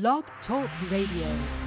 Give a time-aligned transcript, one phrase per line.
[0.00, 1.63] Blog Talk Radio.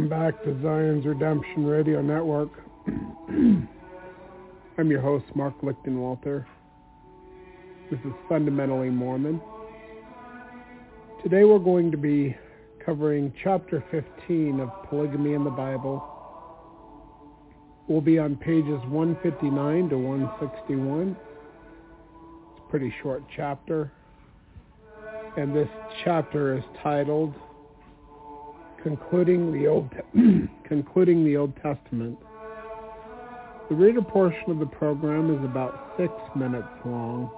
[0.00, 2.48] Welcome back to Zion's Redemption Radio Network.
[2.88, 3.68] I'm
[4.90, 6.46] your host, Mark Lichtenwalter.
[7.90, 9.42] This is Fundamentally Mormon.
[11.22, 12.34] Today we're going to be
[12.82, 16.02] covering chapter 15 of Polygamy in the Bible.
[17.86, 21.10] We'll be on pages 159 to 161.
[21.10, 23.92] It's a pretty short chapter.
[25.36, 25.68] And this
[26.04, 27.34] chapter is titled
[28.82, 29.90] concluding the Old
[30.64, 32.18] concluding the Old Testament.
[33.68, 37.30] The reader portion of the program is about six minutes long.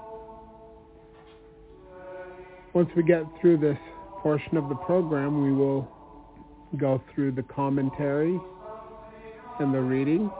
[2.72, 3.76] Once we get through this
[4.20, 5.86] portion of the program, we will
[6.78, 8.38] go through the commentary
[9.60, 10.30] and the reading.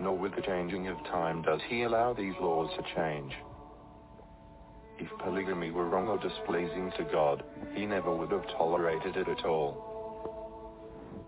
[0.00, 3.32] Nor with the changing of time does he allow these laws to change.
[4.98, 7.42] If polygamy were wrong or displeasing to God,
[7.74, 9.95] he never would have tolerated it at all.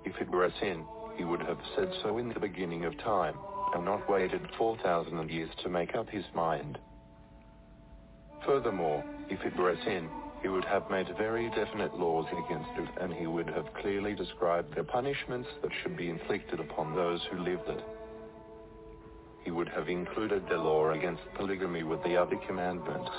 [0.09, 0.87] If it were a sin,
[1.19, 3.35] he would have said so in the beginning of time,
[3.75, 6.79] and not waited 4,000 years to make up his mind.
[8.47, 10.09] Furthermore, if it were a sin,
[10.41, 14.75] he would have made very definite laws against it, and he would have clearly described
[14.75, 17.85] the punishments that should be inflicted upon those who lived it.
[19.45, 23.11] He would have included the law against polygamy with the other commandments,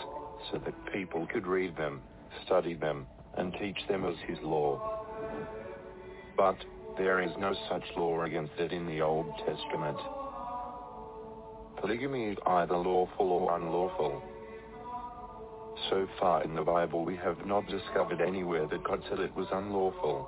[0.51, 2.01] so that people could read them,
[2.47, 3.05] study them,
[3.37, 5.05] and teach them as his law.
[6.35, 6.57] But,
[6.99, 9.97] there is no such law against it in the Old Testament.
[11.79, 14.21] Polygamy is either lawful or unlawful.
[15.89, 19.47] So far in the Bible we have not discovered anywhere that God said it was
[19.49, 20.27] unlawful.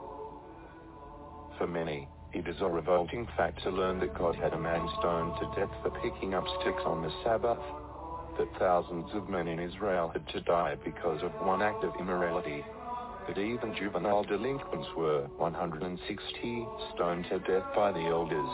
[1.58, 5.34] For many, it is a revolting fact to learn that God had a man stoned
[5.42, 7.60] to death for picking up sticks on the Sabbath,
[8.38, 12.64] that thousands of men in Israel had to die because of one act of immorality,
[13.38, 18.50] even juvenile delinquents were 160 stoned to death by the elders.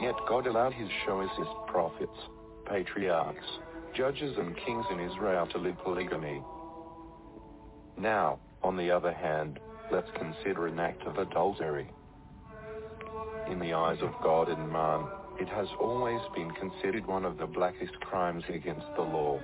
[0.00, 2.18] Yet God allowed his choicest prophets,
[2.66, 3.44] patriarchs,
[3.94, 6.42] judges and kings in Israel to live polygamy.
[7.98, 9.58] Now, on the other hand,
[9.92, 11.88] let's consider an act of adultery.
[13.50, 15.06] In the eyes of God and man,
[15.40, 19.40] it has always been considered one of the blackest crimes against the law.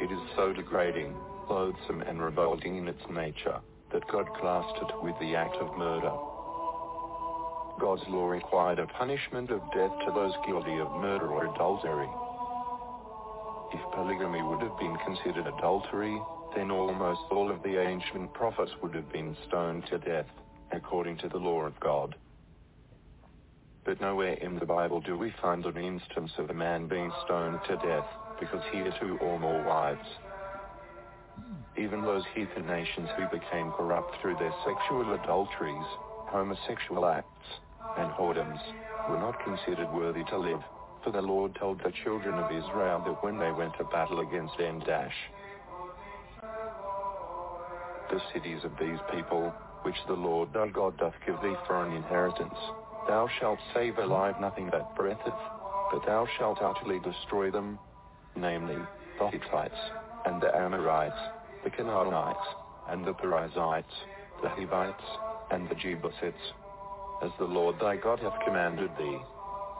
[0.00, 1.14] It is so degrading,
[1.50, 3.58] loathsome and revolting in its nature,
[3.92, 6.12] that God classed it with the act of murder.
[7.80, 12.08] God's law required a punishment of death to those guilty of murder or adultery.
[13.72, 16.16] If polygamy would have been considered adultery,
[16.54, 20.26] then almost all of the ancient prophets would have been stoned to death,
[20.72, 22.14] according to the law of God.
[23.84, 27.60] But nowhere in the Bible do we find an instance of a man being stoned
[27.66, 28.06] to death
[28.38, 30.06] because he had two or more wives.
[31.80, 35.86] Even those heathen nations who became corrupt through their sexual adulteries,
[36.28, 37.26] homosexual acts,
[37.96, 38.60] and whoredoms,
[39.08, 40.60] were not considered worthy to live,
[41.02, 44.58] for the Lord told the children of Israel that when they went to battle against
[44.58, 45.16] Endash,
[48.10, 51.96] the cities of these people, which the Lord thy God doth give thee for an
[51.96, 52.58] inheritance,
[53.08, 55.40] thou shalt save alive nothing that breatheth,
[55.90, 57.78] but thou shalt utterly destroy them,
[58.36, 58.78] namely,
[59.18, 59.80] the Hittites,
[60.26, 62.38] and the Amorites, the Canaanites,
[62.88, 63.92] and the Perizzites,
[64.42, 65.04] the Hivites,
[65.50, 66.52] and the Jebusites,
[67.22, 69.18] as the Lord thy God hath commanded thee,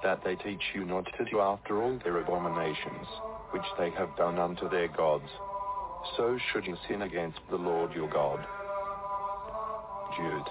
[0.03, 3.07] that they teach you not to do after all their abominations,
[3.53, 5.29] which they have done unto their gods.
[6.17, 8.45] So should you sin against the Lord your God.
[10.17, 10.49] Jude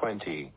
[0.00, 0.52] 20,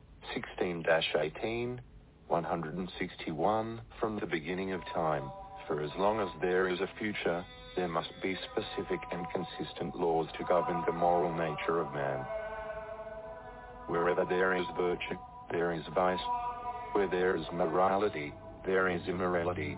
[0.60, 1.80] 16-18,
[2.28, 5.30] 161 From the beginning of time,
[5.68, 10.28] for as long as there is a future, there must be specific and consistent laws
[10.38, 12.26] to govern the moral nature of man.
[13.88, 15.18] Wherever there is virtue,
[15.52, 16.20] there is vice.
[16.94, 18.34] Where there is morality,
[18.66, 19.78] there is immorality.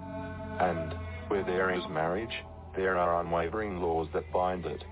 [0.60, 0.94] And,
[1.28, 2.34] where there is marriage,
[2.76, 4.84] there are unwavering laws that bind it.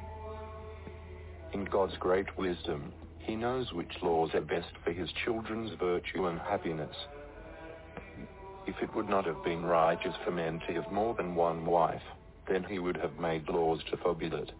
[1.54, 6.40] In God's great wisdom, he knows which laws are best for his children's virtue and
[6.40, 6.96] happiness.
[8.68, 12.04] If it would not have been righteous for men to have more than one wife,
[12.50, 14.52] then he would have made laws to forbid it.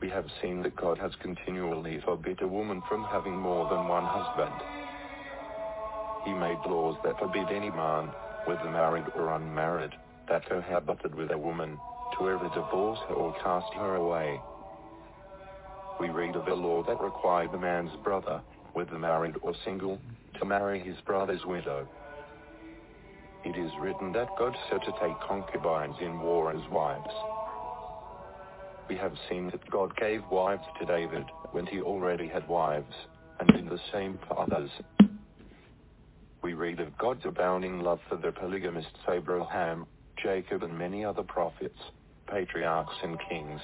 [0.00, 4.04] We have seen that God has continually forbid a woman from having more than one
[4.04, 4.62] husband.
[6.24, 8.12] He made laws that forbid any man,
[8.44, 9.92] whether married or unmarried,
[10.28, 11.78] that cohabited with a woman,
[12.18, 14.40] to ever divorce her or cast her away.
[15.98, 18.42] We read of a law that required the man's brother,
[18.74, 19.98] whether married or single,
[20.38, 21.88] to marry his brother's widow.
[23.44, 27.10] It is written that God said to take concubines in war as wives.
[28.88, 32.94] We have seen that God gave wives to David when he already had wives,
[33.40, 34.70] and in the same for others.
[36.40, 39.86] We read of God's abounding love for the polygamists Abraham,
[40.22, 41.78] Jacob and many other prophets,
[42.28, 43.60] patriarchs and kings.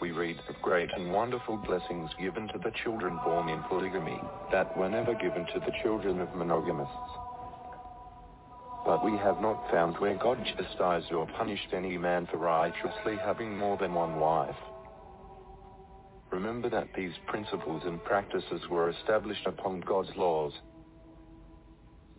[0.00, 4.20] We read of great and wonderful blessings given to the children born in polygamy,
[4.50, 7.27] that were never given to the children of monogamists
[8.88, 13.54] but we have not found where God chastised or punished any man for righteously having
[13.54, 14.56] more than one wife.
[16.30, 20.54] Remember that these principles and practices were established upon God's laws.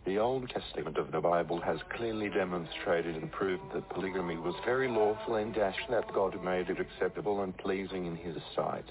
[0.06, 4.88] The Old Testament of the Bible has clearly demonstrated and proved that polygamy was very
[4.88, 8.86] lawful and that God made it acceptable and pleasing in his sight.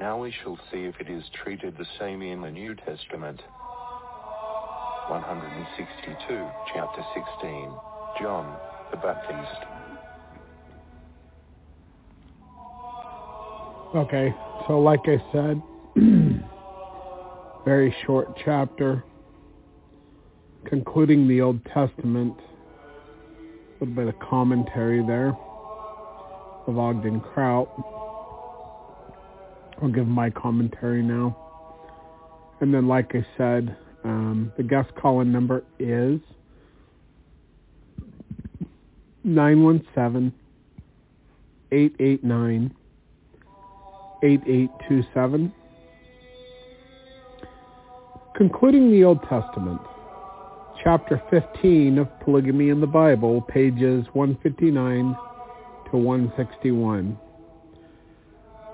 [0.00, 3.40] Now we shall see if it is treated the same in the New Testament.
[5.08, 7.70] 162, chapter 16,
[8.20, 8.56] John
[8.90, 9.64] the Baptist.
[13.96, 14.34] Okay,
[14.66, 15.62] so like I said,
[17.64, 19.02] very short chapter,
[20.66, 22.34] concluding the Old Testament,
[23.80, 25.36] a little bit of commentary there
[26.66, 27.68] of Ogden Kraut.
[29.80, 31.36] I'll give my commentary now.
[32.60, 36.20] And then, like I said, um, the guest call-in number is
[39.24, 40.32] 917
[41.70, 42.74] 889
[44.22, 45.52] 8827.
[48.36, 49.80] Concluding the Old Testament,
[50.82, 55.16] chapter 15 of Polygamy in the Bible, pages 159
[55.90, 57.18] to 161.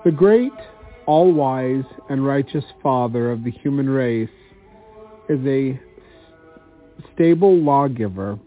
[0.03, 0.51] The great,
[1.07, 4.29] all-wise, and righteous Father of the human race
[5.29, 5.79] is a
[7.13, 8.39] stable lawgiver.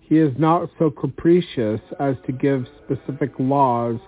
[0.00, 4.00] He is not so capricious as to give specific laws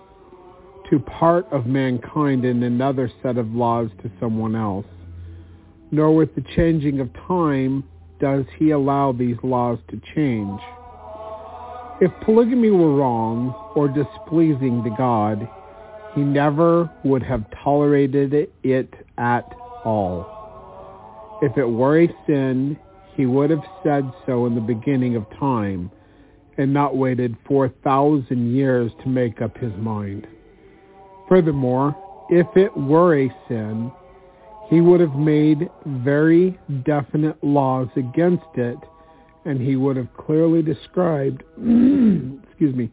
[0.89, 4.85] to part of mankind and another set of laws to someone else.
[5.91, 7.83] Nor with the changing of time
[8.19, 10.59] does he allow these laws to change.
[12.01, 15.47] If polygamy were wrong or displeasing to God,
[16.15, 18.33] he never would have tolerated
[18.63, 20.32] it at all.
[21.43, 22.79] If it were a sin,
[23.17, 25.91] he would have said so in the beginning of time
[26.57, 30.25] and not waited 4,000 years to make up his mind.
[31.27, 31.97] Furthermore,
[32.29, 33.91] if it were a sin,
[34.69, 38.77] he would have made very definite laws against it,
[39.43, 42.89] and he would have clearly described, excuse me,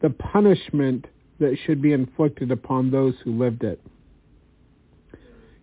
[0.00, 1.06] the punishment
[1.38, 3.78] that should be inflicted upon those who lived it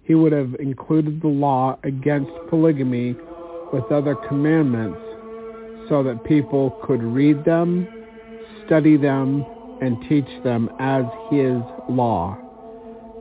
[0.08, 3.14] he would have included the law against polygamy
[3.74, 4.98] with other commandments
[5.90, 7.86] so that people could read them,
[8.66, 9.46] study them
[9.82, 12.38] and teach them as his law.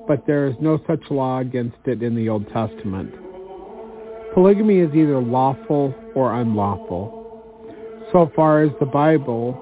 [0.07, 3.13] But there is no such law against it in the Old Testament.
[4.33, 7.13] Polygamy is either lawful or unlawful.
[8.13, 9.61] So far as the Bible,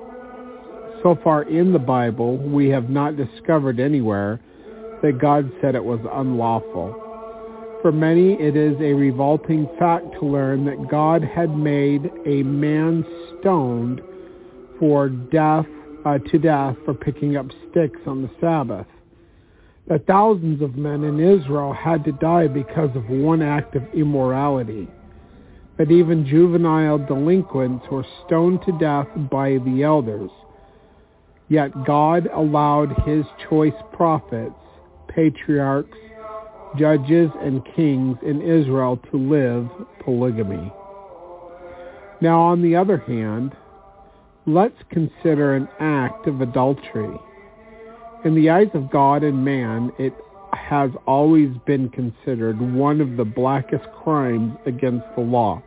[1.03, 4.41] so far in the Bible, we have not discovered anywhere
[5.03, 7.01] that God said it was unlawful.
[7.85, 13.05] For many, it is a revolting fact to learn that God had made a man
[13.39, 14.01] stoned
[14.79, 15.67] for death
[16.07, 18.87] uh, to death for picking up sticks on the Sabbath.
[19.87, 24.89] That thousands of men in Israel had to die because of one act of immorality.
[25.77, 30.31] That even juvenile delinquents were stoned to death by the elders.
[31.51, 34.55] Yet God allowed his choice prophets,
[35.09, 35.99] patriarchs,
[36.79, 39.69] judges, and kings in Israel to live
[40.05, 40.73] polygamy.
[42.21, 43.53] Now, on the other hand,
[44.47, 47.19] let's consider an act of adultery.
[48.25, 50.15] In the eyes of God and man, it
[50.53, 55.63] has always been considered one of the blackest crimes against the law.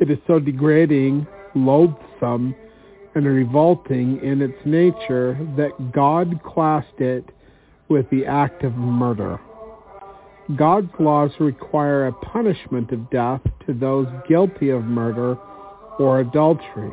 [0.00, 2.54] It is so degrading, loathsome,
[3.14, 7.24] and revolting in its nature that God classed it
[7.90, 9.38] with the act of murder.
[10.56, 15.36] God's laws require a punishment of death to those guilty of murder
[15.98, 16.92] or adultery.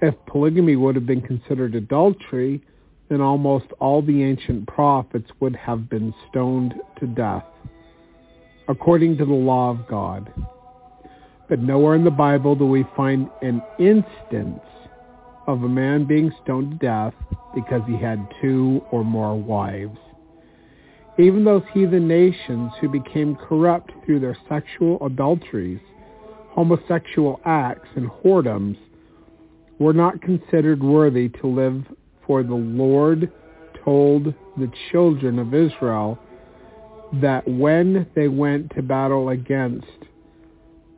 [0.00, 2.62] If polygamy would have been considered adultery,
[3.08, 7.44] then almost all the ancient prophets would have been stoned to death,
[8.68, 10.32] according to the law of God.
[11.48, 14.60] But nowhere in the Bible do we find an instance
[15.46, 17.14] of a man being stoned to death
[17.54, 19.98] because he had two or more wives.
[21.18, 25.80] Even those heathen nations who became corrupt through their sexual adulteries,
[26.50, 28.76] homosexual acts, and whoredoms
[29.78, 31.84] were not considered worthy to live
[32.26, 33.32] for the Lord
[33.84, 36.18] told the children of Israel
[37.14, 39.86] that when they went to battle against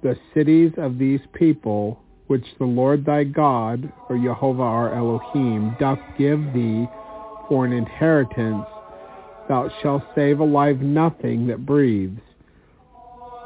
[0.03, 5.99] the cities of these people, which the Lord thy God, or Jehovah our Elohim, doth
[6.17, 6.87] give thee
[7.49, 8.67] for an inheritance,
[9.49, 12.21] thou shalt save alive nothing that breathes,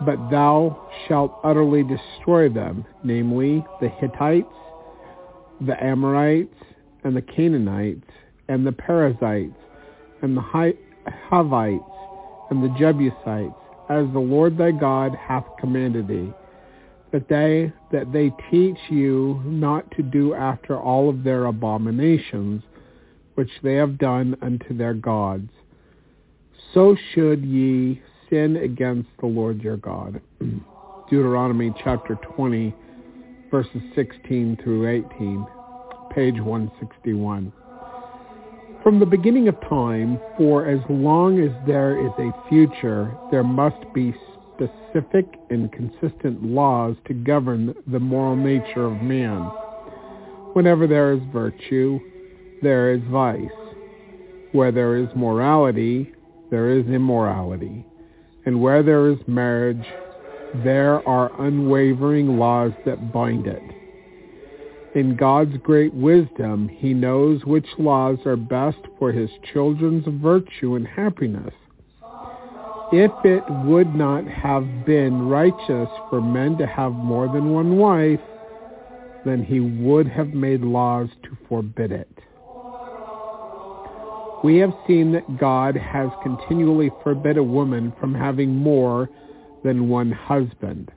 [0.04, 4.52] but thou shalt utterly destroy them, namely the Hittites,
[5.62, 6.54] the Amorites,
[7.04, 8.10] and the Canaanites,
[8.48, 9.56] and the Perizzites,
[10.20, 10.74] and the
[11.30, 11.82] Hivites,
[12.50, 13.54] and the Jebusites,
[13.88, 16.34] as the Lord thy God hath commanded thee
[17.14, 22.61] that they that they teach you not to do after all of their abominations
[23.37, 25.49] which they have done unto their gods.
[26.73, 30.21] So should ye sin against the Lord your God.
[31.09, 32.75] Deuteronomy chapter 20,
[33.49, 35.47] verses 16 through 18,
[36.12, 37.52] page 161.
[38.83, 43.85] From the beginning of time, for as long as there is a future, there must
[43.94, 44.12] be
[44.54, 49.42] specific and consistent laws to govern the moral nature of man.
[50.52, 51.99] Whenever there is virtue,
[52.62, 53.40] there is vice.
[54.52, 56.12] Where there is morality,
[56.50, 57.84] there is immorality.
[58.46, 59.84] And where there is marriage,
[60.62, 63.62] there are unwavering laws that bind it.
[64.94, 70.87] In God's great wisdom, he knows which laws are best for his children's virtue and
[70.87, 71.52] happiness
[72.96, 78.20] if it would not have been righteous for men to have more than one wife,
[79.24, 82.08] then he would have made laws to forbid it.
[84.44, 89.10] We have seen that God has continually forbid a woman from having more
[89.64, 90.92] than one husband.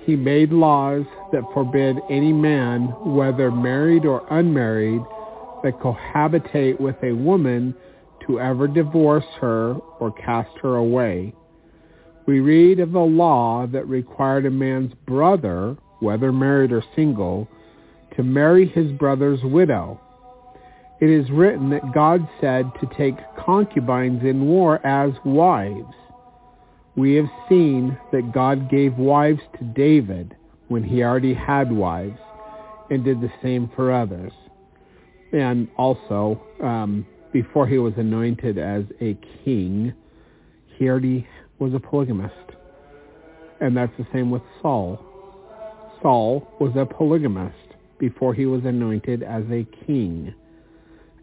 [0.00, 5.02] He made laws that forbid any man, whether married or unmarried,
[5.62, 7.74] that cohabitate with a woman
[8.26, 11.34] to ever divorce her or cast her away.
[12.26, 17.48] We read of a law that required a man's brother, whether married or single,
[18.16, 20.00] to marry his brother's widow.
[21.00, 25.94] It is written that God said to take concubines in war as wives.
[26.94, 30.36] We have seen that God gave wives to David
[30.68, 32.20] when he already had wives
[32.90, 34.32] and did the same for others.
[35.32, 39.92] And also, um, before he was anointed as a king,
[40.76, 41.26] he already
[41.58, 42.34] was a polygamist.
[43.60, 44.98] And that's the same with Saul.
[46.02, 47.56] Saul was a polygamist
[47.98, 50.34] before he was anointed as a king.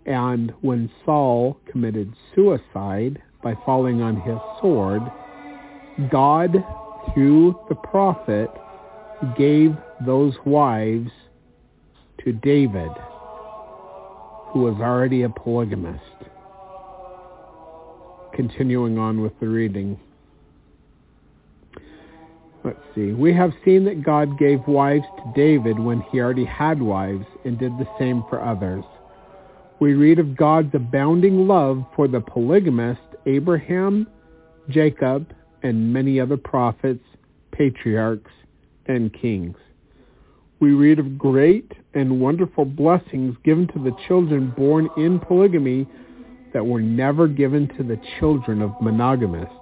[0.05, 5.01] And when Saul committed suicide by falling on his sword,
[6.09, 6.63] God,
[7.13, 8.49] through the prophet,
[9.37, 9.75] gave
[10.05, 11.11] those wives
[12.23, 12.91] to David,
[14.51, 16.01] who was already a polygamist.
[18.33, 19.99] Continuing on with the reading.
[22.63, 23.11] Let's see.
[23.11, 27.57] We have seen that God gave wives to David when he already had wives and
[27.57, 28.83] did the same for others.
[29.79, 34.07] We read of God's abounding love for the polygamist Abraham,
[34.69, 37.03] Jacob, and many other prophets,
[37.51, 38.31] patriarchs,
[38.87, 39.55] and kings.
[40.59, 45.87] We read of great and wonderful blessings given to the children born in polygamy
[46.53, 49.53] that were never given to the children of monogamists.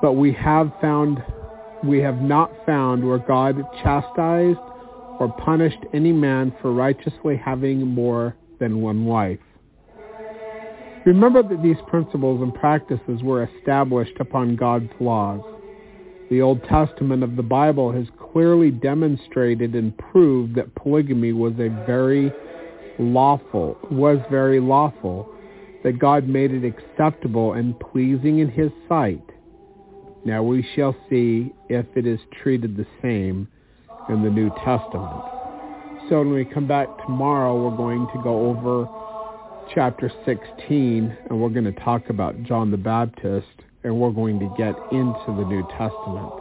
[0.00, 1.22] But we have found
[1.82, 4.58] we have not found where God chastised
[5.20, 9.38] or punished any man for righteously having more than one wife.
[11.04, 15.53] Remember that these principles and practices were established upon God's laws.
[16.30, 21.68] The Old Testament of the Bible has clearly demonstrated and proved that polygamy was a
[21.86, 22.32] very
[22.98, 25.28] lawful, was very lawful,
[25.82, 29.22] that God made it acceptable and pleasing in his sight.
[30.24, 33.46] Now we shall see if it is treated the same
[34.08, 35.22] in the New Testament.
[36.08, 38.88] So when we come back tomorrow, we're going to go over
[39.74, 43.46] chapter 16, and we're going to talk about John the Baptist,
[43.84, 46.32] and we're going to get into the New Testament.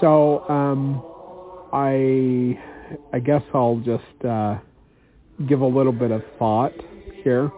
[0.00, 1.02] So um,
[1.72, 2.58] I,
[3.12, 4.58] I guess I'll just uh,
[5.48, 6.72] give a little bit of thought
[7.22, 7.50] here.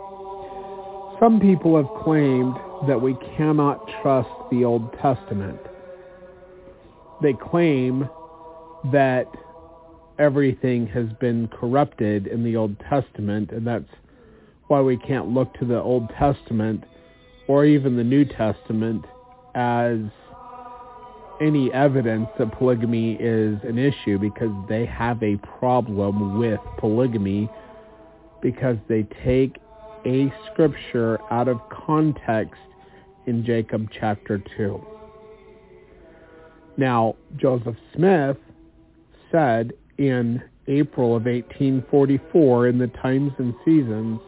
[1.18, 2.54] Some people have claimed
[2.86, 5.58] that we cannot trust the Old Testament.
[7.20, 8.08] They claim
[8.92, 9.26] that
[10.18, 13.90] everything has been corrupted in the Old Testament, and that's
[14.68, 16.84] why we can't look to the Old Testament
[17.48, 19.04] or even the New Testament
[19.54, 19.98] as
[21.40, 27.48] any evidence that polygamy is an issue because they have a problem with polygamy
[28.42, 29.56] because they take
[30.04, 32.60] a scripture out of context
[33.26, 34.84] in Jacob chapter 2.
[36.76, 38.36] Now, Joseph Smith
[39.32, 44.20] said in April of 1844 in the Times and Seasons,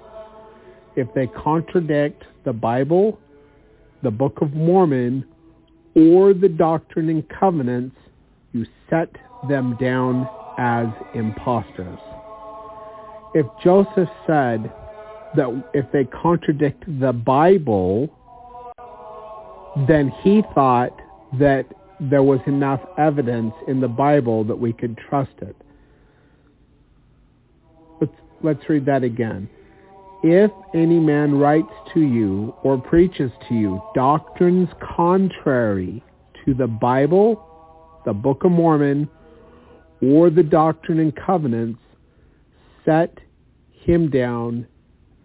[0.97, 3.19] if they contradict the Bible,
[4.03, 5.25] the Book of Mormon,
[5.95, 7.97] or the Doctrine and Covenants,
[8.53, 9.11] you set
[9.49, 11.99] them down as impostors.
[13.35, 14.73] If Joseph said
[15.37, 18.11] that if they contradict the Bible,
[19.89, 20.97] then he thought
[21.39, 21.67] that
[22.01, 25.55] there was enough evidence in the Bible that we could trust it.
[28.01, 29.49] Let's, let's read that again.
[30.23, 36.05] If any man writes to you or preaches to you doctrines contrary
[36.45, 37.43] to the Bible,
[38.05, 39.09] the Book of Mormon,
[40.03, 41.81] or the Doctrine and Covenants,
[42.85, 43.19] set
[43.71, 44.67] him down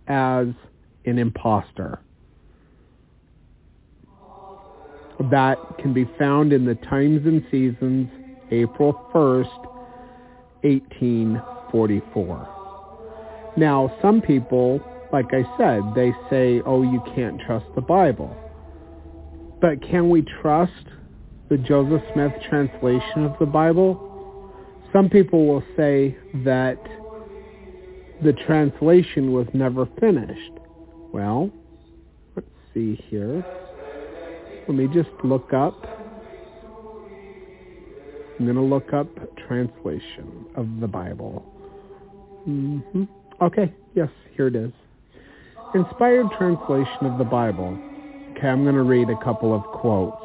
[0.07, 0.47] as
[1.05, 1.99] an impostor.
[5.31, 8.09] That can be found in the Times and Seasons,
[8.49, 9.65] April 1st,
[10.63, 12.54] 1844.
[13.57, 14.81] Now, some people,
[15.13, 18.35] like I said, they say, oh, you can't trust the Bible.
[19.61, 20.73] But can we trust
[21.49, 24.53] the Joseph Smith translation of the Bible?
[24.91, 26.77] Some people will say that
[28.23, 30.51] the translation was never finished.
[31.13, 31.49] Well,
[32.35, 33.45] let's see here.
[34.67, 35.75] Let me just look up.
[38.37, 39.07] I'm going to look up
[39.47, 41.45] translation of the Bible.
[42.47, 43.03] Mm-hmm.
[43.41, 44.71] Okay, yes, here it is.
[45.73, 47.77] Inspired translation of the Bible.
[48.31, 50.21] Okay, I'm going to read a couple of quotes.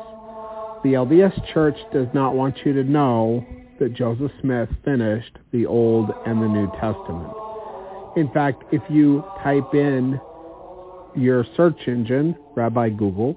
[0.85, 3.45] The LDS Church does not want you to know
[3.81, 7.33] that Joseph Smith finished the Old and the New Testament.
[8.17, 10.21] In fact, if you type in
[11.17, 13.37] your search engine, Rabbi Google,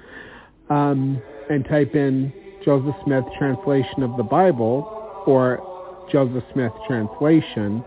[0.70, 2.32] um, and type in
[2.64, 7.84] Joseph Smith translation of the Bible or Joseph Smith translation,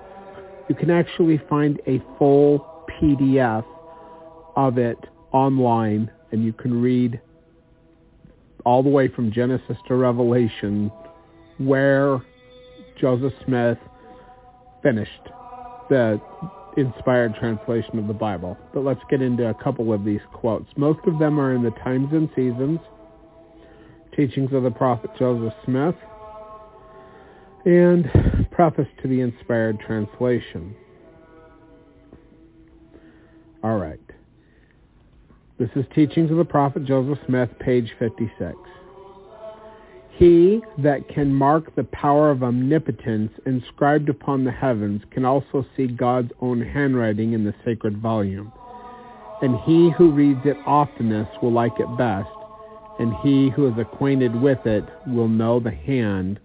[0.72, 2.66] you can actually find a full
[2.98, 3.66] PDF
[4.56, 4.98] of it
[5.34, 7.20] online and you can read
[8.66, 10.90] all the way from Genesis to Revelation
[11.58, 12.22] where
[13.02, 13.78] Joseph Smith
[14.82, 15.28] finished
[15.90, 16.22] the
[16.78, 18.58] inspired translation of the Bible.
[18.74, 20.70] But let's get into a couple of these quotes.
[20.78, 22.80] Most of them are in the Times and Seasons,
[24.16, 25.96] Teachings of the Prophet Joseph Smith,
[27.66, 30.76] and Preface to the Inspired Translation.
[33.64, 34.00] All right.
[35.58, 38.54] This is Teachings of the Prophet Joseph Smith, page 56.
[40.12, 45.88] He that can mark the power of omnipotence inscribed upon the heavens can also see
[45.88, 48.54] God's own handwriting in the sacred volume.
[49.42, 52.30] And he who reads it oftenest will like it best,
[53.00, 56.40] and he who is acquainted with it will know the hand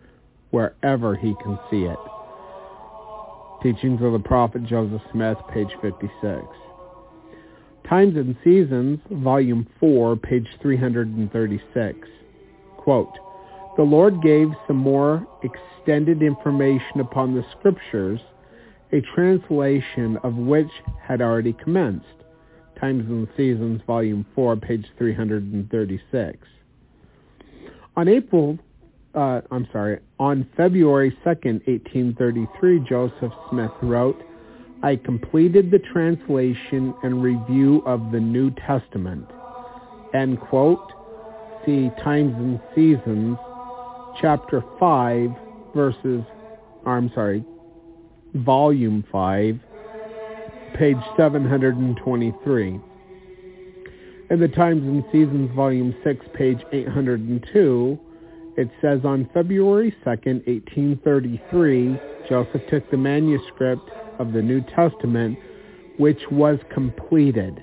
[0.50, 1.98] wherever he can see it.
[3.62, 6.42] Teachings of the Prophet Joseph Smith, page 56.
[7.88, 12.08] Times and Seasons, volume 4, page 336.
[12.76, 13.12] Quote,
[13.76, 18.20] the Lord gave some more extended information upon the scriptures,
[18.92, 20.70] a translation of which
[21.02, 22.06] had already commenced.
[22.80, 26.38] Times and Seasons, Volume 4, page 336.
[27.96, 28.58] On April,
[29.16, 34.22] uh, I'm sorry, on February 2nd, 1833, Joseph Smith wrote,
[34.82, 39.26] I completed the translation and review of the New Testament.
[40.14, 40.92] End quote.
[41.64, 43.38] See Times and Seasons,
[44.20, 45.30] chapter 5,
[45.74, 46.22] verses,
[46.86, 47.42] I'm sorry,
[48.34, 49.58] volume 5,
[50.74, 52.80] page 723.
[54.28, 57.98] In the Times and Seasons, volume 6, page 802,
[58.56, 63.88] it says on February 2nd, 1833, Joseph took the manuscript
[64.18, 65.38] of the New Testament,
[65.98, 67.62] which was completed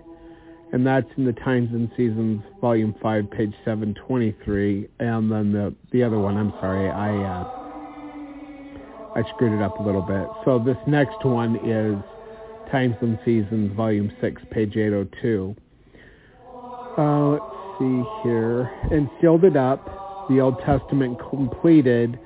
[0.74, 4.90] and that's in the Times and Seasons, Volume 5, page 723.
[5.00, 7.44] And then the, the other one, I'm sorry, I, uh,
[9.16, 10.28] I screwed it up a little bit.
[10.44, 11.96] So this next one is
[12.72, 15.56] Times and Seasons, Volume 6, page 802.
[16.98, 17.46] Uh, let's
[17.78, 18.62] see here.
[18.90, 22.20] And sealed it up, the Old Testament completed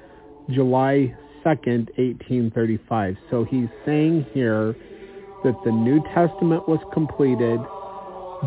[0.49, 3.15] July 2nd, 1835.
[3.29, 4.75] So he's saying here
[5.43, 7.59] that the New Testament was completed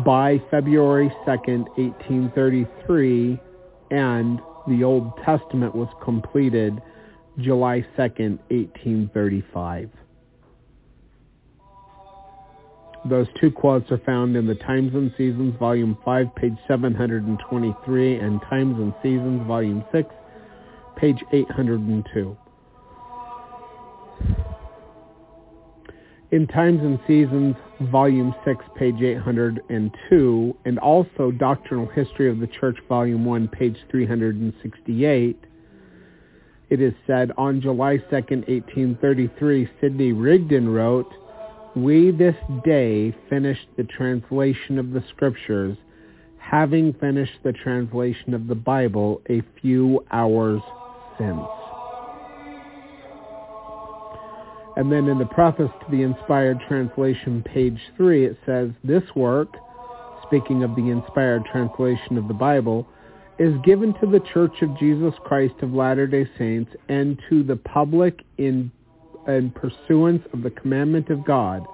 [0.05, 3.39] by February 2nd, 1833,
[3.91, 6.81] and the Old Testament was completed
[7.39, 9.89] July 2nd, 1835.
[13.03, 18.39] Those two quotes are found in the Times and Seasons, Volume 5, page 723, and
[18.49, 20.07] Times and Seasons, Volume 6,
[20.97, 22.37] page 802.
[26.31, 27.55] in Times and Seasons,
[27.91, 35.37] Volume 6, page 802, and also Doctrinal History of the Church, Volume 1, page 368,
[36.69, 41.11] it is said, on July 2, 1833, Sidney Rigdon wrote,
[41.75, 45.77] We this day finished the translation of the Scriptures,
[46.37, 50.61] having finished the translation of the Bible a few hours
[51.17, 51.39] since.
[54.75, 59.55] And then in the preface to the Inspired Translation, page 3, it says, This work,
[60.23, 62.87] speaking of the inspired translation of the Bible,
[63.37, 68.23] is given to the Church of Jesus Christ of Latter-day Saints and to the public
[68.37, 68.71] in,
[69.27, 71.65] in pursuance of the commandment of God.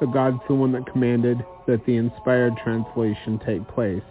[0.00, 4.02] So God's the one that commanded that the inspired translation take place.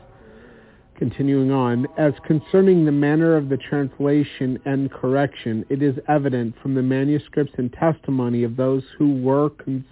[0.98, 6.74] Continuing on, as concerning the manner of the translation and correction, it is evident from
[6.74, 9.86] the manuscripts and testimony of those who were con-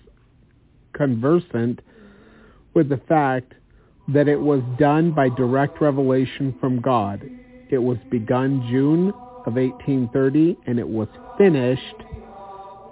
[0.93, 1.79] conversant
[2.73, 3.53] with the fact
[4.07, 7.27] that it was done by direct revelation from God.
[7.69, 9.09] It was begun June
[9.45, 12.03] of 1830 and it was finished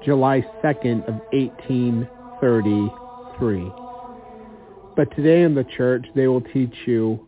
[0.06, 3.72] July 2nd of 1833.
[4.96, 7.26] But today in the church, they will teach you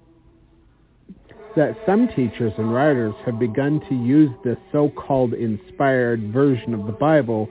[1.55, 6.91] that some teachers and writers have begun to use this so-called inspired version of the
[6.91, 7.49] Bible,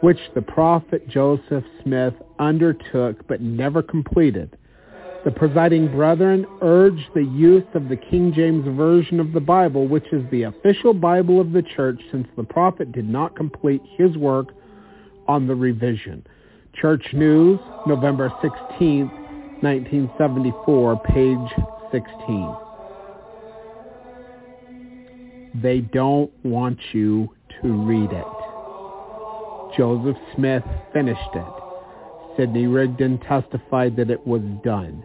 [0.00, 4.56] which the prophet Joseph Smith undertook but never completed.
[5.24, 10.06] The presiding brethren urge the use of the King James Version of the Bible, which
[10.12, 14.48] is the official Bible of the church since the prophet did not complete his work
[15.28, 16.26] on the revision.
[16.74, 19.06] Church News, November 16,
[19.60, 21.38] 1974, page
[21.92, 22.56] 16.
[25.62, 29.76] They don't want you to read it.
[29.76, 31.62] Joseph Smith finished it.
[32.36, 35.04] Sidney Rigdon testified that it was done.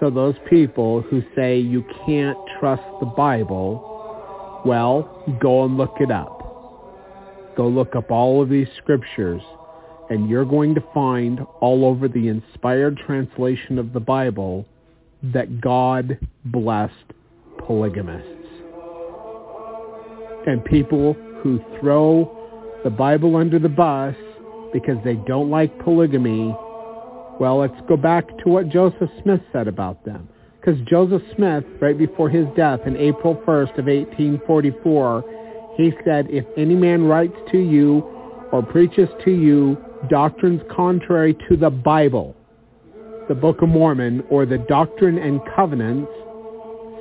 [0.00, 6.10] So those people who say you can't trust the Bible, well, go and look it
[6.10, 7.54] up.
[7.56, 9.42] Go look up all of these scriptures
[10.10, 14.64] and you're going to find all over the inspired translation of the Bible
[15.22, 16.94] that God blessed
[17.66, 18.38] polygamists
[20.46, 24.14] and people who throw the Bible under the bus
[24.72, 26.56] because they don't like polygamy,
[27.40, 30.28] well, let's go back to what Joseph Smith said about them.
[30.60, 36.44] Because Joseph Smith, right before his death in April 1st of 1844, he said, if
[36.56, 38.00] any man writes to you
[38.50, 42.34] or preaches to you doctrines contrary to the Bible,
[43.28, 46.10] the Book of Mormon, or the Doctrine and Covenants,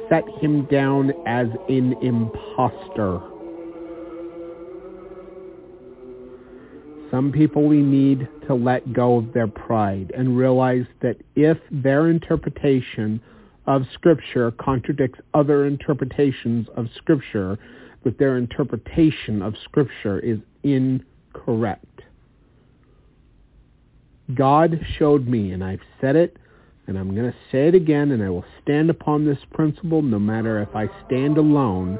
[0.09, 3.19] set him down as an impostor.
[7.09, 12.09] Some people we need to let go of their pride and realize that if their
[12.09, 13.21] interpretation
[13.65, 17.59] of Scripture contradicts other interpretations of Scripture,
[18.03, 21.83] that their interpretation of Scripture is incorrect.
[24.33, 26.37] God showed me, and I've said it,
[26.87, 30.19] and I'm going to say it again, and I will stand upon this principle no
[30.19, 31.99] matter if I stand alone,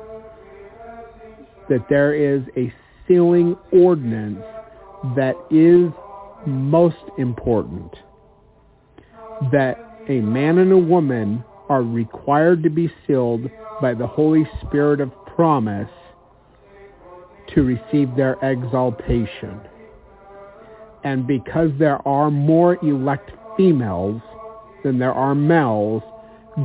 [1.70, 2.74] that there is a
[3.08, 4.44] sealing ordinance
[5.16, 5.92] that is
[6.48, 7.94] most important.
[9.52, 9.78] That
[10.10, 13.50] a man and a woman are required to be sealed
[13.82, 15.90] by the Holy Spirit of promise
[17.54, 19.60] to receive their exaltation.
[21.04, 24.22] And because there are more elect females
[24.84, 26.04] than there are males,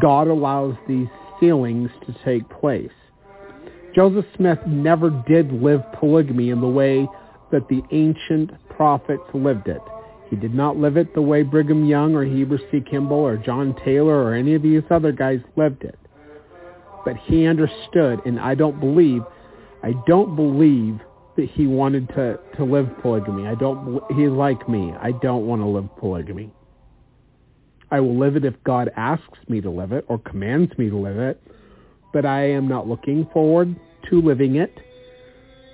[0.00, 2.90] God allows these sealings to take place.
[3.94, 7.06] Joseph Smith never did live polygamy in the way
[7.50, 9.80] that the ancient prophets lived it.
[10.30, 12.80] He did not live it the way Brigham Young or Heber C.
[12.80, 15.98] Kimball or John Taylor or any of these other guys lived it.
[17.04, 19.22] But he understood, and I don't believe,
[19.82, 21.00] I don't believe
[21.36, 23.46] that he wanted to, to live polygamy.
[23.46, 24.92] I don't, he's like me.
[25.00, 26.50] I don't want to live polygamy.
[27.90, 30.96] I will live it if God asks me to live it or commands me to
[30.96, 31.42] live it,
[32.12, 33.76] but I am not looking forward
[34.08, 34.74] to living it.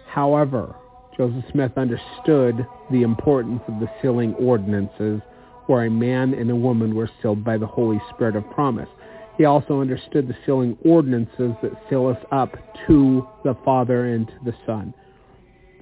[0.08, 0.74] However,
[1.16, 5.20] Joseph Smith understood the importance of the sealing ordinances
[5.66, 8.88] where a man and a woman were sealed by the Holy Spirit of promise.
[9.36, 14.38] He also understood the sealing ordinances that seal us up to the Father and to
[14.44, 14.94] the Son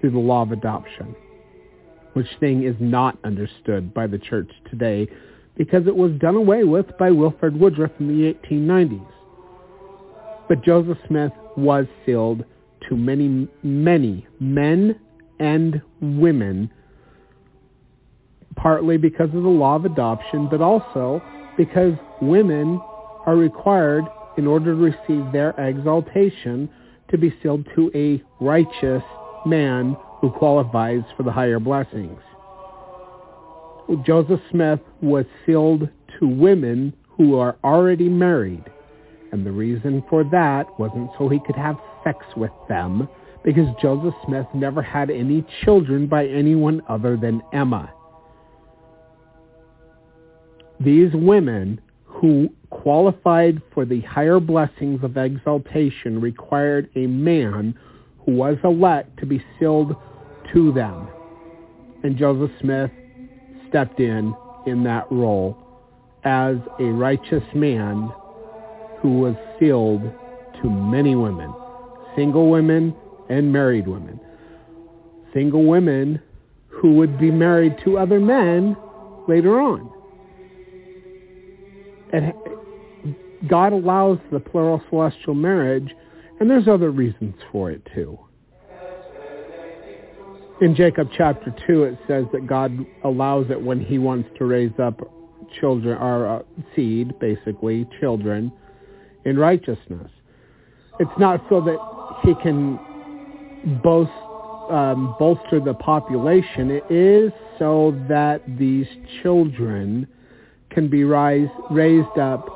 [0.01, 1.15] through the law of adoption,
[2.13, 5.09] which thing is not understood by the church today
[5.57, 9.07] because it was done away with by Wilford Woodruff in the 1890s.
[10.49, 12.45] But Joseph Smith was sealed
[12.89, 15.01] to many, many men
[15.39, 16.71] and women,
[18.57, 21.23] partly because of the law of adoption, but also
[21.57, 22.81] because women
[23.27, 24.05] are required,
[24.37, 26.69] in order to receive their exaltation,
[27.11, 29.03] to be sealed to a righteous
[29.47, 32.21] man who qualifies for the higher blessings.
[34.05, 35.89] Joseph Smith was sealed
[36.19, 38.65] to women who are already married.
[39.33, 43.09] And the reason for that wasn't so he could have sex with them,
[43.45, 47.93] because Joseph Smith never had any children by anyone other than Emma.
[50.81, 57.79] These women who qualified for the higher blessings of exaltation required a man
[58.25, 59.97] who was elect to be sealed
[60.53, 61.09] to them.
[62.03, 62.91] And Joseph Smith
[63.69, 64.35] stepped in
[64.67, 65.57] in that role
[66.25, 68.13] as a righteous man
[69.01, 70.03] who was sealed
[70.63, 71.53] to many women,
[72.17, 72.95] single women
[73.29, 74.19] and married women.
[75.33, 76.21] Single women
[76.69, 78.77] who would be married to other men
[79.29, 79.93] later on.
[82.13, 82.33] And
[83.49, 85.95] God allows the plural celestial marriage,
[86.41, 88.19] and there's other reasons for it too.
[90.61, 92.73] In Jacob chapter 2, it says that God
[93.05, 95.01] allows it when he wants to raise up
[95.61, 96.43] children, or uh,
[96.75, 98.51] seed, basically, children,
[99.25, 100.11] in righteousness.
[100.99, 101.79] It's not so that
[102.23, 102.79] he can
[103.83, 104.11] boast,
[104.71, 106.71] um, bolster the population.
[106.71, 108.87] It is so that these
[109.23, 110.07] children
[110.77, 112.47] can be rise, raised up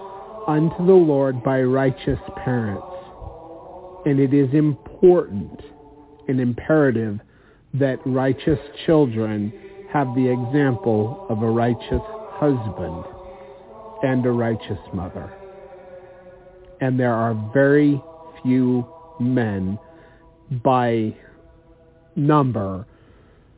[0.47, 2.87] unto the Lord by righteous parents.
[4.05, 5.59] And it is important
[6.29, 7.19] and imperative
[7.73, 9.51] that righteous children
[9.91, 12.03] have the example of a righteous
[12.33, 13.05] husband
[14.03, 15.33] and a righteous mother.
[16.83, 18.03] And there are very
[18.43, 18.87] few
[19.19, 19.79] men
[20.63, 21.17] by
[22.17, 22.87] number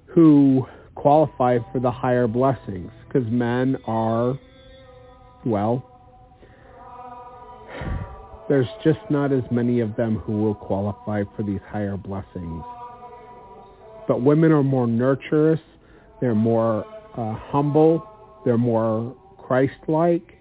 [0.06, 4.38] who qualify for the higher blessings because men are,
[5.44, 5.84] well,
[8.48, 12.64] there's just not as many of them who will qualify for these higher blessings.
[14.08, 15.60] But women are more nurturous,
[16.20, 16.84] they're more
[17.16, 18.06] uh, humble,
[18.44, 20.38] they're more Christ-like,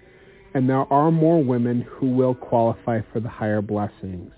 [0.54, 4.32] and there are more women who will qualify for the higher blessings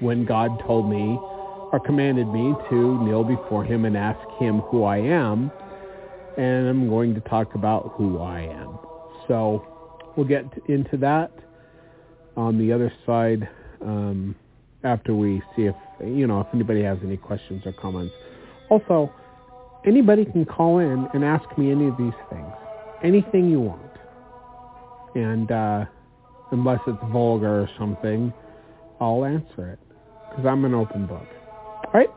[0.00, 1.18] when God told me
[1.74, 5.50] or commanded me to kneel before him and ask him who I am.
[6.37, 8.78] And I'm going to talk about who I am.
[9.26, 9.66] So
[10.16, 11.32] we'll get into that
[12.37, 13.48] on the other side
[13.80, 14.37] um,
[14.84, 18.14] after we see if, you know, if anybody has any questions or comments.
[18.70, 19.12] Also,
[19.84, 22.52] anybody can call in and ask me any of these things.
[23.02, 23.80] Anything you want.
[25.16, 25.87] And uh,
[26.52, 28.32] unless it's vulgar or something,
[29.00, 29.80] I'll answer it
[30.30, 31.26] because I'm an open book.
[31.94, 32.11] All right.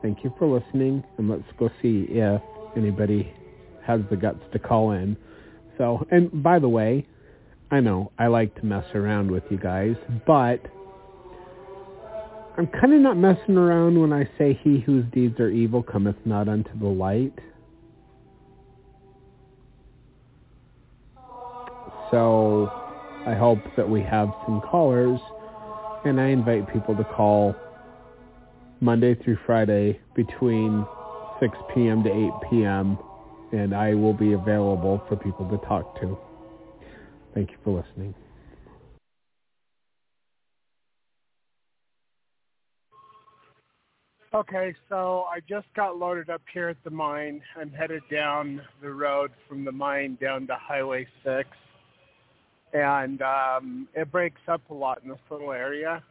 [0.00, 2.40] Thank you for listening, and let's go see if
[2.74, 3.30] anybody
[3.86, 5.14] has the guts to call in.
[5.76, 7.06] So, and by the way,
[7.70, 10.60] I know I like to mess around with you guys, but
[12.56, 16.16] I'm kind of not messing around when I say he whose deeds are evil cometh
[16.24, 17.38] not unto the light.
[22.10, 22.70] So
[23.26, 25.20] I hope that we have some callers,
[26.06, 27.54] and I invite people to call
[28.80, 30.86] Monday through Friday between
[31.38, 32.02] 6 p.m.
[32.02, 32.98] to 8 p.m.
[33.52, 36.18] and I will be available for people to talk to.
[37.34, 38.14] Thank you for listening.
[44.32, 47.42] Okay, so I just got loaded up here at the mine.
[47.60, 51.48] I'm headed down the road from the mine down to Highway 6.
[52.72, 56.04] And um, it breaks up a lot in this little area.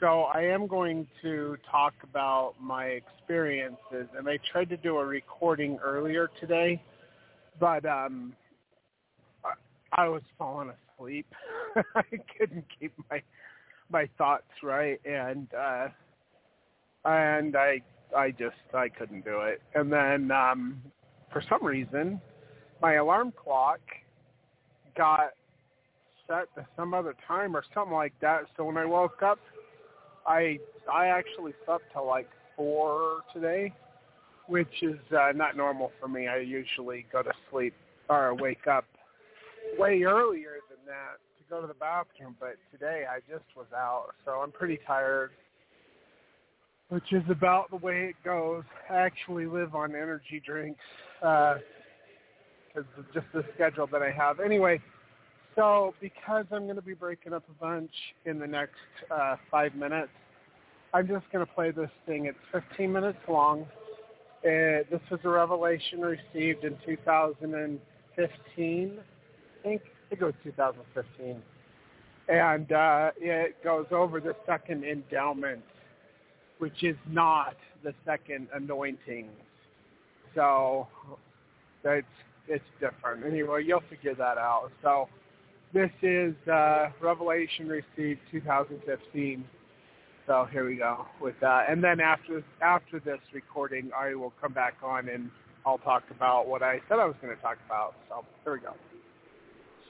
[0.00, 5.04] So I am going to talk about my experiences, and I tried to do a
[5.04, 6.82] recording earlier today,
[7.60, 8.32] but um,
[9.92, 11.26] I was falling asleep.
[11.94, 12.02] I
[12.38, 13.20] couldn't keep my
[13.90, 15.88] my thoughts right, and uh,
[17.04, 17.82] and I
[18.16, 19.60] I just I couldn't do it.
[19.74, 20.80] And then um,
[21.30, 22.22] for some reason,
[22.80, 23.80] my alarm clock
[24.96, 25.32] got
[26.26, 28.44] set to some other time or something like that.
[28.56, 29.38] So when I woke up
[30.26, 30.58] I
[30.92, 33.72] I actually slept till like four today,
[34.46, 36.28] which is uh, not normal for me.
[36.28, 37.74] I usually go to sleep
[38.08, 38.84] or wake up
[39.78, 44.08] way earlier than that to go to the bathroom, but today I just was out,
[44.24, 45.30] so I'm pretty tired.
[46.88, 48.64] Which is about the way it goes.
[48.90, 50.80] I actually live on energy drinks
[51.20, 51.60] because
[52.76, 54.40] uh, of just the schedule that I have.
[54.40, 54.80] Anyway,
[55.60, 57.92] so because I'm going to be breaking up a bunch
[58.24, 58.78] in the next
[59.10, 60.08] uh, five minutes,
[60.94, 62.24] I'm just going to play this thing.
[62.24, 63.66] It's 15 minutes long.
[64.42, 68.98] Uh, this was a revelation received in 2015.
[68.98, 71.42] I think, it was 2015.
[72.28, 75.62] And uh, it goes over the second endowment,
[76.58, 77.54] which is not
[77.84, 79.28] the second anointing.
[80.34, 80.88] So
[81.84, 82.06] it's
[82.48, 83.26] it's different.
[83.26, 84.70] Anyway, you'll figure that out.
[84.82, 85.08] So
[85.72, 89.44] this is uh, Revelation received 2015.
[90.26, 91.70] So here we go with that.
[91.70, 95.30] And then after after this recording, I will come back on and
[95.64, 97.94] I'll talk about what I said I was going to talk about.
[98.08, 98.74] So here we go.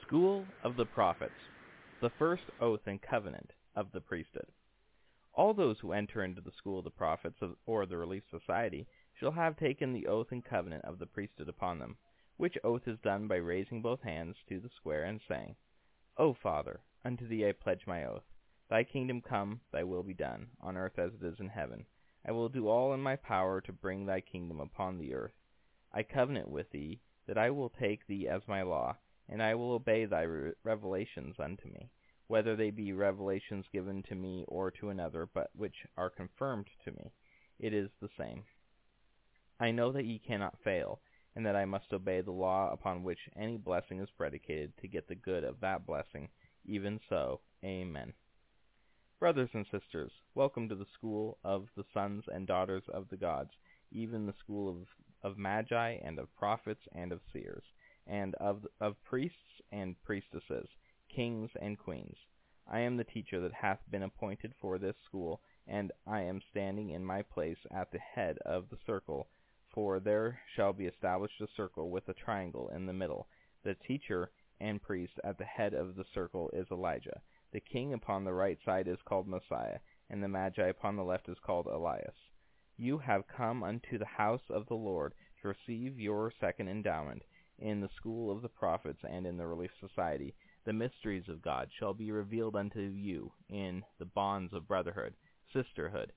[0.05, 1.31] School of the Prophets,
[2.01, 4.47] the first oath and covenant of the priesthood.
[5.33, 8.85] All those who enter into the school of the prophets or the Relief Society
[9.17, 11.95] shall have taken the oath and covenant of the priesthood upon them,
[12.35, 15.55] which oath is done by raising both hands to the square and saying,
[16.17, 18.25] O Father, unto thee I pledge my oath.
[18.69, 21.85] Thy kingdom come, thy will be done, on earth as it is in heaven.
[22.25, 25.33] I will do all in my power to bring thy kingdom upon the earth.
[25.91, 28.97] I covenant with thee that I will take thee as my law,
[29.29, 30.25] and I will obey thy
[30.63, 31.89] revelations unto me,
[32.27, 36.91] whether they be revelations given to me or to another, but which are confirmed to
[36.91, 37.13] me.
[37.57, 38.43] It is the same.
[39.59, 41.01] I know that ye cannot fail,
[41.35, 45.07] and that I must obey the law upon which any blessing is predicated to get
[45.07, 46.29] the good of that blessing.
[46.65, 48.13] Even so, Amen.
[49.19, 53.51] Brothers and sisters, welcome to the school of the sons and daughters of the gods,
[53.91, 57.63] even the school of, of magi and of prophets and of seers
[58.07, 60.67] and of, of priests and priestesses,
[61.15, 62.17] kings and queens.
[62.67, 66.89] I am the teacher that hath been appointed for this school, and I am standing
[66.89, 69.27] in my place at the head of the circle,
[69.73, 73.27] for there shall be established a circle with a triangle in the middle.
[73.63, 77.21] The teacher and priest at the head of the circle is Elijah.
[77.51, 81.29] The king upon the right side is called Messiah, and the Magi upon the left
[81.29, 82.15] is called Elias.
[82.77, 87.23] You have come unto the house of the Lord to receive your second endowment
[87.61, 90.33] in the school of the prophets and in the Relief Society,
[90.65, 95.13] the mysteries of God shall be revealed unto you in the bonds of brotherhood,
[95.53, 96.11] sisterhood,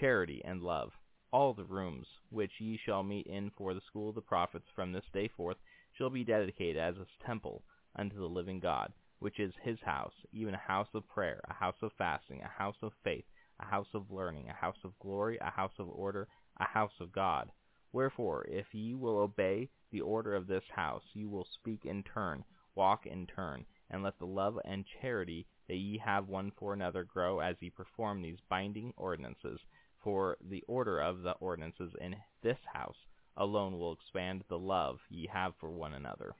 [0.00, 0.92] charity, and love.
[1.32, 4.92] All the rooms which ye shall meet in for the school of the prophets from
[4.92, 5.56] this day forth
[5.92, 7.64] shall be dedicated as a temple
[7.96, 11.80] unto the living God, which is his house, even a house of prayer, a house
[11.80, 13.24] of fasting, a house of faith,
[13.58, 16.28] a house of learning, a house of glory, a house of order,
[16.58, 17.50] a house of God.
[17.92, 22.44] Wherefore, if ye will obey the order of this house, you will speak in turn,
[22.74, 27.04] walk in turn, and let the love and charity that ye have one for another
[27.04, 29.60] grow as ye perform these binding ordinances.
[30.02, 32.96] For the order of the ordinances in this house
[33.36, 36.34] alone will expand the love ye have for one another.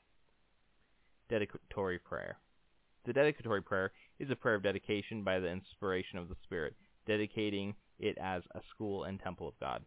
[1.29, 2.39] Dedicatory Prayer
[3.05, 6.75] The dedicatory prayer is a prayer of dedication by the inspiration of the Spirit,
[7.07, 9.85] dedicating it as a school and temple of God.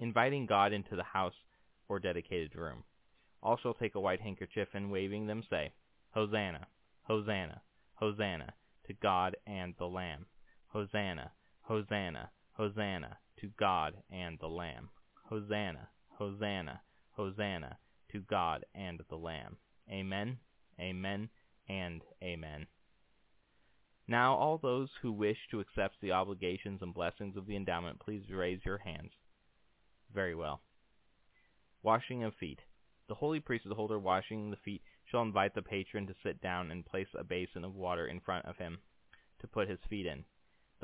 [0.00, 1.34] Inviting God into the house
[1.88, 2.82] or dedicated room.
[3.42, 5.72] All shall take a white handkerchief and waving them say,
[6.10, 6.66] Hosanna,
[7.04, 7.62] Hosanna,
[7.94, 8.54] Hosanna,
[8.86, 10.26] to God and the Lamb.
[10.66, 11.30] Hosanna,
[11.64, 14.90] Hosanna, Hosanna, to God and the Lamb.
[15.24, 16.80] Hosanna, Hosanna,
[17.12, 17.78] Hosanna,
[18.12, 19.56] to God and the Lamb.
[19.90, 20.38] Amen,
[20.78, 21.30] amen,
[21.68, 22.66] and amen.
[24.06, 28.22] Now all those who wish to accept the obligations and blessings of the endowment, please
[28.30, 29.12] raise your hands.
[30.12, 30.60] Very well.
[31.82, 32.60] Washing of feet.
[33.08, 36.84] The holy priesthood holder washing the feet shall invite the patron to sit down and
[36.84, 38.78] place a basin of water in front of him
[39.40, 40.24] to put his feet in.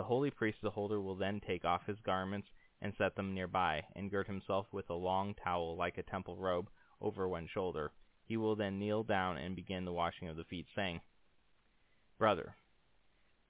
[0.00, 2.48] The holy priest the holder will then take off his garments
[2.80, 6.70] and set them nearby, and gird himself with a long towel like a temple robe
[7.02, 7.92] over one shoulder.
[8.24, 11.02] He will then kneel down and begin the washing of the feet, saying,
[12.16, 12.56] Brother,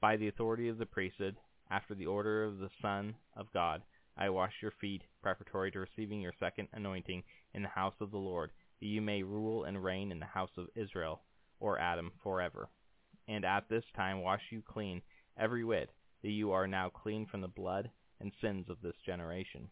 [0.00, 1.36] by the authority of the priesthood,
[1.70, 3.84] after the order of the Son of God,
[4.16, 7.22] I wash your feet, preparatory to receiving your second anointing
[7.54, 10.56] in the house of the Lord, that you may rule and reign in the house
[10.56, 11.22] of Israel,
[11.60, 12.68] or Adam, forever.
[13.28, 15.02] And at this time wash you clean,
[15.38, 15.90] every whit,
[16.22, 17.90] that you are now clean from the blood
[18.20, 19.68] and sins of this generation.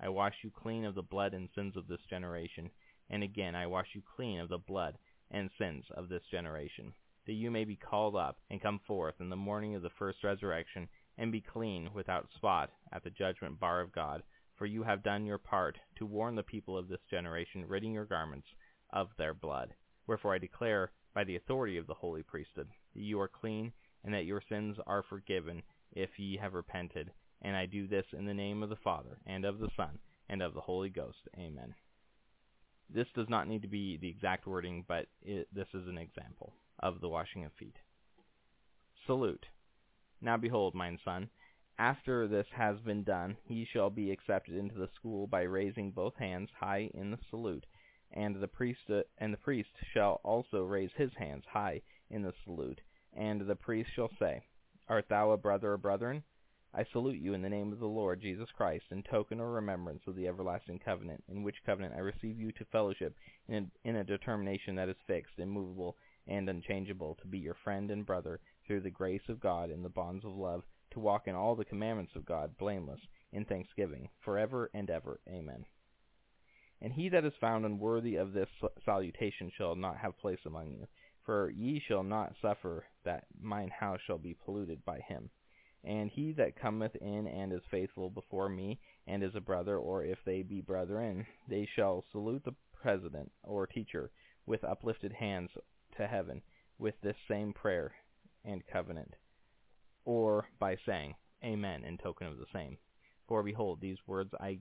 [0.00, 2.70] I wash you clean of the blood and sins of this generation,
[3.10, 4.96] and again I wash you clean of the blood
[5.30, 6.94] and sins of this generation,
[7.26, 10.24] that you may be called up and come forth in the morning of the first
[10.24, 10.88] resurrection,
[11.18, 14.22] and be clean without spot at the judgment bar of God,
[14.56, 18.06] for you have done your part to warn the people of this generation, ridding your
[18.06, 18.48] garments
[18.92, 19.74] of their blood.
[20.06, 23.72] Wherefore I declare by the authority of the holy priesthood that you are clean,
[24.02, 25.62] and that your sins are forgiven
[25.92, 27.10] if ye have repented.
[27.42, 30.42] And I do this in the name of the Father, and of the Son, and
[30.42, 31.28] of the Holy Ghost.
[31.38, 31.74] Amen.
[32.92, 36.52] This does not need to be the exact wording, but it, this is an example
[36.80, 37.76] of the washing of feet.
[39.06, 39.46] Salute.
[40.20, 41.30] Now behold, mine son,
[41.78, 46.14] after this has been done, he shall be accepted into the school by raising both
[46.16, 47.64] hands high in the salute,
[48.12, 51.80] and the priest uh, and the priest shall also raise his hands high
[52.10, 52.80] in the salute,
[53.14, 54.42] and the priest shall say,
[54.90, 56.24] Art thou a brother or brethren?
[56.74, 60.02] I salute you in the name of the Lord Jesus Christ, in token or remembrance
[60.08, 63.14] of the everlasting covenant, in which covenant I receive you to fellowship
[63.46, 67.92] in a, in a determination that is fixed, immovable, and unchangeable, to be your friend
[67.92, 71.36] and brother through the grace of God in the bonds of love to walk in
[71.36, 73.00] all the commandments of God blameless
[73.32, 75.20] in thanksgiving forever and ever.
[75.28, 75.66] Amen.
[76.82, 78.48] And he that is found unworthy of this
[78.84, 80.88] salutation shall not have place among you.
[81.30, 85.30] For ye shall not suffer that mine house shall be polluted by him.
[85.84, 90.02] And he that cometh in and is faithful before me, and is a brother, or
[90.02, 94.10] if they be brethren, they shall salute the president or teacher
[94.44, 95.50] with uplifted hands
[95.98, 96.42] to heaven,
[96.78, 97.94] with this same prayer
[98.44, 99.14] and covenant,
[100.04, 101.14] or by saying,
[101.44, 102.76] Amen, in token of the same.
[103.28, 104.54] For behold, these words I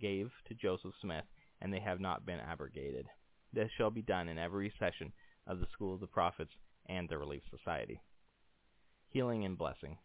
[0.00, 1.26] gave to Joseph Smith,
[1.60, 3.08] and they have not been abrogated.
[3.52, 5.12] This shall be done in every session
[5.46, 6.52] of the School of the Prophets
[6.86, 8.00] and the Relief Society.
[9.08, 9.98] Healing and Blessing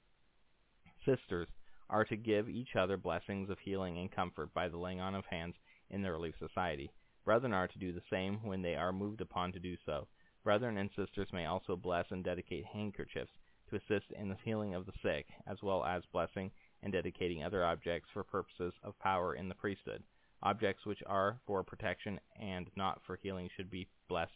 [1.06, 1.48] Sisters
[1.90, 5.26] are to give each other blessings of healing and comfort by the laying on of
[5.26, 5.56] hands
[5.90, 6.92] in the Relief Society.
[7.26, 10.08] Brethren are to do the same when they are moved upon to do so.
[10.44, 13.32] Brethren and sisters may also bless and dedicate handkerchiefs
[13.70, 16.52] to assist in the healing of the sick, as well as blessing
[16.84, 20.04] and dedicating other objects for purposes of power in the priesthood.
[20.44, 24.32] Objects which are for protection and not for healing should be blessed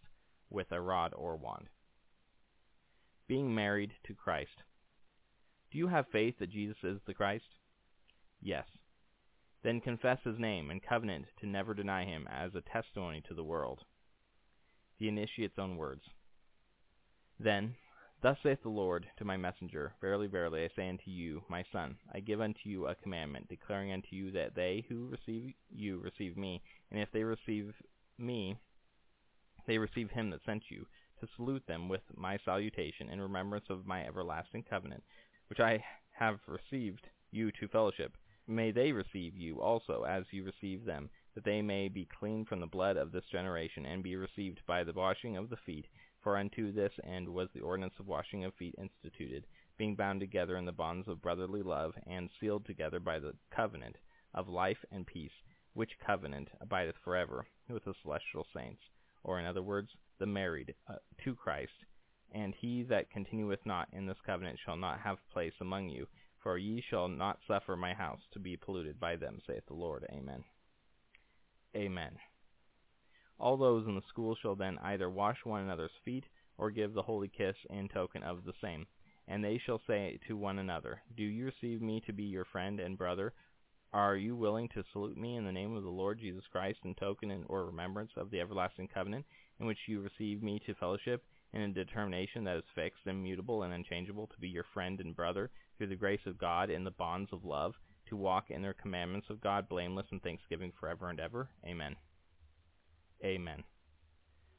[0.50, 1.68] with a rod or wand.
[3.28, 4.64] Being married to Christ.
[5.72, 7.46] Do you have faith that Jesus is the Christ?
[8.42, 8.66] Yes.
[9.64, 13.44] Then confess his name and covenant to never deny him as a testimony to the
[13.44, 13.80] world.
[15.00, 16.04] The initiate's own words.
[17.40, 17.76] Then,
[18.24, 21.98] Thus saith the Lord to my messenger, Verily, verily, I say unto you, my son,
[22.14, 26.38] I give unto you a commandment, declaring unto you that they who receive you receive
[26.38, 27.74] me, and if they receive
[28.18, 28.56] me,
[29.66, 30.86] they receive him that sent you,
[31.20, 35.04] to salute them with my salutation in remembrance of my everlasting covenant,
[35.48, 38.18] which I have received you to fellowship.
[38.48, 42.60] May they receive you also as you receive them, that they may be clean from
[42.60, 45.88] the blood of this generation, and be received by the washing of the feet,
[46.22, 49.46] for unto this end was the ordinance of washing of feet instituted,
[49.78, 53.96] being bound together in the bonds of brotherly love, and sealed together by the covenant
[54.34, 55.32] of life and peace,
[55.74, 58.82] which covenant abideth forever with the celestial saints,
[59.24, 61.72] or in other words, the married uh, to Christ.
[62.32, 66.08] And he that continueth not in this covenant shall not have place among you,
[66.42, 70.06] for ye shall not suffer my house to be polluted by them, saith the Lord.
[70.12, 70.44] Amen.
[71.76, 72.18] Amen.
[73.40, 76.26] All those in the school shall then either wash one another's feet,
[76.58, 78.86] or give the holy kiss in token of the same.
[79.28, 82.80] And they shall say to one another, Do you receive me to be your friend
[82.80, 83.34] and brother?
[83.94, 86.96] Are you willing to salute me in the name of the Lord Jesus Christ in
[86.96, 89.24] token or remembrance of the everlasting covenant,
[89.60, 91.24] in which you receive me to fellowship,
[91.54, 95.52] in a determination that is fixed, immutable, and unchangeable, to be your friend and brother,
[95.78, 97.76] through the grace of God, in the bonds of love,
[98.08, 101.50] to walk in their commandments of God, blameless in thanksgiving forever and ever?
[101.64, 101.96] Amen.
[103.24, 103.64] Amen.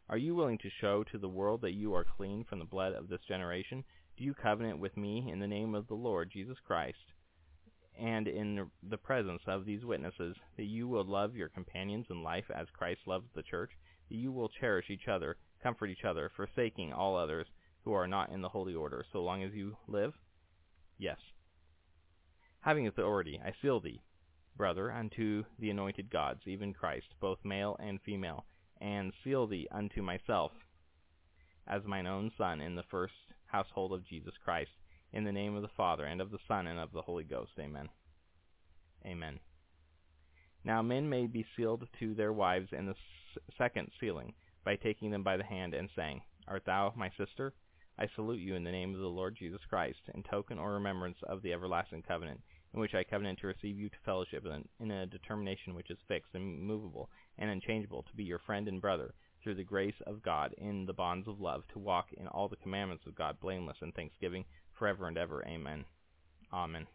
[0.08, 2.92] Are you willing to show to the world that you are clean from the blood
[2.92, 3.82] of this generation?
[4.16, 6.98] Do you covenant with me in the name of the Lord Jesus Christ
[7.98, 12.44] and in the presence of these witnesses that you will love your companions in life
[12.54, 13.70] as Christ loves the church,
[14.08, 17.46] that you will cherish each other, comfort each other, forsaking all others
[17.84, 20.14] who are not in the holy order, so long as you live?
[20.98, 21.18] Yes.
[22.60, 24.02] Having authority, I seal thee,
[24.56, 28.46] brother, unto the anointed gods, even Christ, both male and female,
[28.80, 30.52] and seal thee unto myself
[31.66, 33.14] as mine own son in the first
[33.46, 34.70] household of Jesus Christ,
[35.14, 37.52] in the name of the Father, and of the Son, and of the Holy Ghost.
[37.60, 37.88] Amen.
[39.06, 39.38] Amen.
[40.64, 42.96] Now men may be sealed to their wives in the
[43.56, 44.34] second sealing,
[44.64, 47.54] by taking them by the hand, and saying, Art thou my sister?
[47.96, 51.18] I salute you in the name of the Lord Jesus Christ, in token or remembrance
[51.28, 52.40] of the everlasting covenant,
[52.72, 54.44] in which I covenant to receive you to fellowship
[54.80, 57.08] in a determination which is fixed and immovable
[57.38, 60.92] and unchangeable, to be your friend and brother, through the grace of God in the
[60.92, 64.44] bonds of love, to walk in all the commandments of God blameless in thanksgiving
[64.78, 65.44] forever and ever.
[65.46, 65.84] Amen.
[66.52, 66.86] Amen.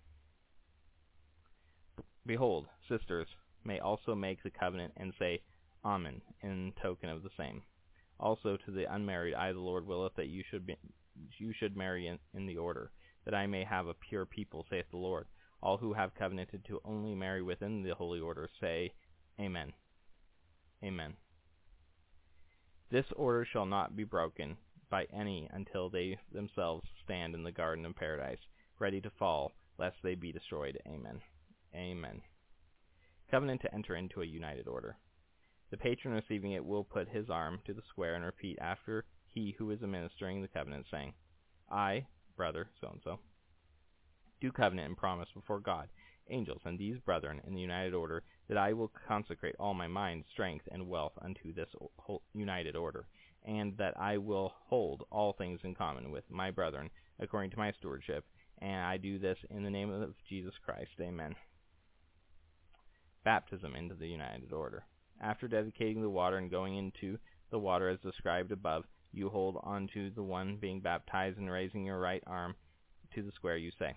[2.25, 3.27] Behold, sisters
[3.63, 5.41] may also make the covenant and say,
[5.83, 7.63] Amen, in token of the same.
[8.19, 10.75] Also to the unmarried, I the Lord willeth that you should be,
[11.37, 12.91] you should marry in, in the order,
[13.25, 15.27] that I may have a pure people, saith the Lord.
[15.61, 18.93] All who have covenanted to only marry within the holy order say,
[19.39, 19.73] Amen.
[20.83, 21.13] Amen.
[22.91, 24.57] This order shall not be broken
[24.89, 28.39] by any until they themselves stand in the garden of paradise,
[28.79, 30.79] ready to fall, lest they be destroyed.
[30.87, 31.21] Amen.
[31.75, 32.21] Amen.
[33.29, 34.97] Covenant to enter into a united order.
[35.71, 39.55] The patron receiving it will put his arm to the square and repeat after he
[39.57, 41.13] who is administering the covenant, saying,
[41.69, 43.19] I, brother so-and-so,
[44.41, 45.89] do covenant and promise before God,
[46.29, 50.23] angels, and these brethren in the united order, that I will consecrate all my mind,
[50.31, 51.69] strength, and wealth unto this
[52.33, 53.05] united order,
[53.45, 57.71] and that I will hold all things in common with my brethren according to my
[57.73, 58.25] stewardship,
[58.61, 60.91] and I do this in the name of Jesus Christ.
[61.01, 61.35] Amen.
[63.23, 64.83] Baptism into the united order.
[65.21, 67.17] After dedicating the water and going into
[67.51, 71.85] the water as described above, you hold on to the one being baptized and raising
[71.85, 72.55] your right arm
[73.15, 73.95] to the square you say,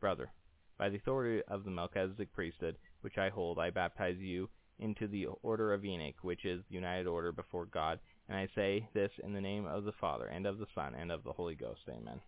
[0.00, 0.30] Brother,
[0.78, 5.26] by the authority of the Melchizedek priesthood, which I hold, I baptize you into the
[5.42, 7.98] order of Enoch, which is the united order before God,
[8.28, 11.12] and I say this in the name of the Father, and of the Son, and
[11.12, 11.82] of the Holy Ghost.
[11.88, 12.20] Amen.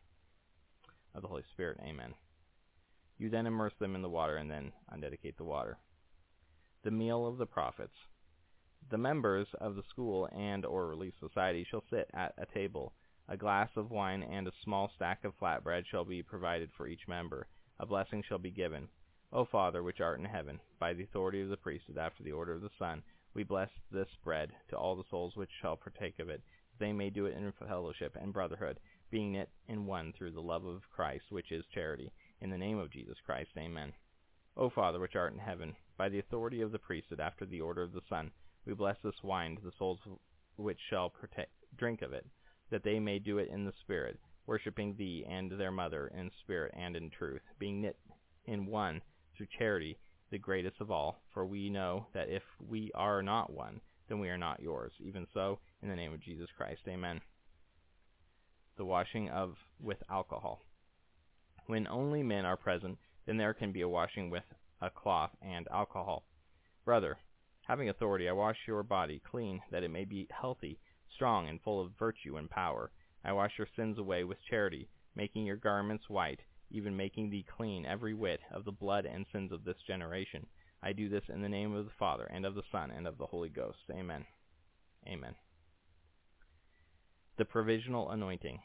[1.15, 1.79] Of the Holy Spirit.
[1.83, 2.15] Amen.
[3.19, 5.79] You then immerse them in the water, and then undedicate the water.
[6.85, 7.97] The meal of the prophets.
[8.91, 12.93] The members of the school and or relief society shall sit at a table.
[13.29, 17.09] A glass of wine and a small stack of flatbread shall be provided for each
[17.09, 17.49] member.
[17.81, 18.89] A blessing shall be given.
[19.31, 22.55] O Father, which art in heaven, by the authority of the priesthood after the order
[22.55, 23.03] of the Son,
[23.35, 26.95] we bless this bread to all the souls which shall partake of it, that they
[26.95, 30.89] may do it in fellowship and brotherhood, being knit in one through the love of
[30.91, 32.11] Christ, which is charity.
[32.41, 33.93] In the name of Jesus Christ, amen.
[34.57, 37.83] O Father, which art in heaven, by the authority of the priesthood after the order
[37.83, 38.33] of the Son,
[38.65, 40.01] we bless this wine to the souls
[40.57, 42.27] which shall partake, drink of it,
[42.71, 46.73] that they may do it in the Spirit, worshipping Thee and their Mother in spirit
[46.75, 47.99] and in truth, being knit
[48.47, 49.03] in one
[49.39, 49.97] through charity,
[50.31, 51.23] the greatest of all.
[51.33, 54.93] For we know that if we are not one, then we are not yours.
[55.01, 57.21] Even so, in the name of Jesus Christ, amen.
[58.77, 60.61] The washing of with alcohol.
[61.67, 64.45] When only men are present, then there can be a washing with
[64.81, 66.25] a cloth and alcohol.
[66.85, 67.19] Brother,
[67.67, 70.79] having authority, I wash your body clean, that it may be healthy,
[71.15, 72.91] strong, and full of virtue and power.
[73.25, 76.41] I wash your sins away with charity, making your garments white,
[76.71, 80.47] even making thee clean every whit of the blood and sins of this generation.
[80.83, 83.17] I do this in the name of the Father, and of the Son, and of
[83.17, 83.79] the Holy Ghost.
[83.91, 84.27] Amen.
[85.07, 85.35] Amen.
[87.39, 88.61] The provisional anointing.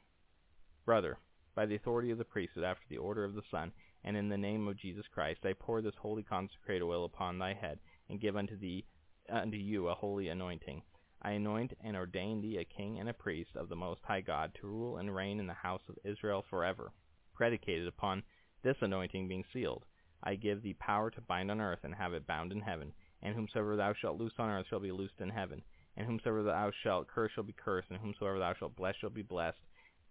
[0.85, 1.17] Brother,
[1.55, 3.71] by the authority of the priesthood after the order of the Son,
[4.03, 7.53] and in the name of Jesus Christ, I pour this holy consecrated oil upon thy
[7.53, 7.79] head,
[8.09, 8.85] and give unto thee
[9.29, 10.83] unto you a holy anointing.
[11.21, 14.53] I anoint and ordain thee a king and a priest of the Most High God,
[14.59, 16.91] to rule and reign in the house of Israel forever
[17.33, 18.23] predicated upon
[18.63, 19.85] this anointing being sealed.
[20.23, 22.93] I give thee power to bind on earth, and have it bound in heaven.
[23.21, 25.61] And whomsoever thou shalt loose on earth shall be loosed in heaven.
[25.97, 29.21] And whomsoever thou shalt curse shall be cursed, and whomsoever thou shalt bless shall be
[29.21, 29.59] blessed.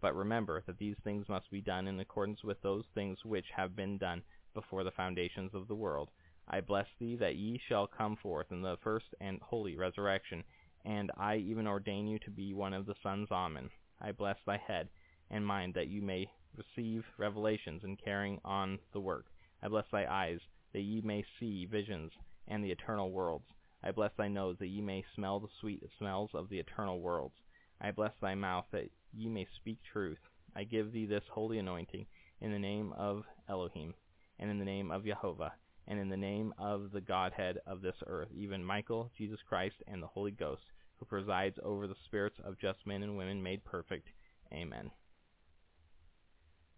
[0.01, 3.75] But remember that these things must be done in accordance with those things which have
[3.75, 6.11] been done before the foundations of the world.
[6.49, 10.45] I bless thee that ye shall come forth in the first and holy resurrection,
[10.85, 13.71] and I even ordain you to be one of the sons of Amen.
[14.01, 14.89] I bless thy head
[15.31, 19.27] and mind that you may receive revelations in carrying on the work.
[19.63, 20.41] I bless thy eyes,
[20.73, 22.13] that ye may see visions
[22.49, 23.47] and the eternal worlds.
[23.83, 27.35] I bless thy nose, that ye may smell the sweet smells of the eternal worlds.
[27.81, 30.19] I bless thy mouth, that ye may speak truth.
[30.55, 32.07] I give thee this holy anointing,
[32.41, 33.95] in the name of Elohim,
[34.39, 35.55] and in the name of Jehovah,
[35.89, 40.03] and in the name of the Godhead of this earth, even Michael, Jesus Christ, and
[40.03, 40.63] the Holy Ghost,
[40.97, 44.09] who presides over the spirits of just men and women made perfect.
[44.53, 44.91] Amen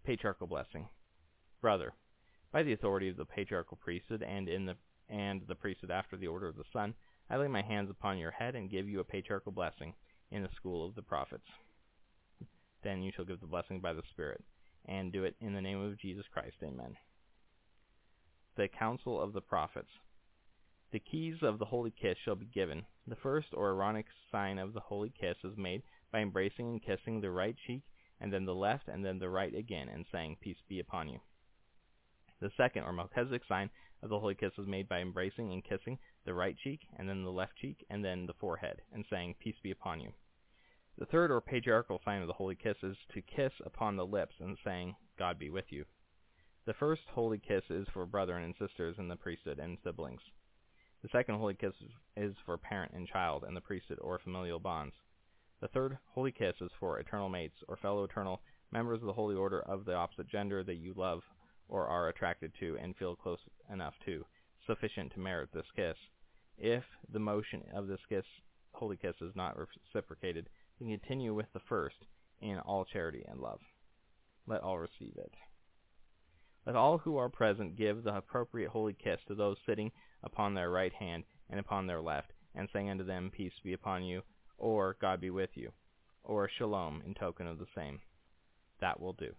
[0.05, 0.89] patriarchal blessing.
[1.61, 1.93] Brother,
[2.53, 4.77] by the authority of the patriarchal priesthood and in the
[5.09, 6.95] and the priesthood after the order of the Son,
[7.29, 9.95] I lay my hands upon your head and give you a patriarchal blessing
[10.31, 11.45] in the school of the prophets.
[12.83, 14.43] Then you shall give the blessing by the Spirit,
[14.87, 16.57] and do it in the name of Jesus Christ.
[16.63, 16.97] Amen.
[18.57, 19.89] The Council of the Prophets.
[20.93, 22.85] The keys of the holy kiss shall be given.
[23.07, 25.83] The first or Aaronic sign of the holy kiss is made
[26.13, 27.83] by embracing and kissing the right cheek
[28.25, 31.21] and then the left, and then the right again, and saying, Peace be upon you.
[32.41, 33.69] The second, or Melchizedek sign
[34.03, 37.23] of the holy kiss was made by embracing and kissing the right cheek, and then
[37.23, 40.09] the left cheek, and then the forehead, and saying, Peace be upon you.
[40.97, 44.37] The third, or patriarchal sign of the holy kiss is to kiss upon the lips,
[44.41, 45.85] and saying, God be with you.
[46.65, 50.23] The first holy kiss is for brethren and sisters in the priesthood and siblings.
[51.03, 51.75] The second holy kiss
[52.17, 54.95] is for parent and child in the priesthood or familial bonds.
[55.65, 59.35] The third holy kiss is for eternal mates or fellow eternal members of the holy
[59.35, 61.23] order of the opposite gender that you love
[61.71, 63.39] or are attracted to and feel close
[63.73, 64.27] enough to,
[64.67, 65.97] sufficient to merit this kiss.
[66.59, 68.27] If the motion of this kiss,
[68.75, 71.97] holy kiss is not reciprocated, then continue with the first
[72.43, 73.61] in all charity and love.
[74.47, 75.33] Let all receive it.
[76.67, 79.93] Let all who are present give the appropriate holy kiss to those sitting
[80.23, 84.05] upon their right hand and upon their left, and saying unto them, Peace be upon
[84.05, 84.21] you,
[84.59, 85.73] or God be with you,
[86.23, 88.01] or shalom in token of the same.
[88.81, 89.35] That will do.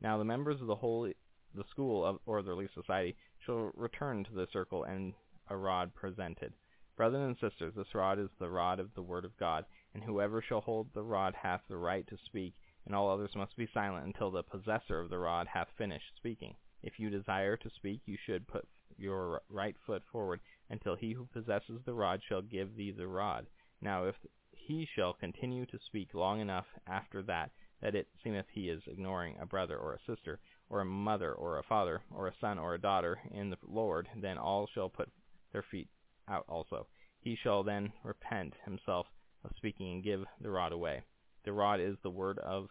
[0.00, 1.14] Now the members of the holy,
[1.54, 5.14] the school of, or the relief society shall return to the circle and
[5.48, 6.52] a rod presented.
[6.96, 10.40] Brothers and sisters, this rod is the rod of the word of God, and whoever
[10.40, 12.54] shall hold the rod hath the right to speak,
[12.86, 16.54] and all others must be silent until the possessor of the rod hath finished speaking.
[16.82, 18.66] If you desire to speak, you should put
[18.96, 23.46] your right foot forward until he who possesses the rod shall give thee the rod.
[23.80, 24.16] Now if
[24.52, 27.50] he shall continue to speak long enough after that,
[27.80, 31.58] that it seemeth he is ignoring a brother or a sister, or a mother or
[31.58, 35.10] a father, or a son or a daughter in the Lord, then all shall put
[35.52, 35.88] their feet
[36.28, 36.86] out also.
[37.20, 39.06] He shall then repent himself
[39.44, 41.02] of speaking and give the rod away.
[41.44, 42.68] The rod is the word of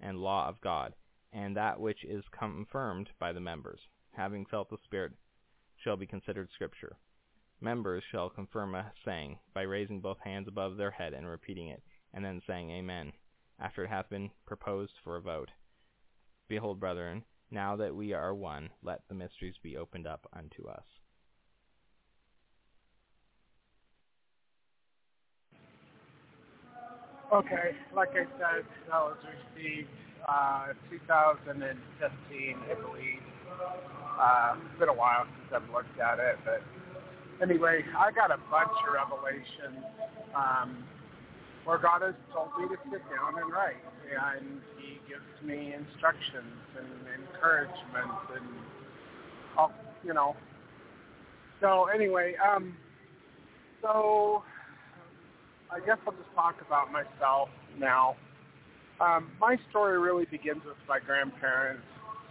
[0.00, 0.94] and law of God,
[1.32, 3.80] and that which is confirmed by the members,
[4.12, 5.12] having felt the Spirit,
[5.76, 6.96] shall be considered Scripture.
[7.62, 11.80] Members shall confirm a saying by raising both hands above their head and repeating it,
[12.12, 13.12] and then saying Amen,
[13.60, 15.48] after it hath been proposed for a vote.
[16.48, 20.82] Behold, brethren, now that we are one, let the mysteries be opened up unto us.
[27.32, 29.16] Okay, like I said, that was
[29.54, 29.88] received
[30.28, 33.22] uh, 2015, I believe.
[34.20, 36.60] Uh, it's been a while since I've looked at it, but
[37.42, 39.84] anyway, I got a bunch of revelations
[40.34, 40.84] um,
[41.64, 46.62] where God has told me to sit down and write, and He gives me instructions
[46.78, 48.46] and encouragement and
[49.56, 49.72] all,
[50.04, 50.36] you know.
[51.60, 52.74] So anyway, um,
[53.82, 54.42] so
[55.70, 58.16] I guess I'll just talk about myself now.
[59.00, 61.82] Um, my story really begins with my grandparents.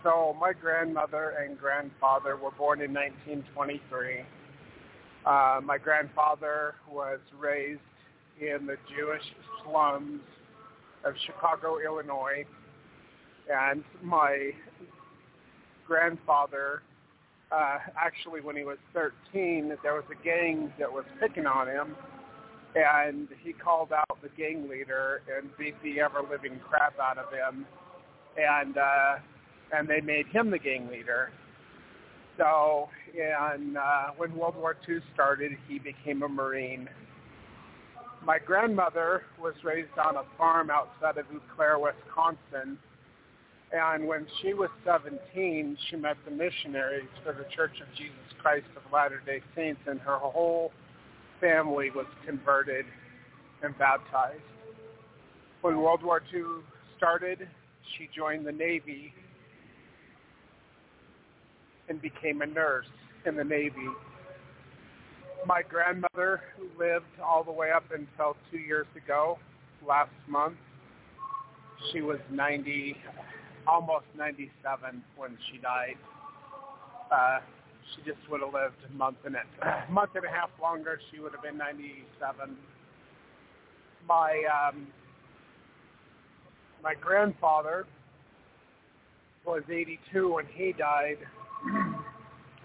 [0.04, 4.24] So my grandmother and grandfather were born in 1923.
[5.26, 7.80] Uh, my grandfather was raised
[8.40, 9.22] in the Jewish
[9.64, 10.22] slums
[11.06, 12.44] of Chicago, Illinois,
[13.52, 14.52] and my
[15.88, 16.82] grandfather,
[17.52, 21.96] uh, actually when he was 13, there was a gang that was picking on him
[22.76, 27.26] and he called out the gang leader and beat the ever living crap out of
[27.34, 27.66] him
[28.38, 29.16] and uh
[29.74, 31.32] and they made him the gang leader.
[32.38, 36.90] So and uh when world war ii started he became a marine.
[38.24, 42.78] My grandmother was raised on a farm outside of eau claire wisconsin.
[43.74, 48.68] And when she was 17 she met the missionaries for the church of jesus christ
[48.76, 50.72] of latter day saints and her whole
[51.40, 52.86] family was converted
[53.64, 54.42] and baptized.
[55.62, 56.64] When World War II
[56.98, 57.48] started,
[57.96, 59.14] she joined the Navy
[61.90, 62.86] and became a nurse
[63.26, 63.88] in the Navy.
[65.46, 69.38] My grandmother who lived all the way up until two years ago,
[69.88, 70.56] last month.
[71.92, 72.96] She was 90,
[73.68, 75.98] almost 97 when she died.
[77.12, 77.40] Uh,
[77.96, 81.00] she just would have lived a month and a month and a half longer.
[81.12, 82.56] She would have been 97.
[84.08, 84.88] My um,
[86.84, 87.86] my grandfather
[89.46, 91.18] was 82 when he died,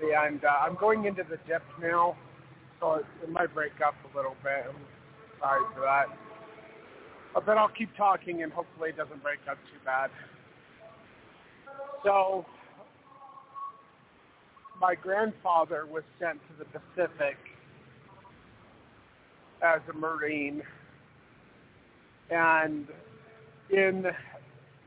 [0.02, 2.16] and uh, I'm going into the dip now,
[2.80, 4.64] so it, it might break up a little bit.
[4.68, 4.76] I'm
[5.40, 6.06] sorry for that.
[7.34, 10.10] But I'll keep talking, and hopefully it doesn't break up too bad.
[12.04, 12.46] So
[14.80, 17.36] my grandfather was sent to the Pacific
[19.62, 20.62] as a Marine,
[22.30, 22.86] and
[23.70, 24.04] in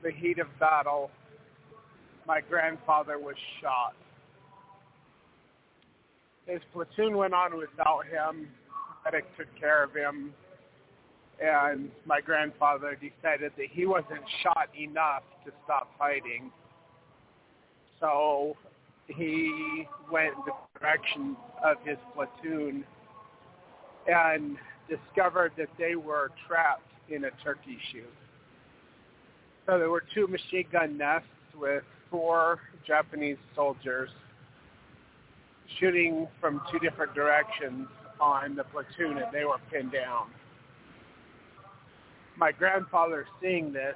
[0.03, 1.11] the heat of battle,
[2.25, 3.95] my grandfather was shot.
[6.49, 8.47] His platoon went on without him.
[9.05, 10.33] Medic took care of him,
[11.39, 16.51] and my grandfather decided that he wasn't shot enough to stop fighting.
[17.99, 18.57] So
[19.05, 22.83] he went in the direction of his platoon
[24.07, 24.57] and
[24.89, 28.11] discovered that they were trapped in a turkey shoot.
[29.67, 34.09] So there were two machine gun nests with four Japanese soldiers
[35.79, 37.87] shooting from two different directions
[38.19, 40.27] on the platoon and they were pinned down.
[42.37, 43.95] My grandfather seeing this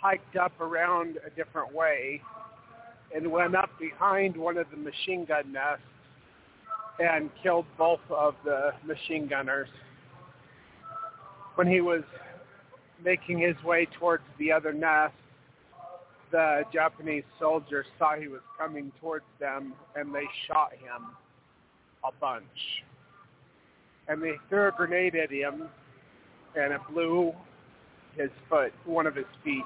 [0.00, 2.20] hiked up around a different way
[3.14, 5.82] and went up behind one of the machine gun nests
[6.98, 9.68] and killed both of the machine gunners.
[11.54, 12.02] When he was
[13.02, 15.14] making his way towards the other nest,
[16.34, 21.14] the Japanese soldiers saw he was coming towards them and they shot him
[22.04, 22.42] a bunch.
[24.08, 25.68] And they threw a grenade at him
[26.56, 27.32] and it blew
[28.16, 29.62] his foot, one of his feet,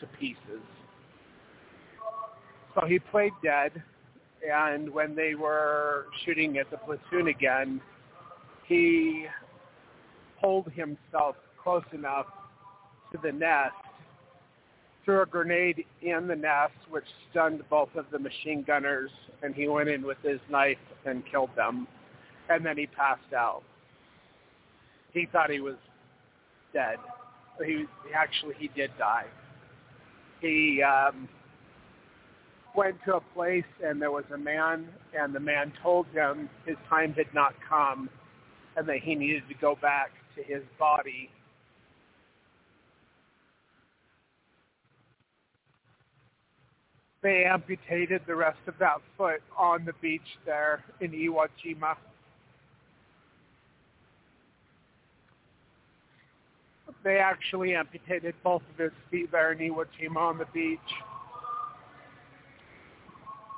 [0.00, 0.62] to pieces.
[2.74, 3.82] So he played dead,
[4.50, 7.82] and when they were shooting at the platoon again,
[8.66, 9.26] he
[10.40, 12.26] pulled himself close enough
[13.12, 13.74] to the nest
[15.08, 19.10] threw a grenade in the nest, which stunned both of the machine gunners,
[19.42, 21.88] and he went in with his knife and killed them,
[22.50, 23.62] and then he passed out.
[25.14, 25.76] He thought he was
[26.74, 26.98] dead.
[27.64, 29.24] He actually he did die.
[30.42, 31.26] He um,
[32.76, 34.88] went to a place and there was a man,
[35.18, 38.10] and the man told him his time had not come,
[38.76, 41.30] and that he needed to go back to his body
[47.28, 51.94] they amputated the rest of that foot on the beach there in Iwo Jima.
[57.04, 60.78] They actually amputated both of his feet there in Iwo Jima on the beach.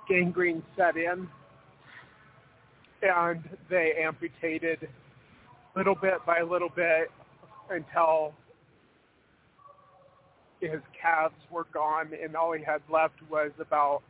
[0.08, 1.28] Gangrene set in,
[3.02, 4.88] and they amputated
[5.76, 7.08] little bit by little bit
[7.70, 8.34] until
[10.60, 14.02] his calves were gone, and all he had left was about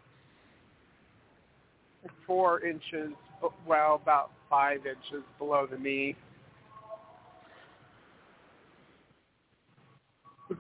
[2.27, 3.13] four inches,
[3.67, 6.17] well, about five inches below the knee.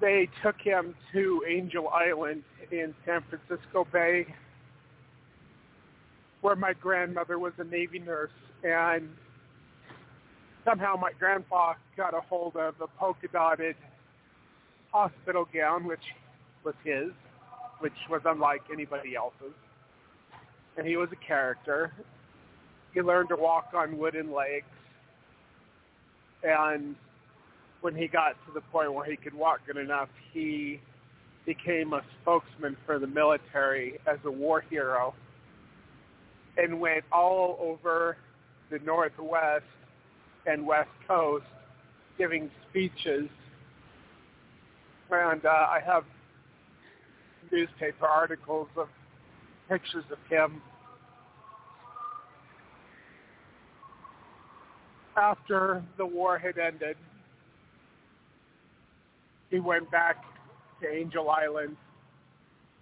[0.00, 4.26] They took him to Angel Island in San Francisco Bay,
[6.42, 8.30] where my grandmother was a Navy nurse,
[8.62, 9.08] and
[10.64, 13.74] somehow my grandpa got a hold of a polka dotted
[14.92, 16.00] hospital gown, which
[16.64, 17.10] was his,
[17.80, 19.54] which was unlike anybody else's.
[20.76, 21.92] And he was a character.
[22.94, 24.66] He learned to walk on wooden legs.
[26.42, 26.96] And
[27.80, 30.80] when he got to the point where he could walk good enough, he
[31.46, 35.14] became a spokesman for the military as a war hero
[36.56, 38.16] and went all over
[38.70, 39.64] the Northwest
[40.46, 41.44] and West Coast
[42.18, 43.28] giving speeches
[45.12, 46.04] and uh, I have
[47.50, 48.88] newspaper articles of
[49.68, 50.62] pictures of him.
[55.16, 56.96] After the war had ended,
[59.50, 60.22] he went back
[60.80, 61.76] to Angel Island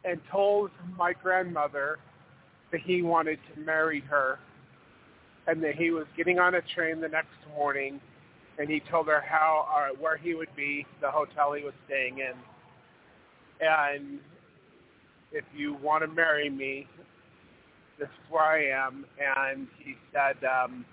[0.04, 1.98] and told my grandmother
[2.70, 4.38] that he wanted to marry her
[5.46, 8.00] and that he was getting on a train the next morning
[8.58, 12.18] and he told her how uh, where he would be, the hotel he was staying
[12.18, 12.34] in,
[13.60, 14.18] and
[15.32, 16.86] if you want to marry me,
[17.98, 19.04] this is where I am.
[19.18, 20.84] And he said, um,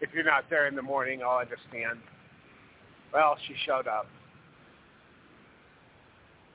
[0.00, 1.98] if you're not there in the morning, I'll understand.
[3.12, 4.06] Well, she showed up.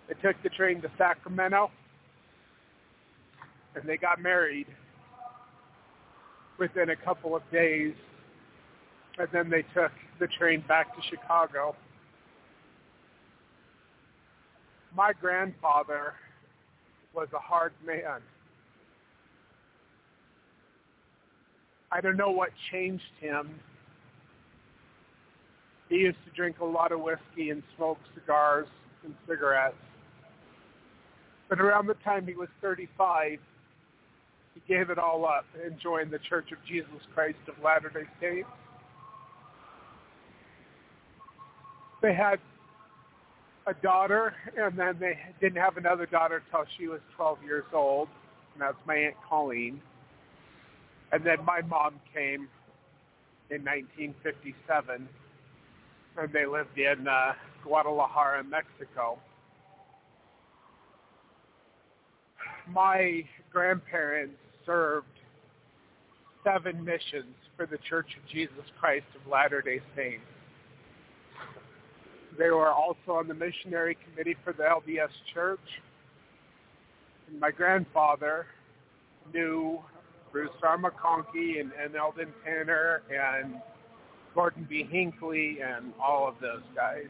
[0.07, 1.69] They took the train to Sacramento,
[3.75, 4.67] and they got married
[6.57, 7.93] within a couple of days.
[9.19, 11.75] And then they took the train back to Chicago.
[14.95, 16.13] My grandfather
[17.13, 18.21] was a hard man.
[21.91, 23.49] I don't know what changed him.
[25.89, 28.67] He used to drink a lot of whiskey and smoke cigars
[29.03, 29.75] and cigarettes.
[31.49, 33.39] But around the time he was 35,
[34.53, 38.47] he gave it all up and joined the Church of Jesus Christ of Latter-day Saints.
[42.01, 42.39] They had
[43.67, 48.07] a daughter, and then they didn't have another daughter until she was 12 years old,
[48.53, 49.81] and that's my aunt Colleen.
[51.11, 52.47] And then my mom came
[53.49, 55.07] in 1957,
[56.17, 57.33] and they lived in uh,
[57.63, 59.19] Guadalajara, Mexico.
[62.71, 65.07] My grandparents served
[66.43, 70.23] seven missions for the Church of Jesus Christ of Latter-day Saints.
[72.39, 75.59] They were also on the missionary committee for the LDS Church.
[77.29, 78.47] And my grandfather
[79.33, 79.79] knew
[80.31, 80.77] Bruce R.
[80.77, 83.55] McConkie and, and Eldon Tanner and
[84.33, 84.87] Gordon B.
[84.89, 87.07] Hinckley and all of those guys.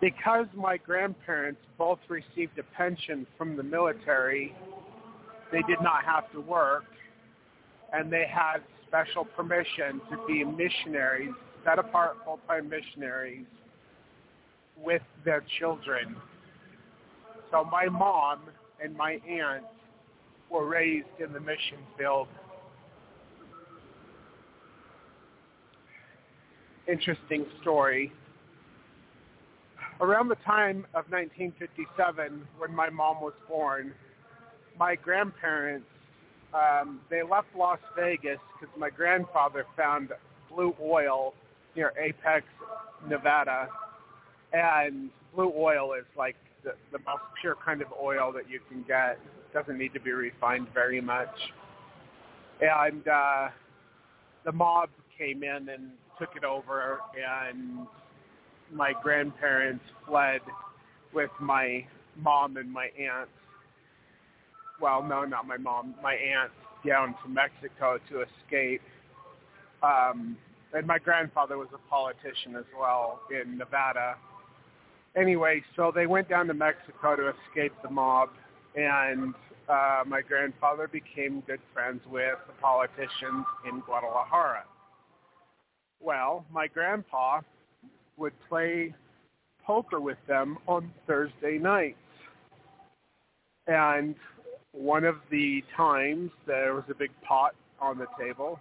[0.00, 4.52] Because my grandparents both received a pension from the military,
[5.52, 6.84] they did not have to work,
[7.92, 11.30] and they had special permission to be missionaries
[11.64, 13.46] set apart full-time missionaries
[14.82, 16.16] with their children.
[17.50, 18.40] So my mom
[18.82, 19.64] and my aunt
[20.50, 22.28] were raised in the mission field.
[26.86, 28.12] Interesting story.
[30.00, 33.94] Around the time of 1957, when my mom was born,
[34.78, 35.86] my grandparents,
[36.52, 40.10] um, they left Las Vegas because my grandfather found
[40.52, 41.32] blue oil
[41.76, 42.44] near Apex,
[43.08, 43.68] Nevada,
[44.52, 48.84] and blue oil is like the, the most pure kind of oil that you can
[48.86, 49.18] get.
[49.52, 51.28] Doesn't need to be refined very much.
[52.60, 53.48] And uh,
[54.44, 57.86] the mob came in and took it over, and
[58.72, 60.40] my grandparents fled
[61.12, 61.84] with my
[62.16, 63.28] mom and my aunt.
[64.80, 66.50] Well, no, not my mom, my aunt
[66.86, 68.82] down to Mexico to escape.
[69.82, 70.36] Um,
[70.74, 74.16] and my grandfather was a politician as well in Nevada.
[75.16, 78.30] Anyway, so they went down to Mexico to escape the mob,
[78.74, 79.34] and
[79.68, 84.64] uh, my grandfather became good friends with the politicians in Guadalajara.
[86.00, 87.40] Well, my grandpa
[88.16, 88.92] would play
[89.64, 91.96] poker with them on Thursday nights.
[93.68, 94.16] And
[94.72, 98.58] one of the times there was a big pot on the table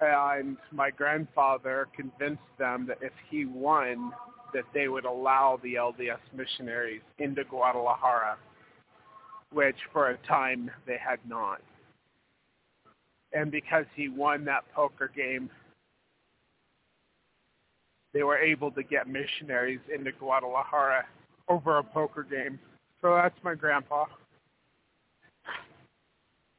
[0.00, 4.12] and my grandfather convinced them that if he won
[4.54, 8.36] that they would allow the LDS missionaries into Guadalajara,
[9.52, 11.60] which for a time they had not.
[13.32, 15.50] And because he won that poker game,
[18.14, 21.04] they were able to get missionaries into Guadalajara
[21.48, 22.58] over a poker game.
[23.02, 24.06] So that's my grandpa.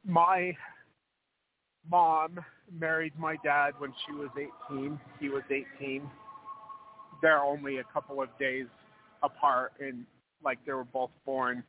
[0.06, 0.56] My
[1.88, 2.40] mom
[2.78, 4.30] married my dad when she was
[4.70, 4.98] 18.
[5.18, 6.02] He was 18.
[7.22, 8.66] They're only a couple of days
[9.22, 10.04] apart, and
[10.42, 11.62] like they were both born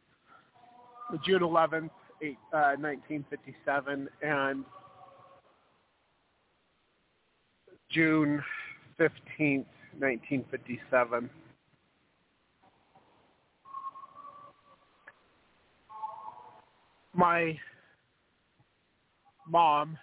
[1.25, 1.89] June 11th,
[2.21, 4.63] eight, uh, 1957, and
[7.89, 8.41] June
[8.97, 9.65] 15th,
[9.99, 11.29] 1957.
[17.13, 17.59] My
[19.51, 19.97] mom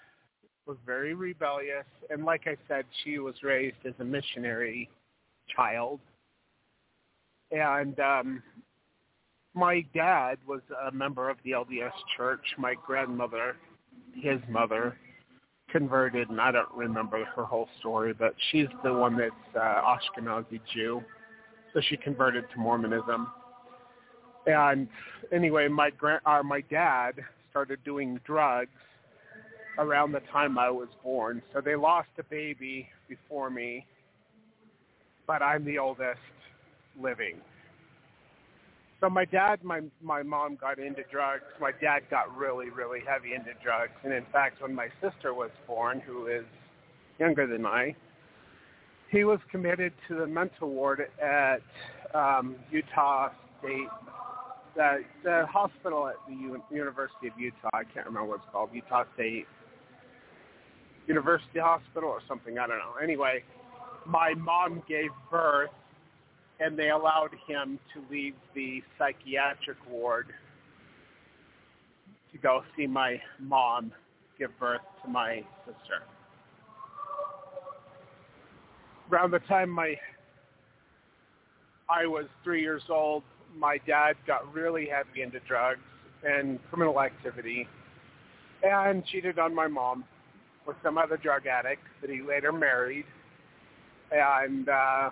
[0.66, 4.88] was very rebellious, and like I said, she was raised as a missionary
[5.56, 5.98] child.
[7.50, 8.42] And um,
[9.54, 12.44] my dad was a member of the LDS Church.
[12.58, 13.56] My grandmother,
[14.14, 14.98] his mother,
[15.70, 20.60] converted, and I don't remember her whole story, but she's the one that's uh, Ashkenazi
[20.74, 21.02] Jew,
[21.72, 23.28] so she converted to Mormonism.
[24.46, 24.88] And
[25.32, 27.12] anyway, my grand, uh, my dad
[27.50, 28.70] started doing drugs
[29.78, 33.86] around the time I was born, so they lost a baby before me,
[35.26, 36.18] but I'm the oldest
[37.00, 37.36] living.
[39.00, 41.44] So my dad, my my mom got into drugs.
[41.60, 43.92] My dad got really, really heavy into drugs.
[44.02, 46.44] And in fact, when my sister was born, who is
[47.20, 47.94] younger than I,
[49.10, 51.62] he was committed to the mental ward at
[52.12, 53.86] um, Utah State,
[54.74, 57.68] the the hospital at the U- University of Utah.
[57.72, 59.46] I can't remember what it's called, Utah State
[61.08, 62.58] University Hospital or something.
[62.58, 62.94] I don't know.
[63.02, 63.42] Anyway,
[64.06, 65.70] my mom gave birth
[66.60, 70.26] and they allowed him to leave the psychiatric ward
[72.32, 73.92] to go see my mom
[74.38, 76.02] give birth to my sister.
[79.10, 79.94] Around the time my
[81.88, 83.22] I was three years old,
[83.56, 85.80] my dad got really heavy into drugs
[86.22, 87.66] and criminal activity
[88.62, 90.04] and cheated on my mom
[90.68, 93.06] with some other drug addict that he later married.
[94.12, 95.10] And uh,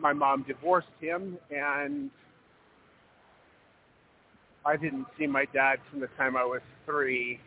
[0.00, 2.10] my mom divorced him, and
[4.64, 7.40] I didn't see my dad from the time I was three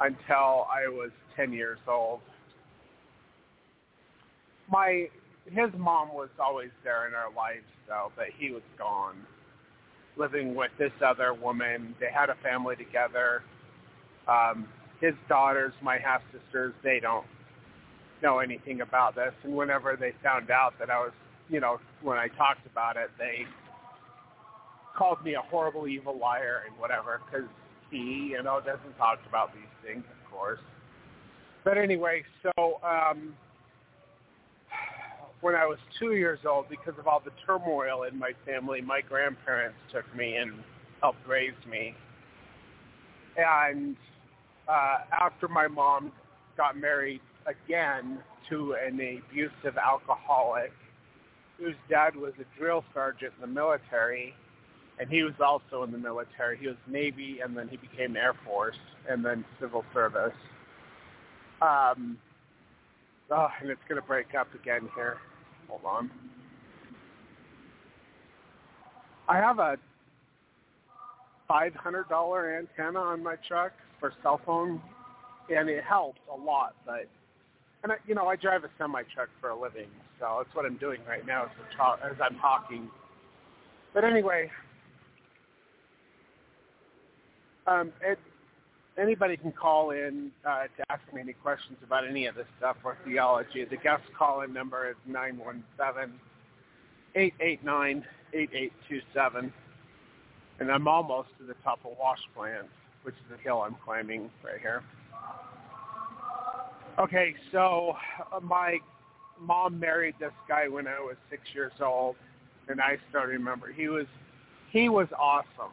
[0.00, 2.20] until I was 10 years old.
[4.70, 5.08] My
[5.46, 9.16] his mom was always there in our lives though, but he was gone,
[10.18, 11.94] living with this other woman.
[11.98, 13.42] They had a family together.
[14.28, 14.68] Um,
[15.00, 17.26] his daughters, my half sisters, they don't
[18.22, 19.32] know anything about this.
[19.44, 21.12] And whenever they found out that I was
[21.48, 23.46] you know, when I talked about it, they
[24.96, 27.48] called me a horrible, evil liar and whatever, because
[27.90, 30.60] he, you know, doesn't talk about these things, of course.
[31.64, 33.34] But anyway, so um,
[35.40, 39.00] when I was two years old, because of all the turmoil in my family, my
[39.00, 40.52] grandparents took me and
[41.00, 41.94] helped raise me.
[43.36, 43.96] And
[44.68, 46.12] uh, after my mom
[46.56, 48.18] got married again
[48.50, 50.72] to an abusive alcoholic,
[51.58, 54.34] whose dad was a drill sergeant in the military,
[55.00, 56.58] and he was also in the military.
[56.58, 58.76] He was Navy, and then he became Air Force,
[59.08, 60.34] and then civil service.
[61.62, 62.18] Um,
[63.30, 65.18] oh, and it's going to break up again here.
[65.68, 66.10] Hold on.
[69.28, 69.76] I have a
[71.50, 74.80] $500 antenna on my truck for cell phone,
[75.50, 76.74] and it helps a lot.
[76.86, 77.08] But
[77.82, 79.88] and I, you know, I drive a semi truck for a living,
[80.18, 82.90] so that's what I'm doing right now as, talk, as I'm talking.
[83.94, 84.50] But anyway,
[87.66, 88.18] um, it,
[88.98, 92.76] anybody can call in uh, to ask me any questions about any of this stuff
[92.84, 93.64] or theology.
[93.64, 96.14] The guest call-in number is nine one seven
[97.14, 99.52] eight eight nine eight eight two seven,
[100.58, 102.66] and I'm almost to the top of Wash Plant,
[103.02, 104.82] which is the hill I'm climbing right here.
[106.98, 107.94] Okay, so
[108.32, 108.78] uh, my
[109.40, 112.16] mom married this guy when I was six years old,
[112.68, 114.06] and I still remember he was
[114.72, 115.72] he was awesome.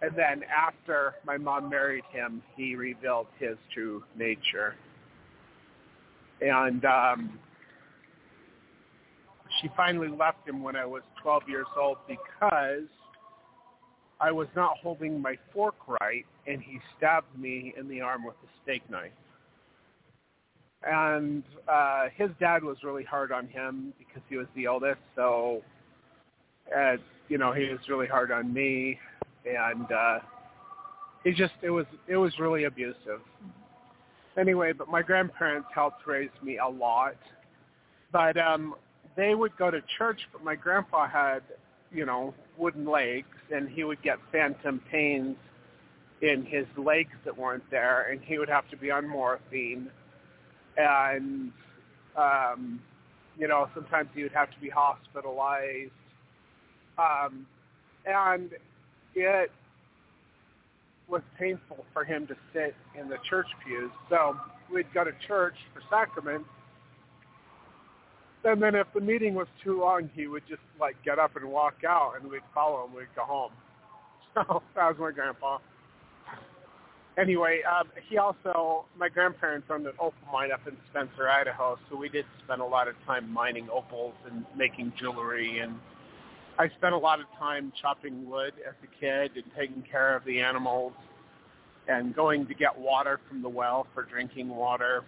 [0.00, 4.76] And then after my mom married him, he revealed his true nature.
[6.40, 7.38] And um,
[9.60, 12.86] she finally left him when I was 12 years old because
[14.20, 18.34] I was not holding my fork right, and he stabbed me in the arm with
[18.44, 19.12] a steak knife
[20.82, 25.00] and uh, his dad was really hard on him because he was the oldest.
[25.16, 25.62] So,
[26.76, 26.96] uh,
[27.28, 28.98] you know, he was really hard on me,
[29.44, 30.18] and uh,
[31.24, 33.20] he just it was it was really abusive.
[34.38, 37.16] Anyway, but my grandparents helped raise me a lot,
[38.12, 38.74] but um,
[39.16, 40.20] they would go to church.
[40.32, 41.42] But my grandpa had,
[41.92, 45.36] you know, wooden legs, and he would get phantom pains
[46.20, 49.90] in his legs that weren't there, and he would have to be on morphine
[50.78, 51.52] and
[52.16, 52.80] um,
[53.36, 55.90] you know sometimes he would have to be hospitalized,
[56.96, 57.46] um,
[58.06, 58.50] and
[59.14, 59.50] it
[61.08, 63.90] was painful for him to sit in the church pews.
[64.08, 64.36] So
[64.72, 66.48] we'd go to church for sacraments,
[68.44, 71.44] and then if the meeting was too long, he would just like get up and
[71.50, 72.94] walk out, and we'd follow him.
[72.94, 73.52] We'd go home.
[74.34, 75.58] So that was my grandpa
[77.18, 81.96] anyway, um, he also, my grandparents owned an opal mine up in Spencer, Idaho, so
[81.96, 85.58] we did spend a lot of time mining opals and making jewelry.
[85.58, 85.74] And
[86.58, 90.24] I spent a lot of time chopping wood as a kid and taking care of
[90.24, 90.92] the animals
[91.88, 95.04] and going to get water from the well for drinking water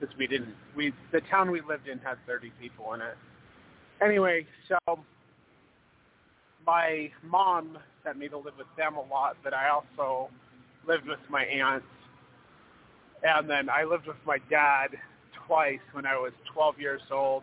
[0.00, 3.16] because we didn't, we, the town we lived in had 30 people in it.
[4.02, 4.98] Anyway, so
[6.66, 10.30] my mom sent me to live with them a lot, but I also
[10.86, 11.86] lived with my aunts,
[13.22, 14.88] and then I lived with my dad
[15.46, 17.42] twice when I was 12 years old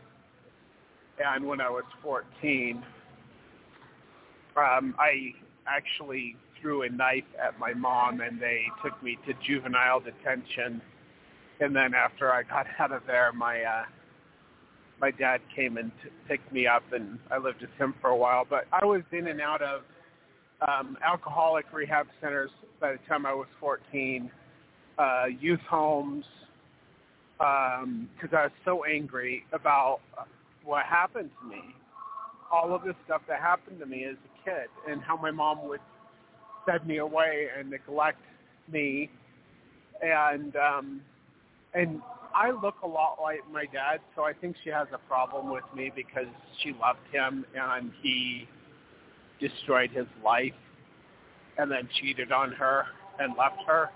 [1.23, 2.83] and when I was 14.
[4.55, 5.33] Um, I
[5.67, 10.81] actually threw a knife at my mom, and they took me to juvenile detention.
[11.59, 13.83] And then after I got out of there, my uh,
[14.99, 18.17] my dad came and t- picked me up, and I lived with him for a
[18.17, 18.45] while.
[18.49, 19.81] But I was in and out of
[20.67, 22.49] um, alcoholic rehab centers
[22.79, 24.31] by the time I was 14,
[24.97, 26.25] uh, youth homes,
[27.37, 29.99] because um, I was so angry about
[30.63, 31.75] what happened to me.
[32.51, 35.67] All of the stuff that happened to me as a kid and how my mom
[35.67, 35.81] would
[36.65, 38.21] send me away and neglect
[38.71, 39.09] me.
[40.01, 41.01] And um,
[41.77, 42.01] and
[42.33, 45.63] I look a lot like my dad, so I think she has a problem with
[45.75, 46.27] me because
[46.61, 48.47] she loved him and he
[49.39, 50.53] destroyed his life
[51.57, 52.85] and then cheated on her
[53.19, 53.89] and left her.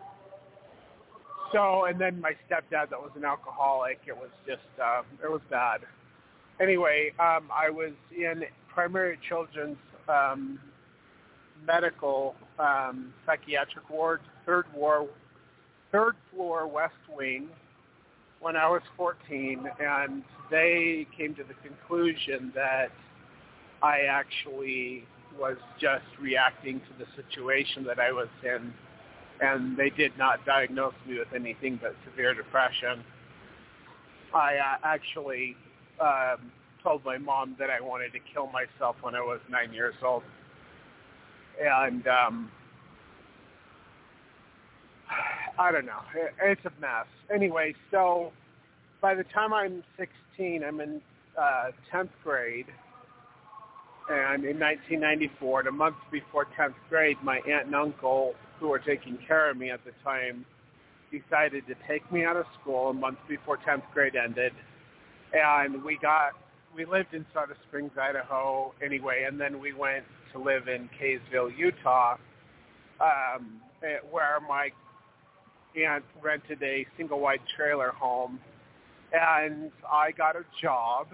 [1.51, 5.41] So, and then my stepdad that was an alcoholic, it was just, uh, it was
[5.49, 5.82] bad.
[6.61, 9.77] Anyway, um, I was in primary children's
[10.07, 10.59] um,
[11.65, 15.07] medical um, psychiatric ward, third war,
[15.91, 17.49] third floor west wing
[18.42, 22.89] when I was 14, and they came to the conclusion that
[23.84, 25.05] I actually
[25.39, 28.74] was just reacting to the situation that I was in,
[29.42, 33.04] and they did not diagnose me with anything but severe depression.
[34.34, 35.55] I uh, actually
[36.00, 36.51] um,
[36.84, 40.24] told my mom that I wanted to kill myself when I was nine years old,
[41.62, 42.51] and um,
[45.57, 46.01] I don't know.
[46.43, 47.05] It's a mess.
[47.33, 48.32] Anyway, so
[49.01, 51.01] by the time I'm 16, I'm in
[51.37, 52.67] uh, 10th grade
[54.11, 59.17] and in 1994, a month before 10th grade, my aunt and uncle, who were taking
[59.25, 60.45] care of me at the time,
[61.11, 64.53] decided to take me out of school a month before 10th grade ended.
[65.33, 66.32] And we got,
[66.75, 70.03] we lived in Soda Springs, Idaho anyway, and then we went
[70.33, 72.17] to live in Kaysville, Utah,
[72.99, 74.71] um, eh, where my
[75.76, 78.39] aunt rented a single-wide trailer home.
[79.14, 81.08] And I got a job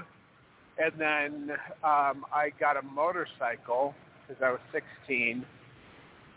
[0.80, 1.52] and then
[1.84, 3.96] um, I got a motorcycle
[4.28, 5.46] because I was 16.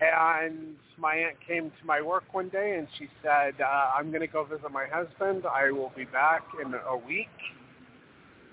[0.00, 4.22] And my aunt came to my work one day and she said, uh, I'm going
[4.22, 5.44] to go visit my husband.
[5.46, 7.28] I will be back in a week.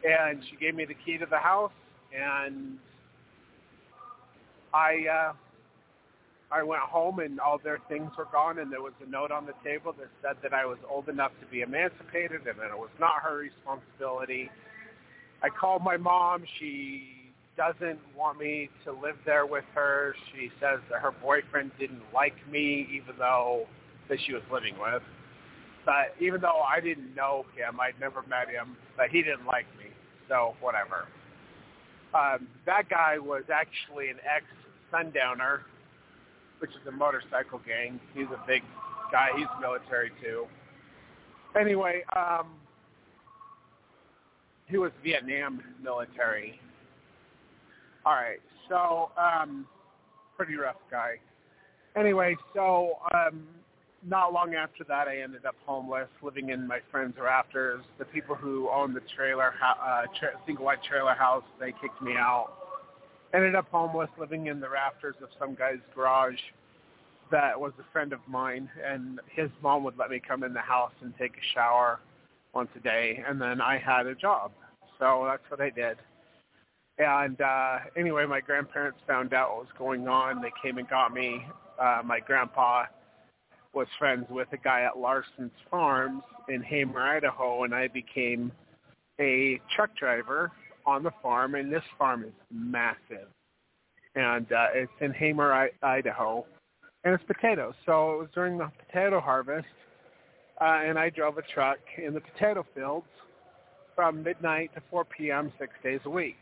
[0.04, 1.72] and she gave me the key to the house,
[2.16, 2.78] and
[4.74, 5.34] I uh,
[6.52, 9.46] I went home and all their things were gone, and there was a note on
[9.46, 12.78] the table that said that I was old enough to be emancipated, and that it
[12.78, 14.50] was not her responsibility.
[15.44, 16.44] I called my mom.
[16.60, 20.16] She doesn't want me to live there with her.
[20.34, 23.66] She says that her boyfriend didn't like me, even though
[24.10, 25.02] that she was living with.
[25.86, 29.66] But even though I didn't know him, I'd never met him, but he didn't like
[29.78, 29.86] me.
[30.30, 31.08] So whatever.
[32.14, 35.62] Um, that guy was actually an ex-sundowner,
[36.60, 38.00] which is a motorcycle gang.
[38.14, 38.64] He's a big
[39.12, 39.30] guy.
[39.36, 40.46] He's military too.
[41.60, 42.48] Anyway, um,
[44.68, 46.60] he was Vietnam military.
[48.06, 48.40] All right,
[48.70, 49.66] so um,
[50.38, 51.16] pretty rough guy.
[51.96, 53.48] Anyway, so um,
[54.06, 57.84] not long after that, I ended up homeless, living in my friend's rafters.
[57.98, 62.14] The people who owned the trailer, uh, tra- single wide trailer house, they kicked me
[62.14, 62.67] out.
[63.34, 66.40] Ended up homeless, living in the rafters of some guy's garage
[67.32, 70.62] that was a friend of mine, and his mom would let me come in the
[70.62, 72.00] house and take a shower
[72.54, 74.52] once a day, and then I had a job,
[74.98, 75.98] so that's what I did.
[76.98, 80.42] And uh, anyway, my grandparents found out what was going on.
[80.42, 81.46] They came and got me.
[81.80, 82.86] Uh, my grandpa
[83.74, 88.52] was friends with a guy at Larson's Farms in Hamer, Idaho, and I became
[89.20, 90.52] a truck driver
[90.88, 91.54] on the farm.
[91.54, 93.28] And this farm is massive,
[94.16, 96.46] and uh, it's in Hamer, I- Idaho,
[97.04, 97.74] and it's potatoes.
[97.86, 99.68] So it was during the potato harvest,
[100.60, 103.06] uh, and I drove a truck in the potato fields
[103.96, 105.52] from midnight to 4 p.m.
[105.60, 106.38] six days a week.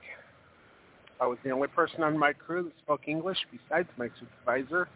[1.19, 4.89] I was the only person on my crew that spoke English besides my supervisor.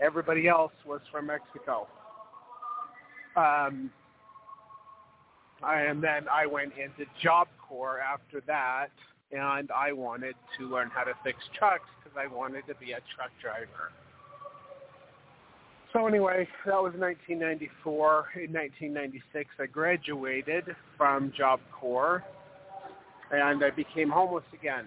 [0.00, 1.86] Everybody else was from Mexico.
[3.36, 3.90] Um,
[5.62, 8.88] and then I went into Job After that,
[9.32, 13.00] and I wanted to learn how to fix trucks because I wanted to be a
[13.14, 13.92] truck driver.
[15.92, 18.26] So anyway, that was 1994.
[18.36, 20.64] In 1996, I graduated
[20.96, 22.24] from Job Corps,
[23.30, 24.86] and I became homeless again.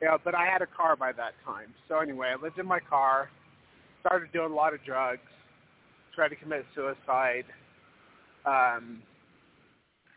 [0.00, 1.74] Yeah, but I had a car by that time.
[1.88, 3.30] So anyway, I lived in my car,
[4.00, 5.22] started doing a lot of drugs,
[6.14, 7.44] tried to commit suicide.
[8.46, 9.02] Um,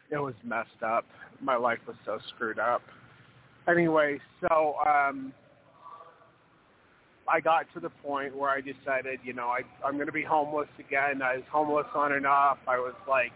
[0.09, 1.05] it was messed up.
[1.41, 2.81] My life was so screwed up.
[3.67, 5.33] Anyway, so um,
[7.27, 10.23] I got to the point where I decided, you know, I, I'm going to be
[10.23, 11.21] homeless again.
[11.21, 12.57] I was homeless on and off.
[12.67, 13.33] I was like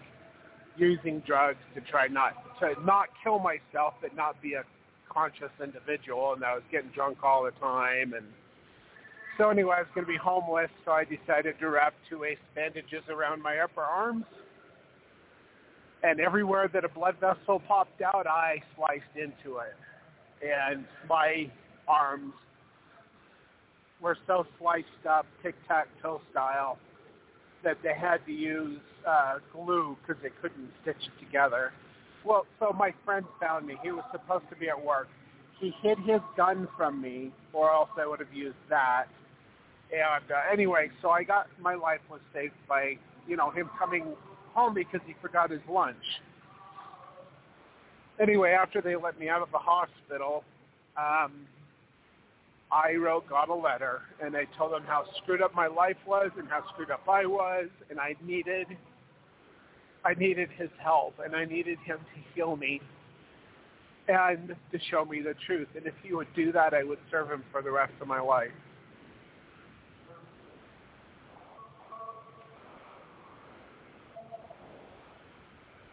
[0.77, 4.64] using drugs to try not to not kill myself, but not be a
[5.11, 8.14] conscious individual, and I was getting drunk all the time.
[8.14, 8.26] And
[9.38, 12.38] so anyway, I was going to be homeless, so I decided to wrap two ace
[12.56, 14.23] bandages around my upper arms.
[16.03, 19.76] And everywhere that a blood vessel popped out, I sliced into it.
[20.44, 21.49] And my
[21.88, 22.34] arms
[24.02, 26.80] were so sliced up, tic-tac-toe style,
[27.64, 31.72] that they had to use uh, glue because they couldn't stitch it together.
[32.26, 33.76] Well, so my friend found me.
[33.84, 35.07] He was supposed to be at work.
[35.60, 39.06] He hid his gun from me, or else I would have used that.
[39.91, 42.98] And uh, anyway, so I got my life was saved by
[43.28, 44.06] you know him coming
[44.53, 46.03] home because he forgot his lunch.
[48.19, 50.44] Anyway, after they let me out of the hospital,
[50.98, 51.48] um,
[52.72, 56.30] I wrote God a letter, and I told him how screwed up my life was
[56.38, 58.68] and how screwed up I was, and I needed
[60.03, 62.82] I needed his help and I needed him to heal me
[64.07, 65.68] and to show me the truth.
[65.76, 68.19] And if he would do that, I would serve him for the rest of my
[68.19, 68.52] life.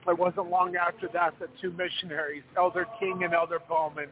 [0.08, 4.08] It wasn't long after that that two missionaries, Elder King and Elder Bowman,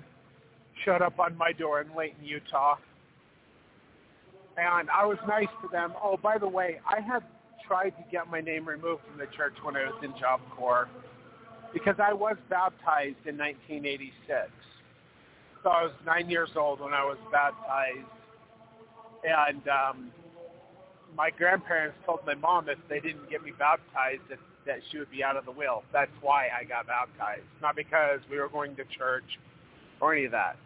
[0.85, 2.77] showed up on my door in Layton, Utah.
[4.59, 5.95] And I was nice to them.
[6.03, 7.23] Oh, by the way, I had
[7.67, 10.89] tried to get my name removed from the church when I was in Job Corps
[11.73, 14.51] because I was baptized in 1986.
[15.63, 18.07] So I was nine years old when I was baptized.
[19.25, 20.11] And um,
[21.17, 25.11] my grandparents told my mom if they didn't get me baptized that, that she would
[25.11, 25.83] be out of the will.
[25.93, 29.25] That's why I got baptized, not because we were going to church
[30.01, 30.57] or any of that.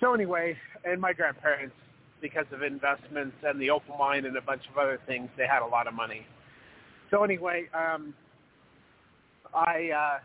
[0.00, 1.74] So anyway, and my grandparents
[2.20, 5.62] because of investments and the opal mine and a bunch of other things, they had
[5.62, 6.26] a lot of money.
[7.10, 8.14] So anyway, um,
[9.54, 10.18] I uh,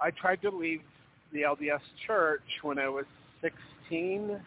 [0.00, 0.82] I tried to leave
[1.32, 3.04] the LDS church when I was
[3.40, 4.40] 16,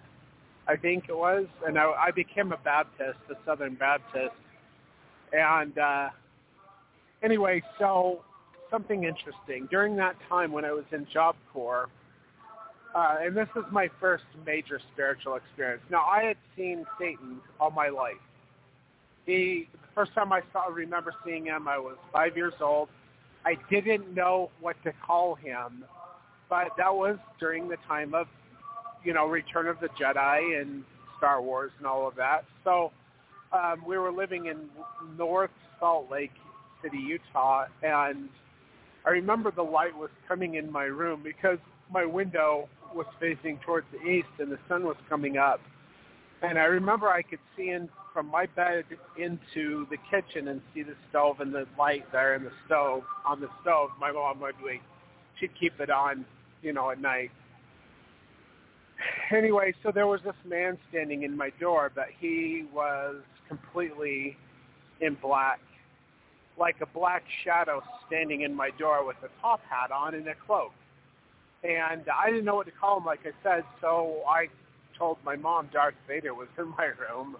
[0.68, 4.36] I think it was, and I, I became a Baptist, a Southern Baptist.
[5.34, 6.10] And uh,
[7.24, 8.22] anyway, so
[8.72, 9.68] something interesting.
[9.70, 11.90] During that time when I was in Job Corps,
[12.96, 15.82] uh, and this was my first major spiritual experience.
[15.90, 18.14] Now, I had seen Satan all my life.
[19.26, 22.88] He, the first time I saw, remember seeing him, I was five years old.
[23.46, 25.84] I didn't know what to call him,
[26.50, 28.28] but that was during the time of,
[29.04, 30.84] you know, Return of the Jedi and
[31.18, 32.46] Star Wars and all of that.
[32.64, 32.92] So
[33.52, 34.70] um, we were living in
[35.18, 36.32] North Salt Lake
[36.84, 38.30] City, Utah, and
[39.06, 41.60] I remember the light was coming in my room because
[41.92, 45.60] my window was facing towards the east and the sun was coming up.
[46.42, 48.86] And I remember I could see in from my bed
[49.18, 53.42] into the kitchen and see the stove and the light there in the stove on
[53.42, 53.90] the stove.
[54.00, 54.82] My mom would wait.
[55.40, 56.26] She'd keep it on,
[56.62, 57.30] you know, at night.
[59.36, 64.38] Anyway, so there was this man standing in my door, but he was completely
[65.02, 65.60] in black,
[66.58, 70.36] like a black shadow standing in my door with a top hat on and a
[70.46, 70.72] cloak
[71.66, 74.48] and I didn't know what to call him, like I said, so I
[74.98, 77.38] told my mom Darth Vader was in my room.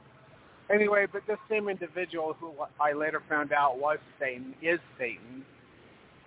[0.74, 5.46] Anyway, but this same individual who I later found out was Satan, is Satan,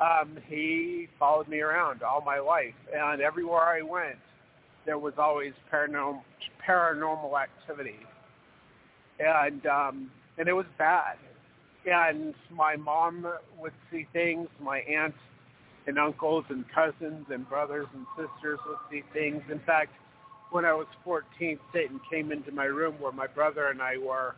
[0.00, 4.18] um, he followed me around all my life, and everywhere I went,
[4.86, 6.22] there was always paranormal,
[6.66, 7.98] paranormal activity,
[9.18, 11.16] and um, and it was bad.
[11.90, 13.26] And my mom
[13.60, 15.14] would see things, my aunt
[15.86, 19.42] and uncles and cousins and brothers and sisters would see things.
[19.50, 19.92] In fact,
[20.50, 24.34] when I was 14, Satan came into my room where my brother and I were,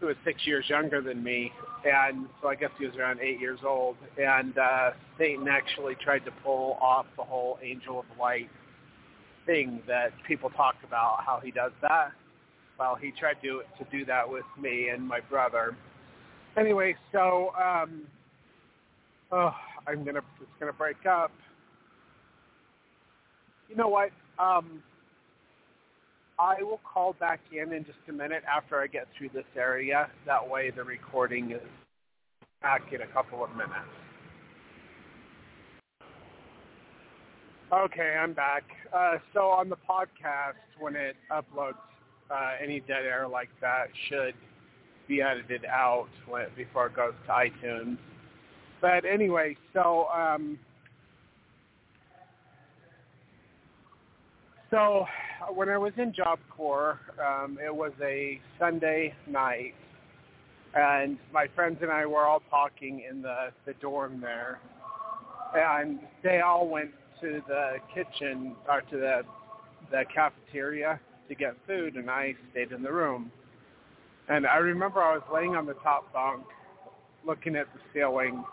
[0.00, 1.52] who was six years younger than me,
[1.84, 3.96] and so I guess he was around eight years old.
[4.16, 8.48] And uh, Satan actually tried to pull off the whole angel of light
[9.46, 12.12] thing that people talk about, how he does that.
[12.78, 15.76] Well, he tried to to do that with me and my brother.
[16.58, 18.02] Anyway, so um,
[19.30, 19.54] oh,
[19.86, 21.30] I'm gonna it's gonna break up.
[23.68, 24.10] You know what?
[24.38, 24.82] Um,
[26.38, 30.08] I will call back in in just a minute after I get through this area.
[30.26, 31.60] That way, the recording is
[32.62, 33.74] back in a couple of minutes.
[37.72, 38.64] Okay, I'm back.
[38.92, 41.74] Uh, so on the podcast, when it uploads,
[42.30, 44.34] uh, any dead air like that should
[45.08, 46.08] be edited out
[46.56, 47.96] before it goes to iTunes.
[48.80, 50.58] But anyway, so um,
[54.70, 55.06] so
[55.52, 59.74] when I was in Job Corps, um, it was a Sunday night,
[60.74, 64.60] and my friends and I were all talking in the the dorm there,
[65.54, 66.90] and they all went
[67.20, 69.22] to the kitchen or to the
[69.90, 73.32] the cafeteria to get food, and I stayed in the room.
[74.28, 76.44] And I remember I was laying on the top bunk,
[77.26, 78.44] looking at the ceiling,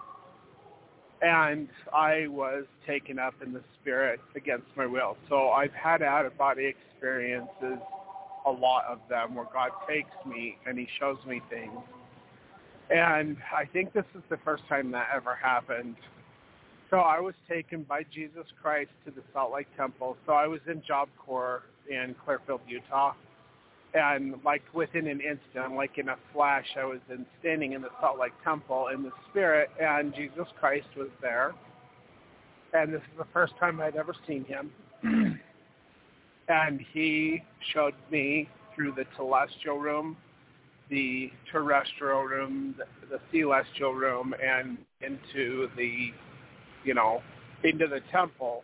[1.22, 5.18] and I was taken up in the spirit against my will.
[5.27, 7.80] So I've had out of body experiences,
[8.45, 11.80] a lot of them, where God takes me and he shows me things.
[12.89, 15.95] And I think this is the first time that ever happened.
[16.89, 20.15] So I was taken by Jesus Christ to the Salt Lake Temple.
[20.26, 23.14] So I was in Job Corps in Clearfield, Utah
[23.95, 27.89] and like within an instant, like in a flash, I was in, standing in the
[28.01, 31.53] Salt Lake Temple in the Spirit, and Jesus Christ was there.
[32.73, 34.72] And this is the first time I'd ever seen him.
[36.49, 37.41] and he
[37.73, 40.17] showed me through the celestial room,
[40.89, 46.11] the terrestrial room, the, the celestial room, and into the,
[46.84, 47.22] you know,
[47.63, 48.63] into the temple.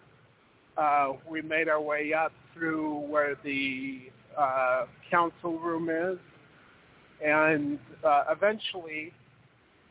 [0.78, 6.20] Uh, we made our way up through where the uh, council room is.
[7.24, 9.14] And uh, eventually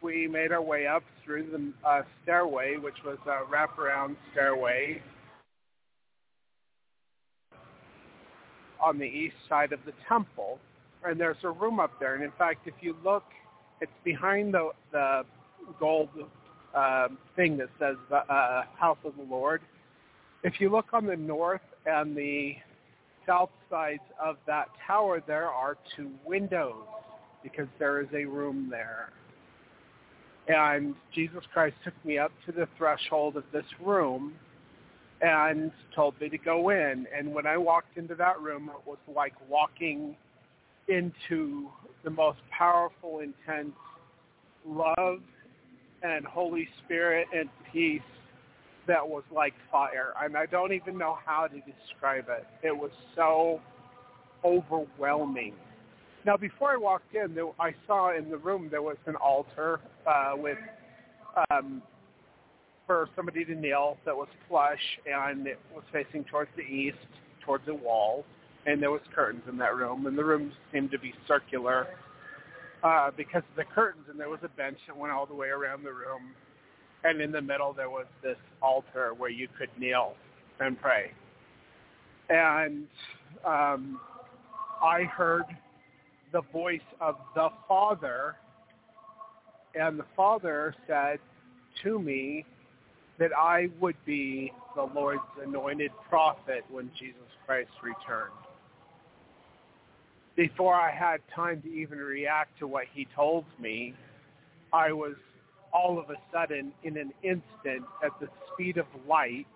[0.02, 5.02] we made our way up through the uh, stairway, which was a wraparound stairway
[8.82, 10.58] on the east side of the temple.
[11.04, 12.14] And there's a room up there.
[12.14, 13.24] And in fact, if you look,
[13.80, 15.22] it's behind the, the
[15.78, 16.08] gold
[16.74, 19.60] uh, thing that says uh, House of the Lord.
[20.42, 22.54] If you look on the north and the
[23.26, 26.84] south sides of that tower, there are two windows
[27.42, 29.10] because there is a room there.
[30.48, 34.34] And Jesus Christ took me up to the threshold of this room
[35.20, 37.06] and told me to go in.
[37.16, 40.16] And when I walked into that room, it was like walking
[40.88, 41.68] into
[42.04, 43.74] the most powerful, intense
[44.66, 45.20] love
[46.02, 48.00] and Holy Spirit and peace
[48.90, 50.12] that was like fire.
[50.20, 52.46] And I don't even know how to describe it.
[52.66, 53.60] It was so
[54.44, 55.54] overwhelming.
[56.26, 59.80] Now, before I walked in, there, I saw in the room there was an altar
[60.06, 60.58] uh, with
[61.50, 61.80] um,
[62.86, 66.98] for somebody to kneel that was flush and it was facing towards the east,
[67.46, 68.24] towards the wall,
[68.66, 71.86] and there was curtains in that room, and the room seemed to be circular
[72.82, 75.48] uh, because of the curtains, and there was a bench that went all the way
[75.48, 76.34] around the room,
[77.04, 80.14] and in the middle there was this altar where you could kneel
[80.60, 81.12] and pray.
[82.28, 82.86] And
[83.44, 84.00] um,
[84.82, 85.44] I heard
[86.32, 88.36] the voice of the Father,
[89.74, 91.18] and the Father said
[91.82, 92.44] to me
[93.18, 98.32] that I would be the Lord's anointed prophet when Jesus Christ returned.
[100.36, 103.94] Before I had time to even react to what he told me,
[104.72, 105.14] I was
[105.72, 109.46] all of a sudden in an instant at the speed of light.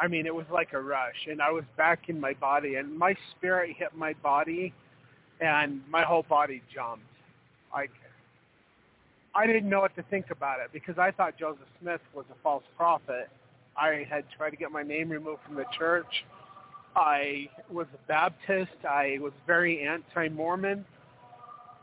[0.00, 2.98] I mean, it was like a rush, and I was back in my body, and
[2.98, 4.72] my spirit hit my body,
[5.40, 7.04] and my whole body jumped.
[7.72, 7.90] Like
[9.34, 12.34] I didn't know what to think about it because I thought Joseph Smith was a
[12.42, 13.30] false prophet.
[13.76, 16.24] I had tried to get my name removed from the church.
[16.94, 18.84] I was a Baptist.
[18.88, 20.84] I was very anti-Mormon.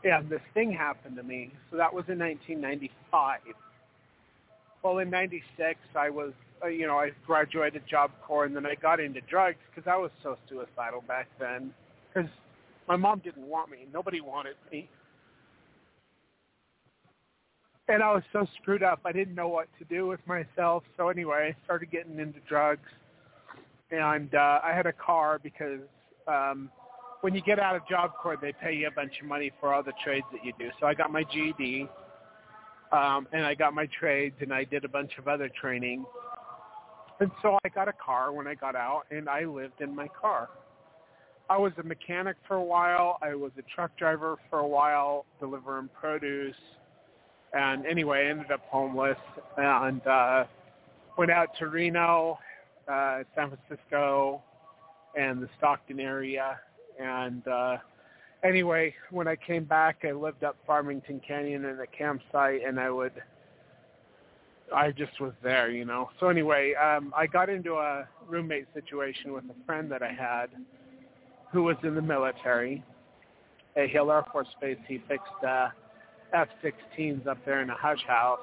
[0.02, 1.52] And this thing happened to me.
[1.70, 3.40] So that was in 1995.
[4.82, 6.32] Well, in 96, I was,
[6.64, 9.96] uh, you know, I graduated Job Corps and then I got into drugs because I
[9.96, 11.72] was so suicidal back then.
[12.08, 12.30] Because
[12.88, 13.86] my mom didn't want me.
[13.92, 14.88] Nobody wanted me
[17.90, 19.00] and I was so screwed up.
[19.04, 20.84] I didn't know what to do with myself.
[20.96, 22.88] So anyway, I started getting into drugs,
[23.90, 25.80] and uh, I had a car because
[26.28, 26.70] um,
[27.20, 29.74] when you get out of Job Corps, they pay you a bunch of money for
[29.74, 30.70] all the trades that you do.
[30.80, 31.88] So I got my GED,
[32.92, 36.04] um, and I got my trades, and I did a bunch of other training.
[37.20, 40.08] And so I got a car when I got out, and I lived in my
[40.08, 40.48] car.
[41.48, 43.18] I was a mechanic for a while.
[43.20, 46.54] I was a truck driver for a while, delivering produce
[47.52, 49.18] and anyway, I ended up homeless
[49.56, 50.44] and uh,
[51.18, 52.38] went out to Reno,
[52.88, 54.42] uh, San Francisco,
[55.18, 56.60] and the Stockton area.
[57.00, 57.76] And uh,
[58.44, 62.90] anyway, when I came back, I lived up Farmington Canyon in a campsite, and I
[62.90, 63.12] would,
[64.74, 66.10] I just was there, you know.
[66.20, 70.46] So anyway, um, I got into a roommate situation with a friend that I had,
[71.52, 72.84] who was in the military,
[73.76, 74.78] at Hill Air Force Base.
[74.86, 75.44] He fixed.
[75.46, 75.68] Uh,
[76.32, 78.40] F-16s up there in a hush house.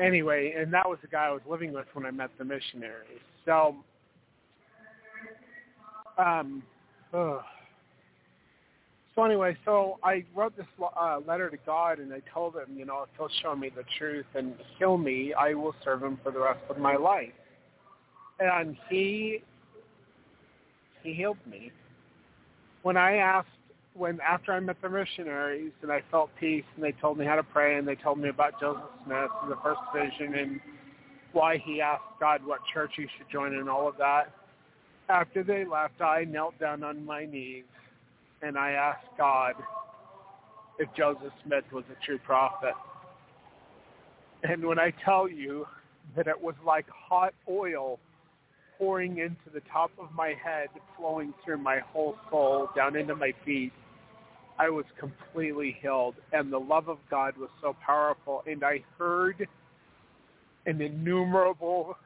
[0.00, 3.20] Anyway, and that was the guy I was living with when I met the missionaries.
[3.44, 3.76] So,
[6.18, 6.62] um,
[7.12, 7.42] so
[9.24, 13.02] anyway, so I wrote this uh, letter to God, and I told him, you know,
[13.02, 16.40] if he'll show me the truth and heal me, I will serve him for the
[16.40, 17.32] rest of my life.
[18.40, 19.42] And he
[21.02, 21.70] he healed me.
[22.82, 23.48] When I asked
[23.94, 27.36] when after I met the missionaries and I felt peace and they told me how
[27.36, 30.60] to pray and they told me about Joseph Smith and the first vision and
[31.32, 34.32] why he asked God what church he should join and all of that.
[35.08, 37.64] After they left, I knelt down on my knees
[38.42, 39.54] and I asked God
[40.78, 42.74] if Joseph Smith was a true prophet.
[44.42, 45.66] And when I tell you
[46.16, 48.00] that it was like hot oil
[48.78, 53.32] pouring into the top of my head, flowing through my whole soul, down into my
[53.44, 53.72] feet,
[54.58, 58.42] I was completely healed, and the love of God was so powerful.
[58.46, 59.46] And I heard
[60.66, 61.96] an innumerable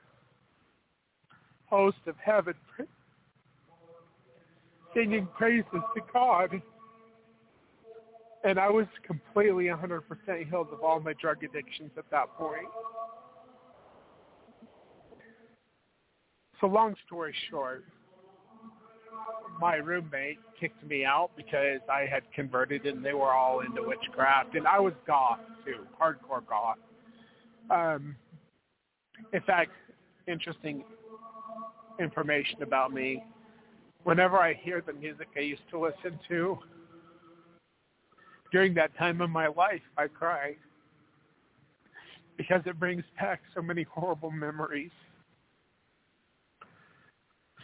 [1.69, 2.55] host of heaven
[4.97, 6.51] singing praises to God.
[8.45, 10.01] And I was completely 100%
[10.49, 12.69] healed of all my drug addictions at that point.
[16.61, 17.85] So long story short,
[19.61, 24.55] my roommate kicked me out because I had converted and they were all into witchcraft
[24.55, 26.79] and I was goth too, hardcore goth.
[27.71, 28.17] Um,
[29.33, 29.73] in fact,
[30.27, 30.85] interesting
[31.99, 33.25] information about me.
[34.05, 36.59] Whenever I hear the music I used to listen to
[38.53, 40.57] during that time of my life, I cry
[42.37, 44.91] because it brings back so many horrible memories.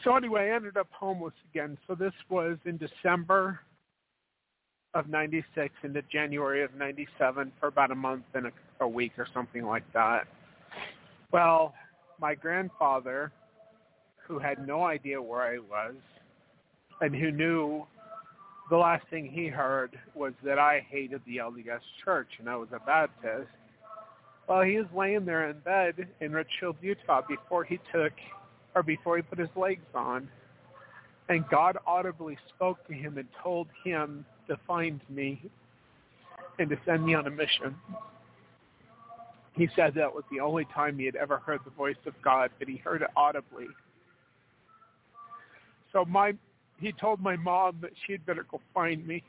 [0.02, 1.78] So anyway, I ended up homeless again.
[1.86, 3.60] So this was in December
[4.94, 9.26] of 96 into January of 97 for about a month and a, a week or
[9.32, 10.26] something like that.
[11.32, 11.74] Well,
[12.20, 13.32] my grandfather,
[14.26, 15.94] who had no idea where I was
[17.00, 17.84] and who knew
[18.70, 22.68] the last thing he heard was that I hated the LDS church and I was
[22.72, 23.50] a Baptist.
[24.48, 28.12] Well, he was laying there in bed in Richfield, Utah before he took
[28.74, 30.28] or before he put his legs on.
[31.28, 35.42] And God audibly spoke to him and told him to find me
[36.58, 37.74] and to send me on a mission.
[39.54, 42.50] He said that was the only time he had ever heard the voice of God,
[42.58, 43.66] but he heard it audibly.
[45.92, 46.34] So my
[46.80, 49.22] he told my mom that she'd better go find me.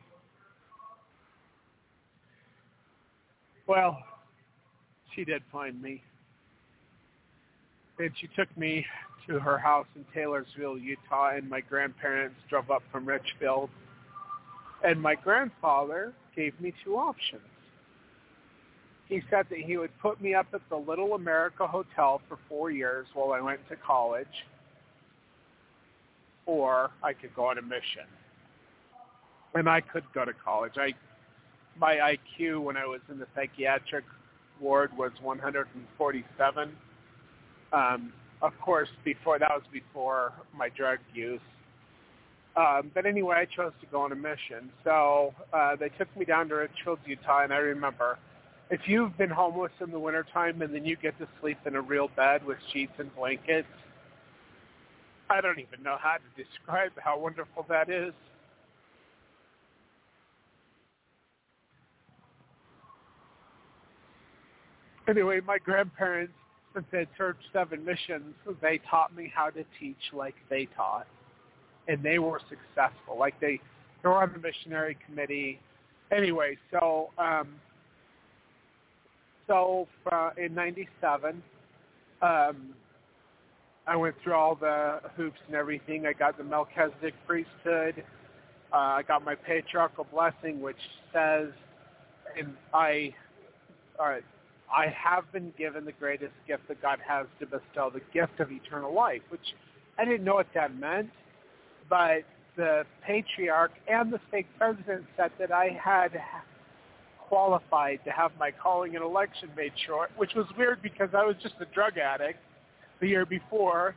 [3.68, 4.00] Well,
[5.16, 6.02] she did find me.
[8.00, 8.86] And she took me
[9.28, 13.70] to her house in Taylorsville, Utah, and my grandparents drove up from Richfield.
[14.84, 17.42] And my grandfather gave me two options.
[19.08, 22.72] He said that he would put me up at the Little America Hotel for four
[22.72, 24.28] years while I went to college,
[26.46, 28.08] or I could go on a mission.
[29.56, 30.74] And I could go to college.
[30.78, 30.94] I
[31.80, 34.06] my IQ when I was in the psychiatric
[34.60, 36.76] ward was 147.
[37.72, 41.42] Um, of course, before that was before my drug use.
[42.56, 44.70] Um, but anyway, I chose to go on a mission.
[44.84, 48.20] So uh, they took me down to Richfield, Utah, and I remember
[48.70, 51.82] if you've been homeless in the wintertime and then you get to sleep in a
[51.82, 53.68] real bed with sheets and blankets,
[55.30, 58.14] I don't even know how to describe how wonderful that is.
[65.08, 66.34] Anyway, my grandparents,
[66.74, 71.08] since they served seven missions, they taught me how to teach like they taught.
[71.88, 73.18] And they were successful.
[73.20, 73.60] Like they,
[74.02, 75.60] they were on the missionary committee.
[76.12, 77.50] Anyway, so um,
[79.48, 81.44] so uh, in '97,
[82.22, 82.74] um,
[83.86, 86.06] I went through all the hoops and everything.
[86.06, 88.04] I got the Melchizedek priesthood.
[88.72, 90.78] Uh, I got my patriarchal blessing, which
[91.12, 91.50] says,
[92.38, 93.14] and I,
[94.00, 94.24] right,
[94.76, 98.52] I have been given the greatest gift that God has to bestow, the gift of
[98.52, 99.54] eternal life, which
[100.00, 101.12] I didn't know what that meant,
[101.90, 102.24] but
[102.56, 106.20] the patriarch and the stake president said that I had
[107.20, 111.36] qualified to have my calling and election made sure, which was weird because I was
[111.44, 112.40] just a drug addict
[113.04, 113.96] the year before,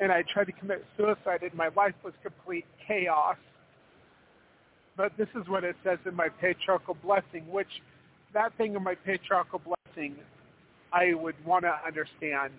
[0.00, 3.36] and I tried to commit suicide, and my life was complete chaos.
[4.96, 7.68] But this is what it says in my patriarchal blessing, which
[8.34, 10.16] that thing in my patriarchal blessing,
[10.92, 12.52] I would want to understand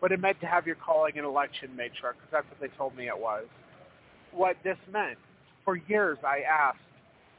[0.00, 2.94] what it meant to have your calling and election sure, because that's what they told
[2.94, 3.46] me it was.
[4.32, 5.18] What this meant.
[5.64, 6.78] For years I asked,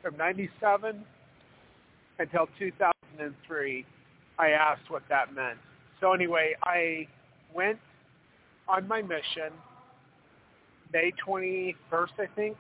[0.01, 1.05] from 97
[2.17, 3.85] until 2003,
[4.39, 5.59] I asked what that meant.
[5.99, 7.07] So anyway, I
[7.53, 7.77] went
[8.71, 9.51] on my mission
[10.93, 12.57] May 21st, I think,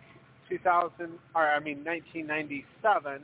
[0.49, 0.91] 2000,
[1.35, 3.21] or I mean 1997,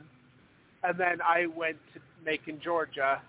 [0.82, 3.20] and then I went to Macon, Georgia,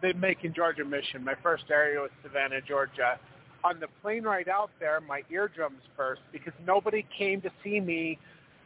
[0.00, 1.24] the Macon, Georgia mission.
[1.24, 3.18] My first area was Savannah, Georgia.
[3.64, 8.18] On the plane ride out there, my eardrums burst because nobody came to see me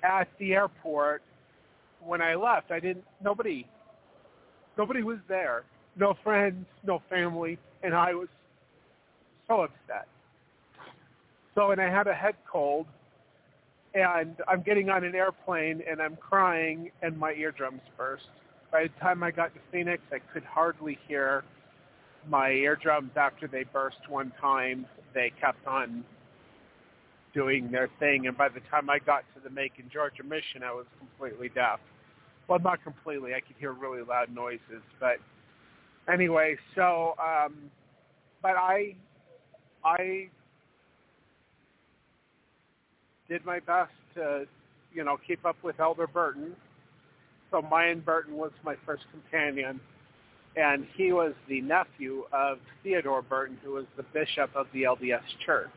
[0.02, 1.22] at the airport
[2.04, 2.70] when I left.
[2.70, 3.04] I didn't.
[3.22, 3.66] Nobody.
[4.76, 5.64] Nobody was there.
[5.96, 8.28] No friends, no family, and I was
[9.48, 10.06] so upset.
[11.54, 12.86] So, and I had a head cold,
[13.94, 18.24] and I'm getting on an airplane, and I'm crying, and my eardrums burst.
[18.70, 21.44] By the time I got to Phoenix, I could hardly hear
[22.28, 24.86] my eardrums after they burst one time.
[25.12, 26.04] They kept on
[27.34, 30.72] doing their thing, and by the time I got to the Macon, Georgia mission, I
[30.72, 31.80] was completely deaf.
[32.48, 33.34] Well, not completely.
[33.34, 35.16] I could hear really loud noises, but
[36.12, 37.54] anyway, so um,
[38.42, 38.94] but I
[39.84, 40.28] I
[43.32, 44.44] did my best to,
[44.92, 46.54] you know, keep up with Elder Burton.
[47.50, 49.80] So Mayan Burton was my first companion,
[50.54, 55.22] and he was the nephew of Theodore Burton, who was the bishop of the LDS
[55.46, 55.70] Church.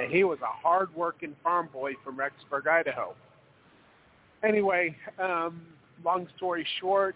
[0.00, 3.14] And he was a hard-working farm boy from Rexburg, Idaho.
[4.42, 5.62] Anyway, um,
[6.04, 7.14] long story short,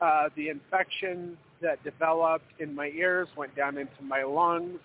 [0.00, 4.80] uh, the infection that developed in my ears went down into my lungs.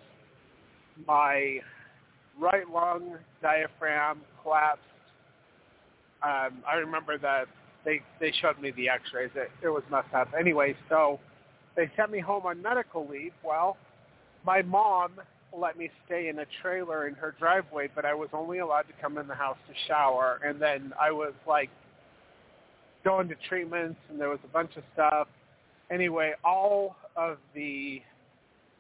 [1.07, 1.61] My
[2.39, 4.83] right lung diaphragm collapsed.
[6.23, 7.47] Um, I remember that
[7.85, 9.31] they they showed me the X-rays.
[9.35, 10.29] It, it was messed up.
[10.37, 11.19] Anyway, so
[11.75, 13.33] they sent me home on medical leave.
[13.43, 13.77] Well,
[14.45, 15.11] my mom
[15.57, 18.93] let me stay in a trailer in her driveway, but I was only allowed to
[19.01, 20.39] come in the house to shower.
[20.45, 21.69] And then I was like
[23.03, 25.27] going to treatments, and there was a bunch of stuff.
[25.89, 28.01] Anyway, all of the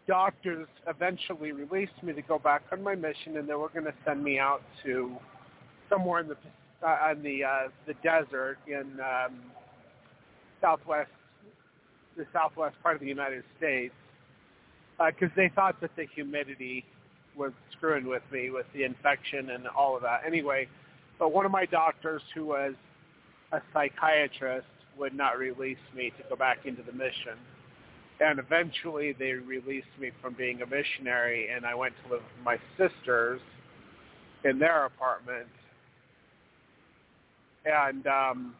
[0.09, 3.93] doctors eventually released me to go back on my mission, and they were going to
[4.03, 5.15] send me out to
[5.87, 6.35] somewhere in the
[6.81, 9.39] uh, on the uh, the desert in um,
[10.61, 11.11] southwest
[12.17, 13.93] the southwest part of the United States
[14.97, 16.83] because uh, they thought that the humidity
[17.37, 20.21] was screwing with me with the infection and all of that.
[20.25, 20.67] Anyway,
[21.19, 22.73] but one of my doctors who was
[23.51, 24.67] a psychiatrist
[24.97, 27.37] would not release me to go back into the mission.
[28.19, 32.45] And eventually they released me from being a missionary, and I went to live with
[32.45, 33.39] my sisters
[34.43, 35.47] in their apartment,
[37.65, 38.55] and um,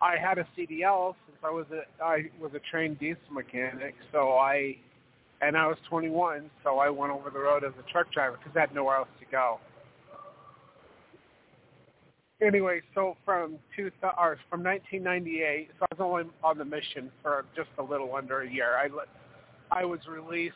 [0.00, 4.32] I had a CDL since I was a I was a trained diesel mechanic, so
[4.32, 4.76] I
[5.40, 8.56] and I was 21, so I went over the road as a truck driver because
[8.56, 9.60] I had nowhere else to go.
[12.40, 17.44] Anyway, so from two or from 1998, so I was only on the mission for
[17.56, 18.76] just a little under a year.
[18.76, 18.88] I
[19.76, 20.54] I was released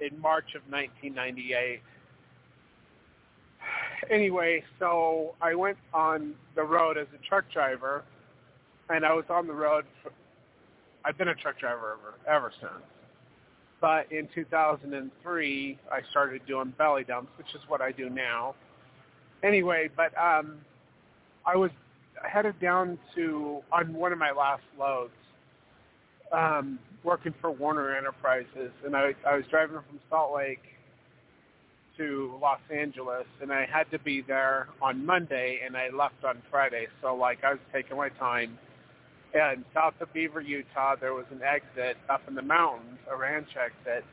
[0.00, 1.82] in March of 1998.
[4.10, 8.04] Anyway, so I went on the road as a truck driver,
[8.88, 9.86] and I was on the road.
[10.02, 10.12] For,
[11.04, 12.84] I've been a truck driver ever ever since.
[13.80, 18.54] But in 2003, I started doing belly dumps, which is what I do now.
[19.42, 20.58] Anyway, but um,
[21.46, 21.70] I was
[22.26, 25.12] headed down to on one of my last loads,
[26.32, 30.62] um, working for Warner Enterprises, and I, I was driving from Salt Lake
[31.98, 36.42] to Los Angeles, and I had to be there on Monday, and I left on
[36.50, 36.86] Friday.
[37.02, 38.58] So like I was taking my time.
[39.34, 43.48] And south of Beaver, Utah, there was an exit up in the mountains, a ranch
[43.56, 44.04] exit,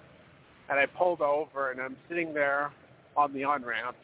[0.70, 2.72] and I pulled over, and I'm sitting there
[3.16, 3.96] on the on ramp,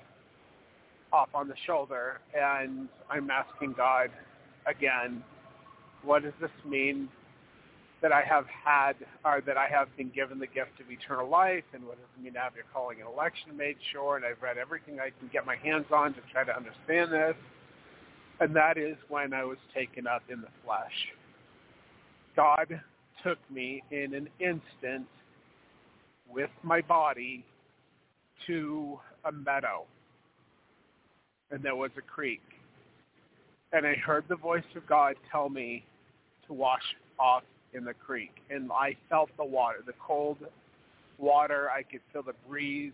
[1.11, 4.09] off on the shoulder, and I'm asking God
[4.65, 5.23] again,
[6.03, 7.09] what does this mean
[8.01, 8.93] that I have had,
[9.25, 12.23] or that I have been given the gift of eternal life, and what does it
[12.23, 14.17] mean to have your calling and election made sure?
[14.17, 17.35] And I've read everything I can get my hands on to try to understand this.
[18.39, 20.93] And that is when I was taken up in the flesh.
[22.35, 22.79] God
[23.23, 25.07] took me in an instant
[26.29, 27.43] with my body
[28.45, 29.85] to a meadow
[31.51, 32.41] and there was a creek.
[33.73, 35.83] And I heard the voice of God tell me
[36.47, 36.81] to wash
[37.19, 37.43] off
[37.73, 38.31] in the creek.
[38.49, 40.37] And I felt the water, the cold
[41.17, 41.69] water.
[41.69, 42.93] I could feel the breeze.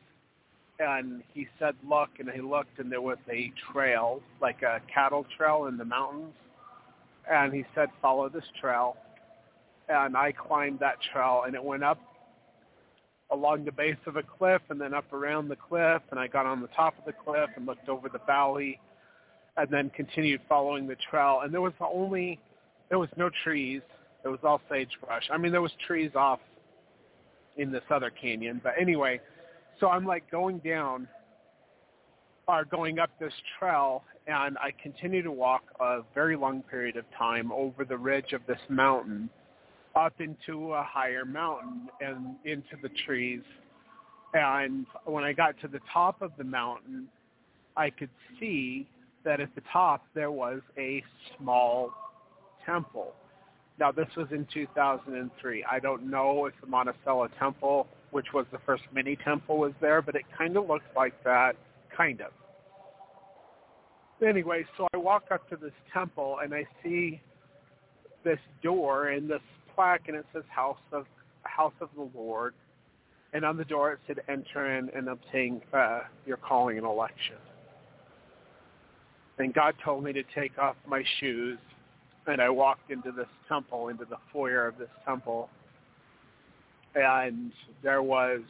[0.80, 5.26] And he said, look, and I looked and there was a trail, like a cattle
[5.38, 6.34] trail in the mountains.
[7.32, 8.98] And he said, follow this trail.
[9.88, 12.00] And I climbed that trail and it went up
[13.32, 16.46] along the base of a cliff and then up around the cliff and I got
[16.46, 18.80] on the top of the cliff and looked over the valley
[19.58, 21.42] and then continued following the trail.
[21.44, 22.40] And there was only
[22.90, 23.82] there was no trees.
[24.24, 25.24] It was all sagebrush.
[25.32, 26.40] I mean there was trees off
[27.58, 28.62] in this other canyon.
[28.64, 29.20] But anyway
[29.80, 31.08] so i'm like going down
[32.48, 37.06] or going up this trail and i continue to walk a very long period of
[37.18, 39.30] time over the ridge of this mountain
[39.96, 43.42] up into a higher mountain and into the trees.
[44.34, 47.08] And when I got to the top of the mountain,
[47.78, 48.10] I could
[48.40, 48.88] see
[49.24, 51.04] that at the top there was a
[51.38, 51.92] small
[52.66, 53.14] temple.
[53.80, 55.66] Now this was in 2003.
[55.70, 60.02] I don't know if the Monticello Temple, which was the first mini temple, was there,
[60.02, 61.56] but it kind of looks like that,
[61.96, 62.32] kind of.
[64.26, 67.22] Anyway, so I walk up to this temple and I see
[68.24, 69.42] this door and this
[69.76, 71.06] plaque and it says House of
[71.44, 72.54] House of the Lord,
[73.34, 77.36] and on the door it said Enter in and obtain uh, your calling and election.
[79.40, 81.58] And God told me to take off my shoes,
[82.28, 85.50] and I walked into this temple, into the foyer of this temple,
[86.96, 87.52] and
[87.82, 88.42] there was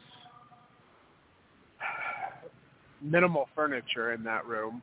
[3.00, 4.80] minimal furniture in that room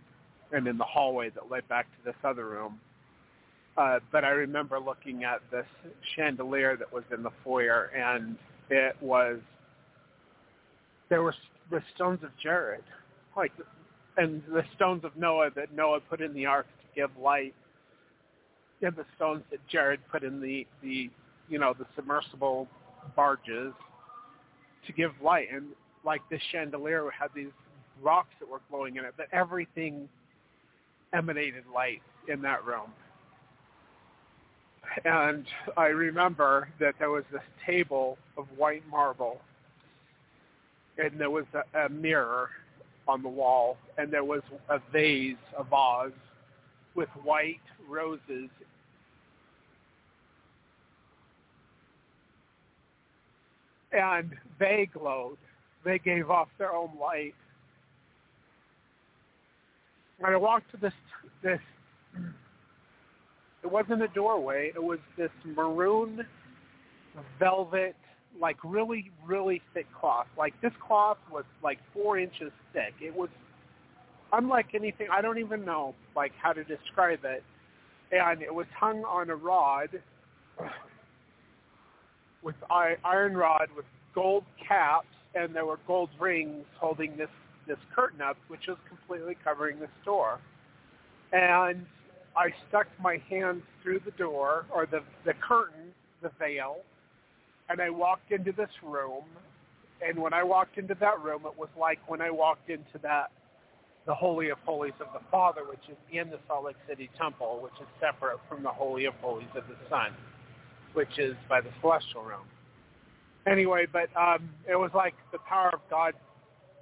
[0.51, 2.79] and in the hallway that led back to this other room
[3.81, 5.65] uh, but I remember looking at this
[6.15, 8.37] chandelier that was in the foyer, and
[8.69, 9.39] it was
[11.09, 11.33] there were
[11.71, 12.83] the stones of Jared,
[13.35, 13.51] like,
[14.17, 17.55] and the stones of Noah that Noah put in the ark to give light,
[18.83, 21.09] and the stones that Jared put in the the
[21.49, 22.67] you know the submersible
[23.15, 23.73] barges
[24.85, 25.65] to give light, and
[26.05, 27.51] like this chandelier had these
[27.99, 30.07] rocks that were glowing in it, but everything
[31.13, 32.91] emanated light in that room
[35.05, 35.45] and
[35.77, 39.39] I remember that there was this table of white marble,
[40.97, 42.49] and there was a, a mirror
[43.07, 46.11] on the wall, and there was a vase, a vase,
[46.95, 48.49] with white roses.
[53.91, 55.37] And they glowed.
[55.83, 57.35] They gave off their own light.
[60.19, 60.93] When I walked to this
[61.41, 61.59] this
[63.63, 64.71] it wasn't a doorway.
[64.73, 66.25] It was this maroon
[67.39, 67.95] velvet,
[68.39, 70.27] like really, really thick cloth.
[70.37, 72.93] Like this cloth was like four inches thick.
[73.01, 73.29] It was
[74.33, 75.07] unlike anything.
[75.11, 77.43] I don't even know like how to describe it.
[78.11, 79.89] And it was hung on a rod
[82.43, 87.29] with iron rod with gold caps, and there were gold rings holding this
[87.67, 90.39] this curtain up, which was completely covering the door.
[91.31, 91.85] And
[92.35, 96.77] I stuck my hand through the door or the the curtain, the veil,
[97.69, 99.23] and I walked into this room.
[100.05, 103.31] And when I walked into that room, it was like when I walked into that
[104.05, 107.59] the Holy of Holies of the Father, which is in the Salt Lake City Temple,
[107.61, 110.11] which is separate from the Holy of Holies of the Son,
[110.93, 112.47] which is by the Celestial Realm.
[113.47, 116.13] Anyway, but um, it was like the power of God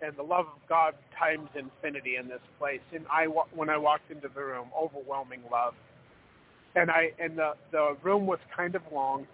[0.01, 2.81] and the love of God times infinity in this place.
[2.93, 5.73] And I, when I walked into the room, overwhelming love.
[6.75, 9.27] And I, and the the room was kind of long.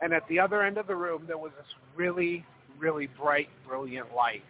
[0.00, 2.44] And at the other end of the room, there was this really,
[2.78, 4.42] really bright, brilliant light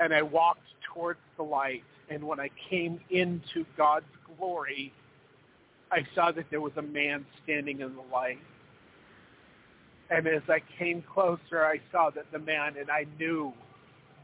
[0.00, 0.60] and I walked
[0.92, 1.82] towards the light.
[2.10, 4.06] And when I came into God's
[4.36, 4.92] glory,
[5.90, 8.38] I saw that there was a man standing in the light.
[10.10, 13.52] And as I came closer, I saw that the man, and I knew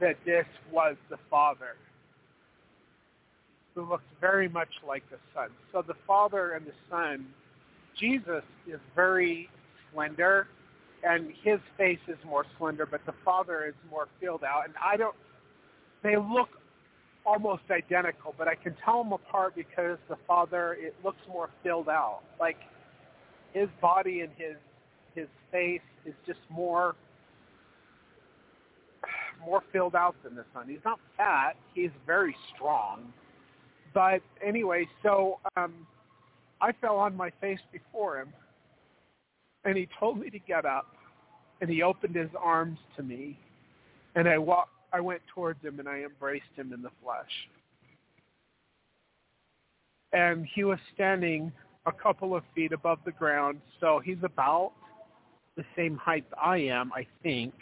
[0.01, 1.77] that this was the Father,
[3.75, 5.49] who looked very much like the Son.
[5.73, 7.27] So the Father and the Son,
[7.99, 9.49] Jesus is very
[9.93, 10.49] slender,
[11.03, 14.67] and his face is more slender, but the Father is more filled out.
[14.67, 15.17] And I don't,
[16.03, 16.51] they look
[17.25, 21.89] almost identical, but I can tell them apart because the father it looks more filled
[21.89, 22.21] out.
[22.39, 22.57] Like
[23.53, 24.57] his body and his
[25.15, 26.95] his face is just more
[29.45, 30.67] more filled out than the son.
[30.69, 31.57] He's not fat.
[31.73, 33.11] He's very strong.
[33.95, 35.87] But anyway, so um,
[36.61, 38.29] I fell on my face before him,
[39.65, 40.95] and he told me to get up,
[41.63, 43.39] and he opened his arms to me,
[44.15, 47.31] and I walked I went towards him and I embraced him in the flesh.
[50.13, 51.53] And he was standing
[51.87, 54.73] a couple of feet above the ground, so he's about
[55.61, 57.53] the same height I am, I think,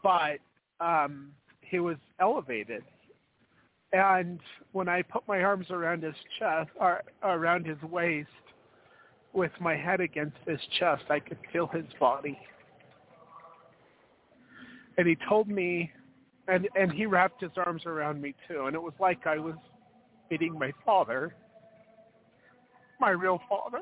[0.00, 0.38] but
[0.80, 2.84] um, he was elevated.
[3.92, 4.38] And
[4.70, 8.28] when I put my arms around his chest, or around his waist,
[9.32, 12.38] with my head against his chest, I could feel his body.
[14.96, 15.90] And he told me
[16.46, 19.54] and and he wrapped his arms around me too, and it was like I was
[20.30, 21.34] meeting my father,
[23.00, 23.80] my real father.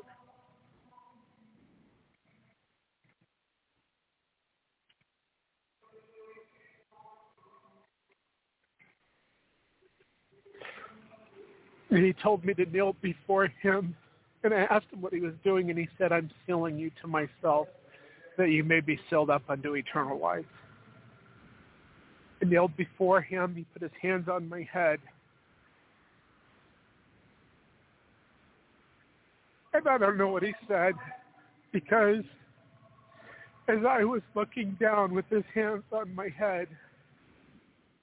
[11.90, 13.96] And he told me to kneel before him,
[14.44, 17.06] and I asked him what he was doing, and he said, "I'm sealing you to
[17.06, 17.68] myself,
[18.36, 20.46] that you may be sealed up unto eternal life."
[22.40, 23.54] I knelt before him.
[23.54, 25.00] He put his hands on my head.
[29.72, 30.94] And I don't know what he said
[31.72, 32.24] because
[33.68, 36.68] as I was looking down with his hands on my head,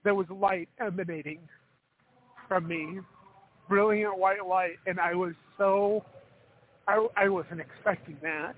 [0.03, 1.39] there was light emanating
[2.47, 2.99] from me,
[3.67, 6.03] brilliant white light, and I was so,
[6.87, 8.55] I, I wasn't expecting that.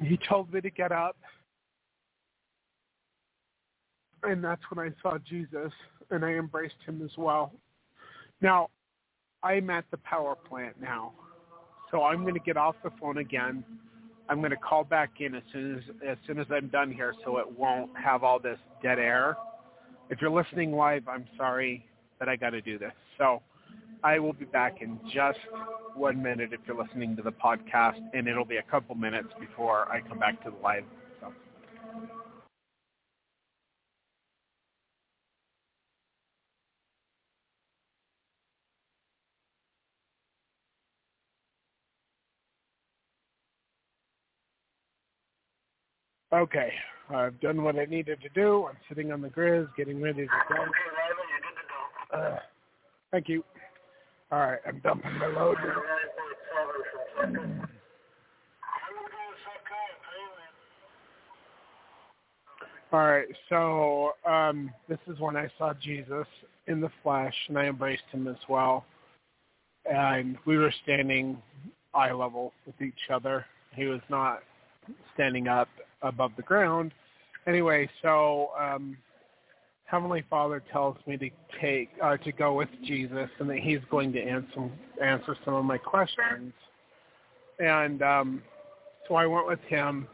[0.00, 1.16] he told me to get up.
[4.22, 5.72] And that's when I saw Jesus
[6.10, 7.52] and I embraced him as well.
[8.40, 8.68] Now,
[9.42, 11.12] I'm at the power plant now.
[11.90, 13.64] So I'm going to get off the phone again.
[14.28, 17.14] I'm going to call back in as soon as as soon as I'm done here
[17.24, 19.36] so it won't have all this dead air.
[20.10, 21.84] If you're listening live, I'm sorry
[22.18, 22.92] that I got to do this.
[23.16, 23.42] So
[24.02, 25.38] I will be back in just
[25.94, 29.90] one minute if you're listening to the podcast, and it'll be a couple minutes before
[29.90, 30.84] I come back to the live.
[31.20, 31.32] So.
[46.32, 46.72] Okay,
[47.08, 48.66] I've done what I needed to do.
[48.68, 52.16] I'm sitting on the grizz, getting ready to go.
[52.18, 52.38] Uh,
[53.10, 53.42] thank you.
[54.30, 55.56] All right, I'm dumping my load
[62.90, 66.26] All right, so um, this is when I saw Jesus
[66.66, 68.84] in the flesh, and I embraced him as well.
[69.90, 71.42] And we were standing
[71.94, 73.44] eye level with each other.
[73.74, 74.40] He was not
[75.14, 75.68] standing up
[76.02, 76.92] above the ground.
[77.46, 78.96] Anyway, so um,
[79.84, 81.30] Heavenly Father tells me to
[81.60, 84.70] take uh, to go with Jesus, and that He's going to answer
[85.02, 86.52] answer some of my questions.
[87.58, 88.42] And um,
[89.06, 90.06] so I went with Him,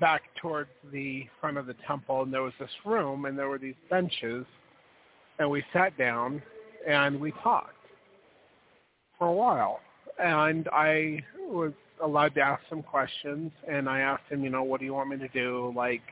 [0.00, 3.58] back towards the front of the temple, and there was this room, and there were
[3.58, 4.46] these benches,
[5.38, 6.42] and we sat down
[6.86, 7.74] and we talked
[9.18, 9.80] for a while.
[10.22, 11.72] And I was
[12.02, 15.10] allowed to ask some questions, and I asked him, you know, what do you want
[15.10, 15.72] me to do?
[15.76, 16.02] Like,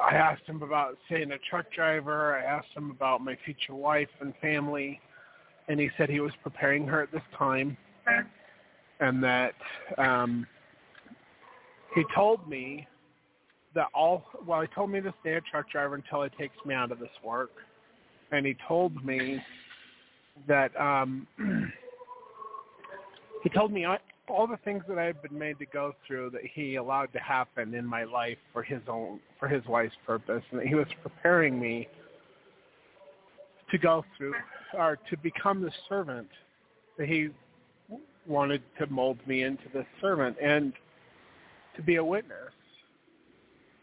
[0.00, 2.36] I asked him about saying a truck driver.
[2.36, 5.00] I asked him about my future wife and family,
[5.68, 7.76] and he said he was preparing her at this time,
[9.00, 9.54] and that
[9.98, 10.46] um,
[11.94, 12.86] he told me
[13.74, 16.74] that all well, he told me to stay a truck driver until he takes me
[16.74, 17.50] out of this work,
[18.30, 19.42] and he told me
[20.46, 21.26] that um,
[23.42, 23.86] he told me
[24.28, 27.18] all the things that I had been made to go through that he allowed to
[27.18, 30.88] happen in my life for his own for his wife's purpose, and that he was
[31.02, 31.88] preparing me
[33.70, 34.34] to go through
[34.74, 36.28] or to become the servant
[36.98, 37.28] that he
[38.26, 40.72] wanted to mold me into the servant and
[41.76, 42.52] to be a witness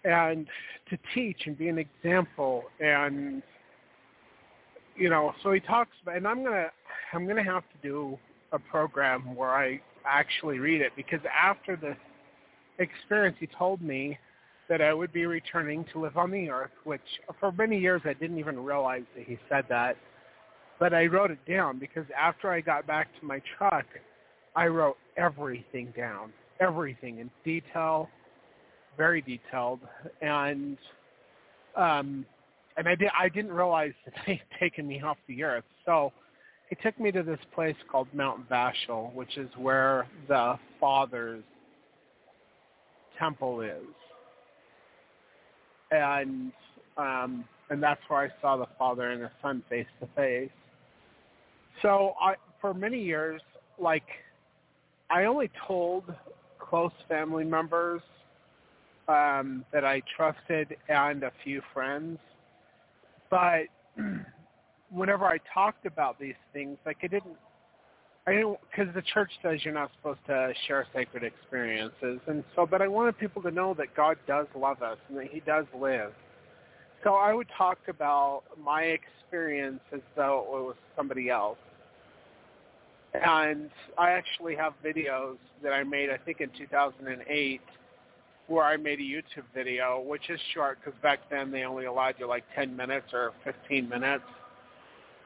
[0.04, 0.48] and
[0.90, 3.42] to teach and be an example and
[4.96, 6.72] you know so he talks about and i'm going to
[7.14, 8.18] i'm going to have to do
[8.52, 11.98] a program where i actually read it because after this
[12.80, 14.18] experience he told me
[14.70, 17.02] that i would be returning to live on the earth which
[17.40, 19.98] for many years i didn't even realize that he said that
[20.80, 23.86] but i wrote it down because after i got back to my truck
[24.56, 28.10] i wrote everything down everything in detail
[28.98, 29.80] very detailed,
[30.22, 30.78] and
[31.76, 32.26] um,
[32.78, 35.64] and I did I didn't realize that they'd taken me off the earth.
[35.86, 36.12] So
[36.70, 41.44] he took me to this place called Mount Vashel, which is where the Father's
[43.20, 43.84] temple is,
[45.92, 46.52] and
[46.98, 50.50] um, and that's where I saw the Father and the Son face to face.
[51.82, 53.42] So I, for many years,
[53.80, 54.06] like
[55.10, 56.04] I only told
[56.60, 58.02] close family members
[59.08, 62.18] um, that I trusted and a few friends.
[63.30, 63.66] But
[64.96, 67.36] whenever I talked about these things, like I didn't,
[68.26, 72.66] I didn't, because the church says you're not supposed to share sacred experiences, and so,
[72.66, 75.66] but I wanted people to know that God does love us and that He does
[75.80, 76.12] live.
[77.04, 81.58] So I would talk about my experience as though it was somebody else.
[83.14, 87.62] And I actually have videos that I made, I think in 2008,
[88.48, 92.16] where I made a YouTube video, which is short because back then they only allowed
[92.20, 94.24] you like 10 minutes or 15 minutes.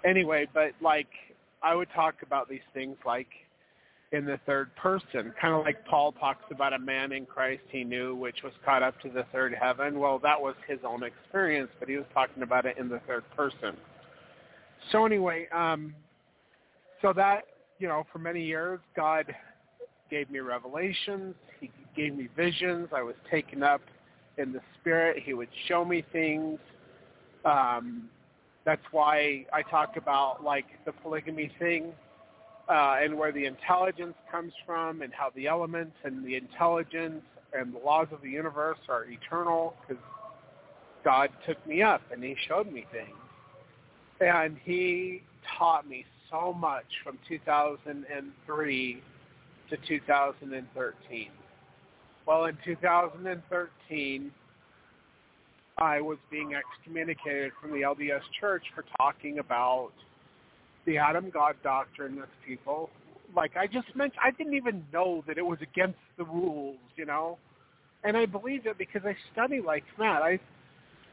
[0.06, 1.10] Anyway, but like
[1.62, 3.28] I would talk about these things like
[4.12, 7.84] in the third person, kind of like Paul talks about a man in Christ he
[7.84, 10.00] knew which was caught up to the third heaven.
[10.00, 13.24] Well, that was his own experience, but he was talking about it in the third
[13.36, 13.76] person.
[14.92, 15.94] So anyway, um,
[17.02, 17.44] so that,
[17.78, 19.26] you know, for many years, God
[20.10, 21.36] gave me revelations.
[21.60, 22.90] He gave me visions.
[22.96, 23.82] I was taken up
[24.38, 25.22] in the spirit.
[25.24, 26.60] He would show me things.
[27.46, 28.10] Um,
[28.66, 31.94] that's why I talk about like the polygamy thing
[32.70, 37.24] uh, and where the intelligence comes from and how the elements and the intelligence
[37.54, 40.02] and the laws of the universe are eternal because
[41.04, 43.10] God took me up and he showed me things.
[44.22, 45.24] And he
[45.58, 49.04] taught me so much from 2003
[49.70, 51.28] to 2013.
[52.28, 54.32] Well, in 2013,
[55.80, 59.92] I was being excommunicated from the LDS Church for talking about
[60.86, 62.90] the Adam God doctrine with people.
[63.36, 67.06] Like I just meant, I didn't even know that it was against the rules, you
[67.06, 67.38] know.
[68.04, 70.22] And I believed it because I study like that.
[70.22, 70.40] I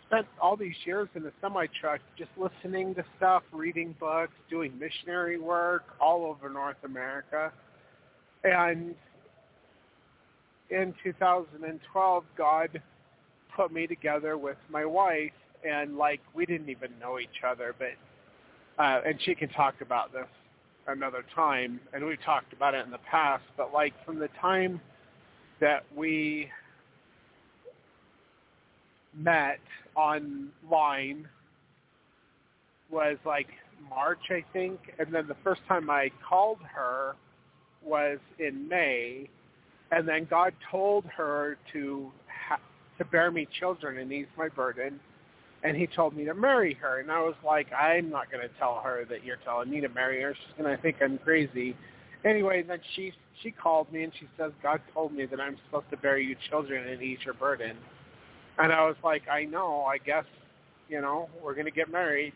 [0.07, 4.73] spent all these years in the semi truck just listening to stuff, reading books, doing
[4.79, 7.53] missionary work all over North America.
[8.45, 8.95] And
[10.71, 12.83] in 2012, God
[13.57, 15.33] put me together with my wife,
[15.69, 20.13] and like we didn't even know each other, but uh, and she can talk about
[20.13, 20.27] this
[20.87, 23.45] another time, and we've talked about it in the past.
[23.57, 24.81] But like from the time
[25.61, 26.51] that we
[29.17, 29.59] met
[29.97, 31.27] online
[32.91, 33.49] was like
[33.89, 37.17] March, I think, and then the first time I called her
[37.83, 39.29] was in May,
[39.91, 42.13] and then God told her to
[42.99, 45.01] to bear me children and ease my burden,
[45.63, 48.55] and He told me to marry her, and I was like, I'm not going to
[48.59, 50.35] tell her that you're telling me to marry her.
[50.35, 51.77] She's going to think I'm crazy.
[52.25, 53.13] Anyway, then she
[53.43, 56.35] she called me and she says, God told me that I'm supposed to bear you
[56.49, 57.77] children and ease your burden,
[58.59, 60.25] and I was like, I know, I guess,
[60.89, 62.33] you know, we're going to get married,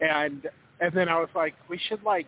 [0.00, 0.48] and
[0.80, 2.26] and then I was like, we should like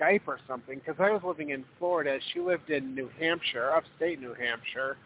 [0.00, 0.78] Skype or something.
[0.78, 2.18] Because I was living in Florida.
[2.32, 4.96] She lived in New Hampshire, upstate New Hampshire,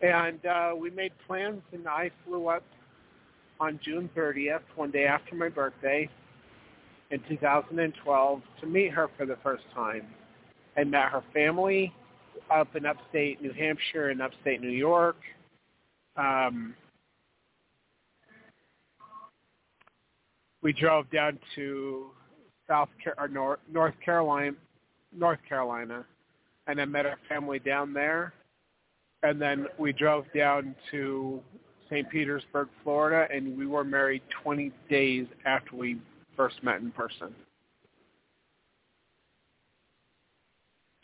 [0.00, 1.62] and uh, we made plans.
[1.72, 2.64] And I flew up
[3.58, 6.08] on June 30th, one day after my birthday,
[7.10, 10.06] in 2012, to meet her for the first time.
[10.76, 11.92] I met her family
[12.50, 15.16] up in upstate New Hampshire and upstate New York.
[16.16, 16.74] Um,
[20.62, 22.06] we drove down to
[22.68, 24.56] South Car- or North, North Carolina,
[25.12, 26.04] North Carolina,
[26.66, 28.32] and I met her family down there.
[29.22, 31.40] And then we drove down to
[31.90, 32.08] St.
[32.08, 35.98] Petersburg, Florida, and we were married 20 days after we
[36.36, 37.34] first met in person.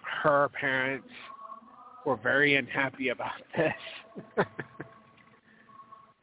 [0.01, 1.09] Her parents
[2.07, 4.47] were very unhappy about this.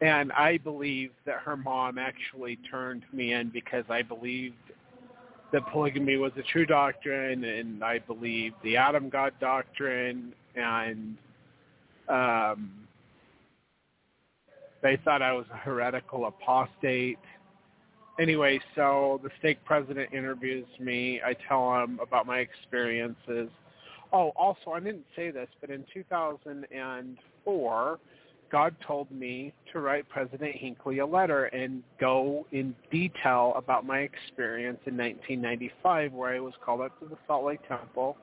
[0.02, 4.56] and I believe that her mom actually turned me in because I believed
[5.52, 11.18] that polygamy was a true doctrine and I believed the Adam God doctrine and
[12.10, 12.72] um,
[14.82, 17.20] they thought I was a heretical apostate.
[18.20, 21.20] Anyway, so the stake president interviews me.
[21.26, 23.50] I tell him about my experiences.
[24.12, 28.00] Oh, also, I didn't say this, but in 2004,
[28.52, 34.02] God told me to write President Hinckley a letter and go in detail about my
[34.02, 38.16] experience in 1995 where I was called up to the Salt Lake Temple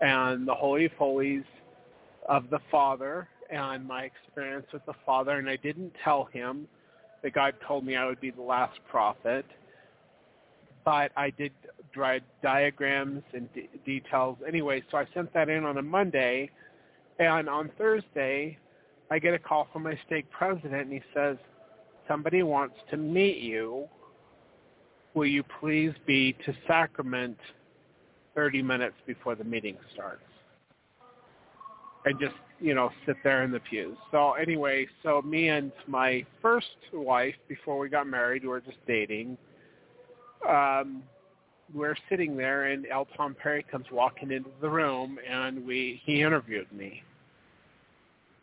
[0.00, 1.44] and the Holy of Holies
[2.28, 5.32] of the Father and my experience with the Father.
[5.32, 6.66] And I didn't tell him
[7.22, 9.46] that God told me I would be the last prophet,
[10.84, 11.52] but I did
[11.92, 14.82] draw diagrams and d- details anyway.
[14.90, 16.50] So I sent that in on a Monday.
[17.18, 18.58] And on Thursday,
[19.10, 21.36] I get a call from my stake president, and he says,
[22.08, 23.88] somebody wants to meet you.
[25.14, 27.38] Will you please be to Sacrament
[28.34, 30.22] 30 minutes before the meeting starts?
[32.04, 33.96] And just, you know, sit there in the pews.
[34.10, 38.78] So anyway, so me and my first wife, before we got married, we were just
[38.86, 39.38] dating,
[40.48, 41.02] um,
[41.72, 43.06] we're sitting there, and L.
[43.16, 47.02] Tom Perry comes walking into the room, and we he interviewed me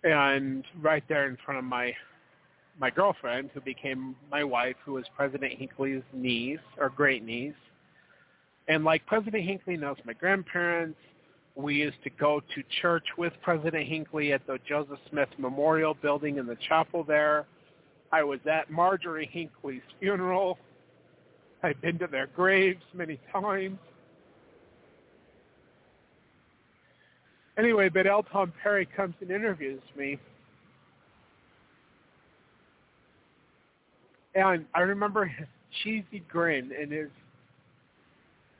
[0.03, 1.93] and right there in front of my
[2.79, 7.51] my girlfriend, who became my wife, who was President Hinckley's niece or great niece.
[8.69, 10.97] And like President Hinckley knows my grandparents,
[11.61, 16.37] we used to go to church with President Hinckley at the Joseph Smith Memorial Building
[16.37, 17.45] in the chapel there.
[18.11, 20.57] I was at Marjorie Hinckley's funeral.
[21.61, 23.77] I've been to their graves many times.
[27.57, 28.23] Anyway, but L.
[28.23, 30.17] Tom Perry comes and interviews me.
[34.33, 35.47] And I remember his
[35.83, 37.09] cheesy grin and his,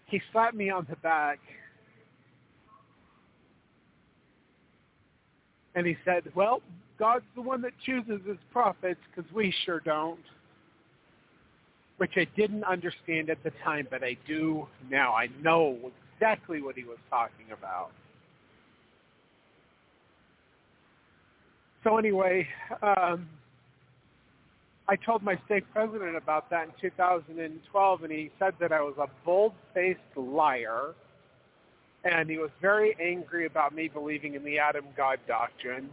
[0.07, 1.39] he slapped me on the back.
[5.75, 6.61] And he said, well,
[6.97, 10.19] God's the one that chooses his prophets because we sure don't.
[11.97, 15.13] Which I didn't understand at the time, but I do now.
[15.13, 15.77] I know
[16.15, 17.91] exactly what he was talking about.
[21.83, 22.47] So anyway,
[22.81, 23.27] um,
[24.89, 28.95] I told my stake president about that in 2012, and he said that I was
[28.97, 30.95] a bold-faced liar,
[32.03, 35.89] and he was very angry about me believing in the Adam God doctrine.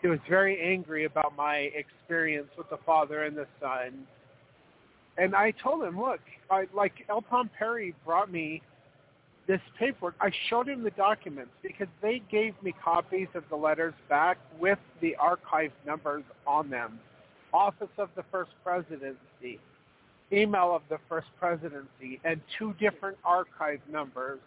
[0.00, 4.06] He was very angry about my experience with the Father and the Son.
[5.18, 6.20] And I told him, look,
[6.50, 7.24] I, like L.
[7.28, 8.62] Tom Perry brought me
[9.46, 13.94] this paperwork, I showed him the documents because they gave me copies of the letters
[14.08, 17.00] back with the archive numbers on them.
[17.52, 19.58] Office of the First Presidency,
[20.32, 24.38] email of the First Presidency, and two different archive numbers.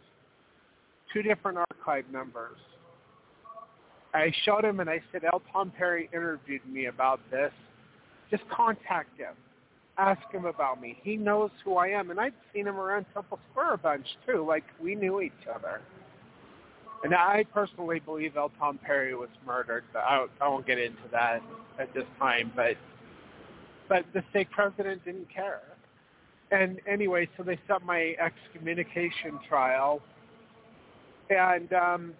[1.15, 2.57] Two different archive numbers.
[4.13, 5.41] I showed him and I said, L.
[5.51, 7.51] Tom Perry interviewed me about this.
[8.29, 9.33] Just contact him
[9.97, 10.97] ask him about me.
[11.03, 14.45] He knows who I am, and I'd seen him around Temple Square a bunch too.
[14.47, 15.81] Like we knew each other.
[17.03, 18.51] And I personally believe L.
[18.57, 21.41] Tom Perry was murdered, but I, I won't get into that
[21.79, 22.51] at this time.
[22.55, 22.77] But
[23.87, 25.61] but the stake president didn't care.
[26.51, 30.01] And anyway, so they set my excommunication trial,
[31.30, 32.14] and um,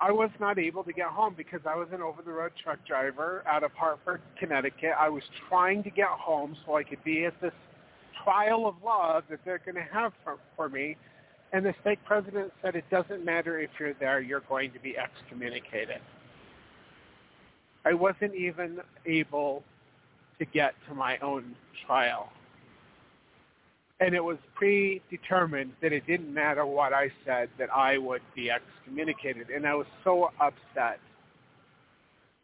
[0.00, 3.62] I was not able to get home because I was an over-the-road truck driver out
[3.62, 4.92] of Hartford, Connecticut.
[4.98, 7.52] I was trying to get home so I could be at this
[8.24, 10.96] trial of love that they're going to have for, for me.
[11.52, 14.96] And the stake president said it doesn't matter if you're there, you're going to be
[14.98, 16.00] excommunicated.
[17.84, 19.62] I wasn't even able
[20.38, 21.54] to get to my own
[21.86, 22.30] trial.
[24.00, 28.50] And it was predetermined that it didn't matter what I said, that I would be
[28.50, 29.50] excommunicated.
[29.50, 30.98] And I was so upset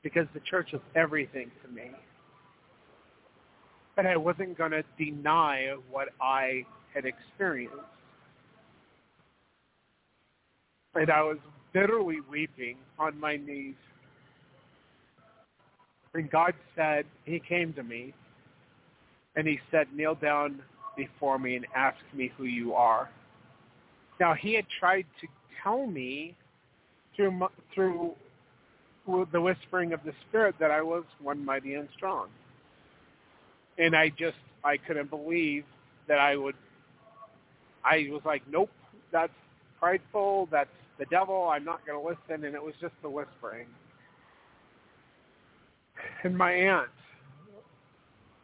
[0.02, 1.90] because the church was everything to me.
[3.96, 6.64] But I wasn't going to deny what I
[6.94, 7.76] had experienced.
[10.94, 11.38] And I was
[11.72, 13.74] bitterly weeping on my knees.
[16.14, 18.14] And God said, he came to me
[19.36, 20.60] and he said, kneel down
[20.96, 23.10] before me and ask me who you are.
[24.18, 25.28] Now he had tried to
[25.62, 26.36] tell me
[27.16, 28.14] through through
[29.32, 32.28] the whispering of the Spirit that I was one mighty and strong,
[33.78, 35.64] and I just I couldn't believe
[36.08, 36.54] that I would.
[37.84, 38.70] I was like, nope,
[39.10, 39.32] that's
[39.78, 40.48] prideful.
[40.50, 40.68] That's
[40.98, 41.48] the devil.
[41.48, 42.44] I'm not going to listen.
[42.44, 43.66] And it was just the whispering.
[46.22, 46.90] And my aunt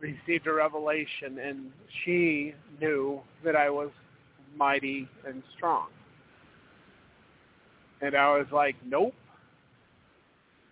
[0.01, 1.70] received a revelation and
[2.05, 3.90] she knew that I was
[4.56, 5.89] mighty and strong.
[8.01, 9.14] And I was like, nope.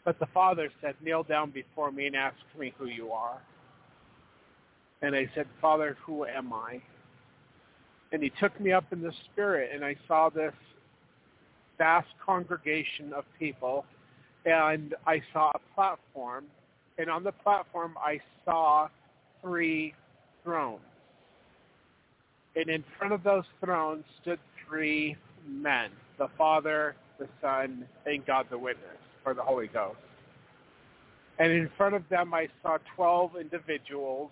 [0.04, 3.40] But the father said, kneel down before me and ask me who you are.
[5.00, 6.80] And I said, Father, who am I?
[8.12, 10.52] And he took me up in the spirit and I saw this
[11.78, 13.84] vast congregation of people
[14.44, 16.44] and I saw a platform
[16.98, 18.88] and on the platform I saw
[19.44, 19.94] three
[20.42, 20.80] thrones.
[22.56, 25.16] And in front of those thrones stood three
[25.46, 29.98] men, the Father, the Son, and God the Witness, or the Holy Ghost.
[31.38, 34.30] And in front of them I saw 12 individuals,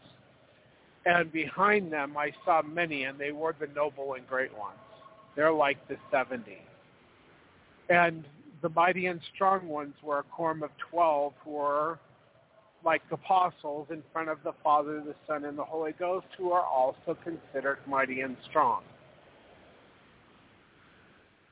[1.05, 4.79] and behind them I saw many, and they were the noble and great ones.
[5.35, 6.59] They're like the 70.
[7.89, 8.25] And
[8.63, 11.99] the mighty and strong ones were a quorum of 12 who were
[12.85, 16.65] like apostles in front of the Father, the Son, and the Holy Ghost, who are
[16.65, 18.83] also considered mighty and strong.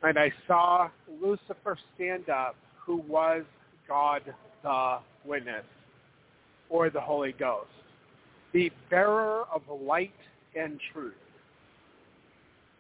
[0.03, 0.89] And I saw
[1.21, 3.45] Lucifer stand up, who was
[3.87, 4.23] God
[4.63, 5.65] the witness,
[6.69, 7.69] or the Holy Ghost,
[8.53, 10.15] the bearer of light
[10.57, 11.15] and truth.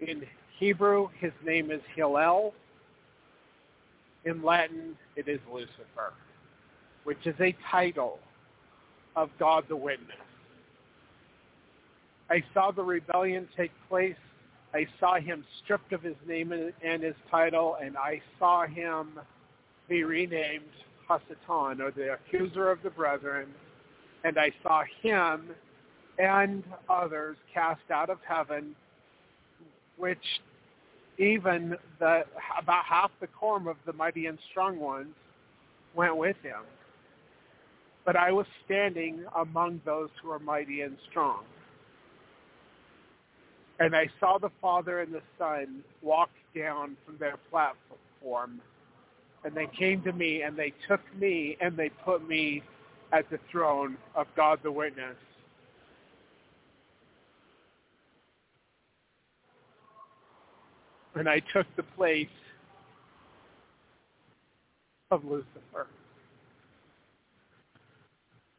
[0.00, 0.22] In
[0.58, 2.54] Hebrew, his name is Helel.
[4.24, 6.14] In Latin, it is Lucifer,
[7.04, 8.18] which is a title
[9.16, 10.16] of God the Witness.
[12.30, 14.14] I saw the rebellion take place.
[14.72, 19.18] I saw him stripped of his name and his title, and I saw him
[19.88, 20.64] be renamed
[21.08, 23.48] Hasatan, or the accuser of the brethren,
[24.22, 25.50] and I saw him
[26.18, 28.76] and others cast out of heaven,
[29.96, 30.18] which
[31.18, 32.22] even the
[32.60, 35.14] about half the quorum of the mighty and strong ones
[35.94, 36.62] went with him
[38.04, 41.44] but I was standing among those who are mighty and strong.
[43.78, 48.60] And I saw the Father and the Son walk down from their platform,
[49.44, 52.62] and they came to me, and they took me, and they put me
[53.12, 55.16] at the throne of God the Witness.
[61.14, 62.28] And I took the place
[65.10, 65.88] of Lucifer.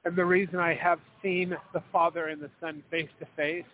[0.03, 3.65] And the reason I have seen the Father and the Son face to face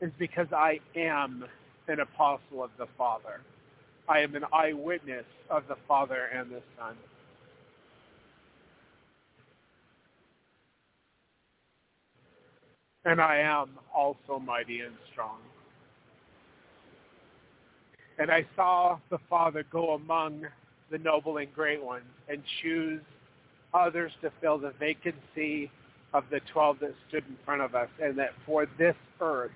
[0.00, 1.44] is because I am
[1.88, 3.40] an apostle of the Father.
[4.08, 6.96] I am an eyewitness of the Father and the Son.
[13.04, 15.38] And I am also mighty and strong.
[18.18, 20.46] And I saw the Father go among
[20.90, 23.02] the noble and great ones and choose
[23.76, 25.70] others to fill the vacancy
[26.14, 29.50] of the 12 that stood in front of us, and that for this earth,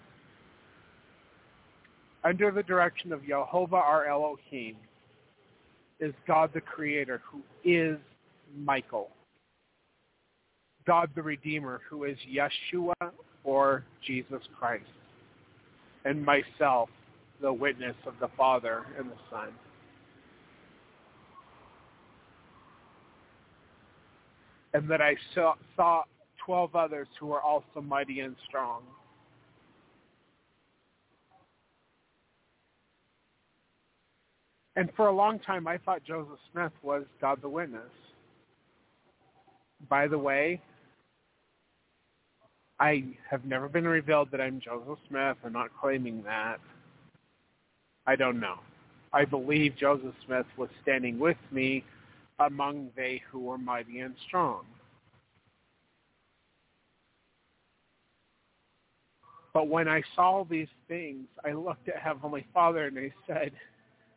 [2.22, 4.76] under the direction of Jehovah our Elohim,
[6.00, 7.98] is God the Creator, who is
[8.56, 9.10] Michael.
[10.86, 13.12] God the Redeemer, who is Yeshua
[13.44, 14.84] or Jesus Christ.
[16.04, 16.88] And myself,
[17.40, 19.48] the witness of the Father and the Son.
[24.74, 26.02] And that I saw, saw
[26.44, 28.82] 12 others who were also mighty and strong.
[34.76, 37.82] And for a long time, I thought Joseph Smith was God the Witness.
[39.88, 40.60] By the way,
[42.78, 45.36] I have never been revealed that I'm Joseph Smith.
[45.44, 46.60] I'm not claiming that.
[48.06, 48.56] I don't know.
[49.12, 51.84] I believe Joseph Smith was standing with me
[52.40, 54.64] among they who are mighty and strong.
[59.52, 63.52] But when I saw these things, I looked at Heavenly Father and I said,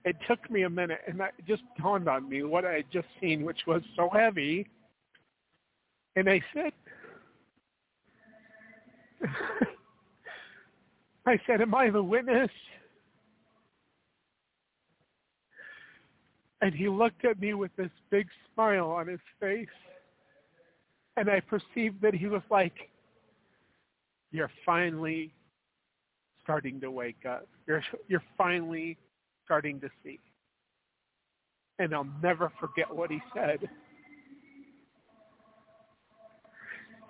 [0.06, 3.08] it took me a minute and it just dawned on me what I had just
[3.20, 4.68] seen, which was so heavy.
[6.16, 6.72] And I said,
[11.26, 12.52] I said, am I the witness?
[16.64, 19.68] And he looked at me with this big smile on his face.
[21.18, 22.90] And I perceived that he was like,
[24.32, 25.34] you're finally
[26.42, 27.50] starting to wake up.
[27.68, 28.98] You're, you're finally
[29.44, 30.22] starting to see.
[31.80, 33.70] And I'll never forget what he said.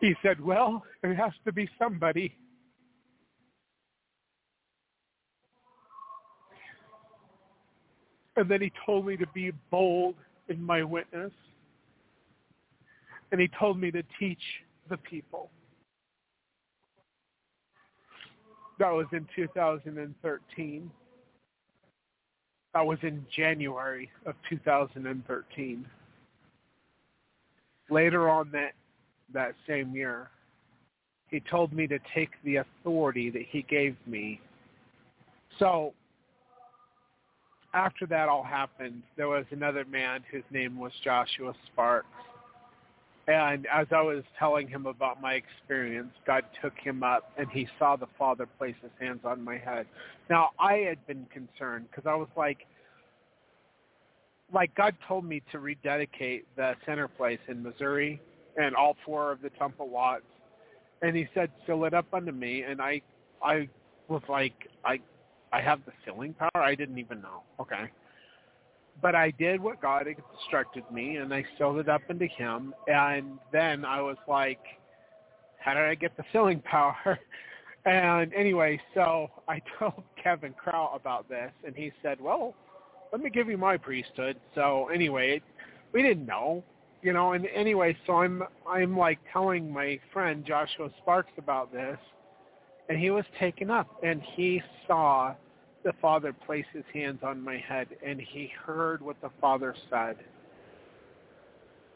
[0.02, 2.36] He said, well, there has to be somebody.
[8.36, 10.16] And then he told me to be bold
[10.50, 11.32] in my witness.
[13.32, 14.42] And he told me to teach
[14.90, 15.50] the people.
[18.80, 20.92] That was in 2013.
[22.74, 25.86] That was in January of 2013.
[27.90, 28.72] Later on that
[29.34, 30.30] that same year,
[31.28, 34.40] he told me to take the authority that he gave me.
[35.60, 35.94] So
[37.74, 42.08] after that all happened, there was another man whose name was Joshua Sparks.
[43.28, 47.68] And as I was telling him about my experience, God took him up and he
[47.80, 49.88] saw the Father place his hands on my head.
[50.30, 52.68] Now, I had been concerned because I was like,
[54.54, 58.22] like God told me to rededicate the center place in Missouri
[58.58, 60.24] and all four of the temple lots.
[61.02, 62.64] And he said, fill it up unto me.
[62.64, 63.02] And I,
[63.42, 63.68] I
[64.10, 65.00] was like, I,
[65.54, 66.50] I have the sealing power.
[66.56, 67.44] I didn't even know.
[67.60, 67.92] Okay.
[69.02, 72.74] But I did what God instructed me, and I filled it up into Him.
[72.88, 74.60] And then I was like,
[75.60, 77.20] how did I get the sealing power?
[77.86, 82.56] and anyway, so I told Kevin Crow about this, and he said, well,
[83.12, 84.38] let me give you my priesthood.
[84.56, 85.40] So anyway,
[85.92, 86.64] we didn't know,
[87.04, 87.34] you know.
[87.34, 92.00] And anyway, so I'm I'm like telling my friend Joshua Sparks about this,
[92.90, 95.36] and he was taken up, and he saw
[95.84, 100.18] the Father place his hands on my head, and he heard what the Father said.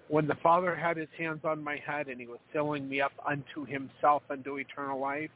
[0.09, 3.11] When the Father had his hands on my head and he was filling me up
[3.26, 5.31] unto himself unto eternal life,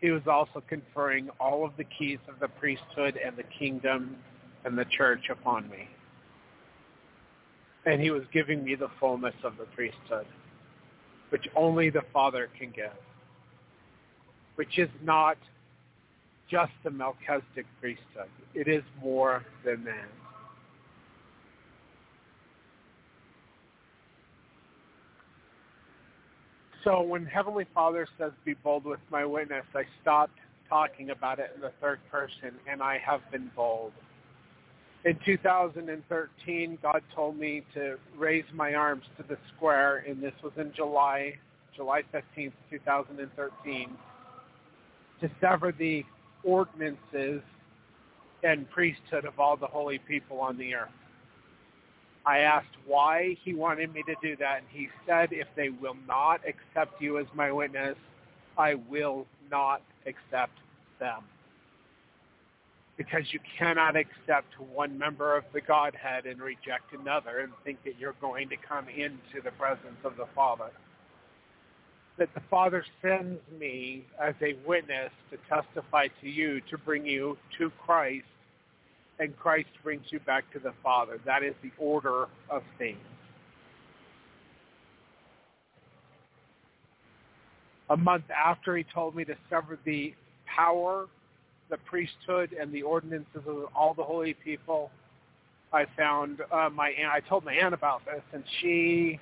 [0.00, 4.16] he was also conferring all of the keys of the priesthood and the kingdom
[4.64, 5.88] and the church upon me.
[7.86, 10.26] And he was giving me the fullness of the priesthood,
[11.30, 12.90] which only the Father can give,
[14.56, 15.38] which is not
[16.50, 18.30] just the Melchizedek priesthood.
[18.54, 20.08] It is more than that.
[26.84, 31.50] So when Heavenly Father says, be bold with my witness, I stopped talking about it
[31.54, 33.92] in the third person, and I have been bold.
[35.04, 40.52] In 2013, God told me to raise my arms to the square, and this was
[40.56, 41.34] in July,
[41.74, 43.90] July 15th, 2013,
[45.20, 46.04] to sever the
[46.46, 47.42] ordinances
[48.42, 50.88] and priesthood of all the holy people on the earth.
[52.24, 55.96] I asked why he wanted me to do that, and he said, if they will
[56.08, 57.96] not accept you as my witness,
[58.56, 60.58] I will not accept
[60.98, 61.22] them.
[62.96, 67.98] Because you cannot accept one member of the Godhead and reject another and think that
[67.98, 70.70] you're going to come into the presence of the Father
[72.18, 77.36] that the Father sends me as a witness to testify to you, to bring you
[77.58, 78.24] to Christ,
[79.18, 81.18] and Christ brings you back to the Father.
[81.24, 82.98] That is the order of things.
[87.90, 90.14] A month after he told me to sever the
[90.46, 91.06] power,
[91.70, 94.90] the priesthood, and the ordinances of all the holy people,
[95.72, 99.20] I found uh, my aunt, I told my aunt about this, and she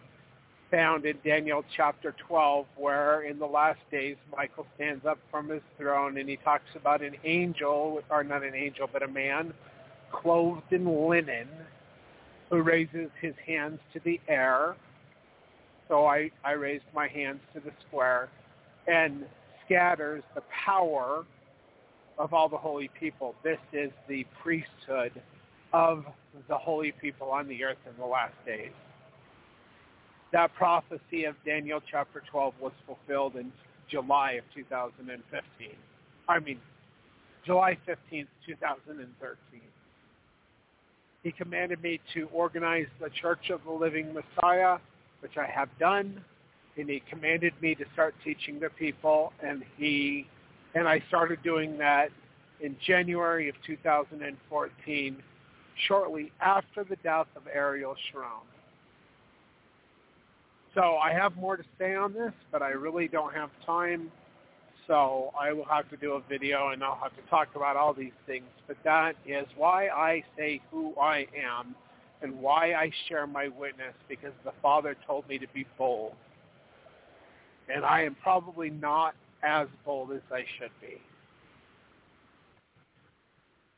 [0.75, 5.63] found in Daniel chapter 12 where in the last days Michael stands up from his
[5.79, 9.55] throne and he talks about an angel, or not an angel, but a man
[10.11, 11.49] clothed in linen
[12.51, 14.75] who raises his hands to the air.
[15.89, 18.29] So I, I raised my hands to the square
[18.89, 19.25] and
[19.65, 21.25] scatters the power
[22.19, 23.37] of all the holy people.
[23.45, 25.13] This is the priesthood
[25.73, 26.05] of
[26.49, 28.73] the holy people on the earth in the last days
[30.35, 33.53] that prophecy of Daniel chapter 12 was fulfilled in
[33.89, 35.69] July of 2015.
[36.29, 36.59] I mean,
[37.47, 39.61] July 15th, 2013.
[41.23, 44.79] He commanded me to organize the Church of the Living Messiah,
[45.21, 46.21] which I have done,
[46.77, 50.27] and he commanded me to start teaching the people, and he
[50.75, 52.09] And I started doing that
[52.61, 55.17] in January of 2014,
[55.87, 58.54] shortly after the death of Ariel Sharon.
[60.75, 64.11] So I have more to say on this, but I really don't have time.
[64.89, 67.95] So I will have to do a video and I'll have to talk about all
[67.95, 68.47] these things.
[68.67, 71.75] But that is why I say who I am
[72.23, 76.15] and why I share my witness because the Father told me to be bold.
[77.73, 81.01] And I am probably not as bold as I should be.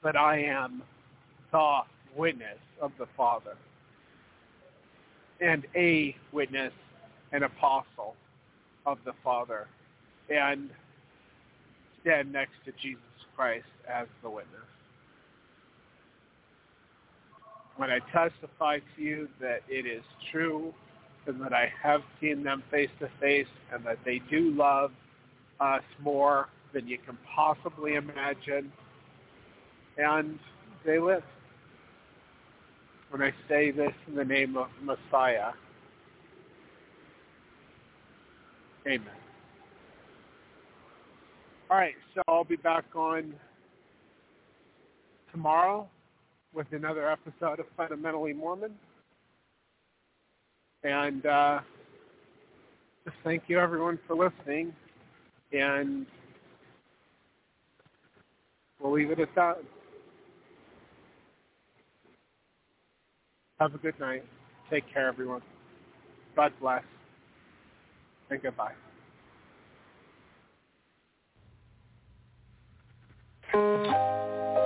[0.03, 0.83] But I am
[1.53, 1.81] the
[2.17, 3.57] witness of the Father
[5.41, 6.73] and a witness
[7.37, 8.15] an apostle
[8.87, 9.69] of the Father
[10.31, 10.71] and
[12.01, 13.03] stand next to Jesus
[13.37, 14.55] Christ as the witness.
[17.77, 20.03] When I testify to you that it is
[20.33, 20.73] true
[21.27, 24.93] and that I have seen them face to face and that they do love
[25.61, 28.73] us more than you can possibly imagine
[29.99, 30.39] and
[30.87, 31.23] they live.
[33.11, 35.53] When I say this in the name of Messiah,
[38.87, 39.01] Amen.
[41.69, 43.35] All right, so I'll be back on
[45.33, 45.89] tomorrow
[46.55, 48.71] with another episode of Fundamentally Mormon.
[50.85, 51.61] And uh,
[53.05, 54.73] just thank you everyone for listening.
[55.53, 56.07] And
[58.81, 59.59] we'll leave it at that.
[63.59, 64.25] Have a good night.
[64.71, 65.43] Take care, everyone.
[66.37, 66.85] God bless
[68.31, 68.53] Take care.
[68.53, 68.73] Bye.
[73.53, 74.66] Thank you.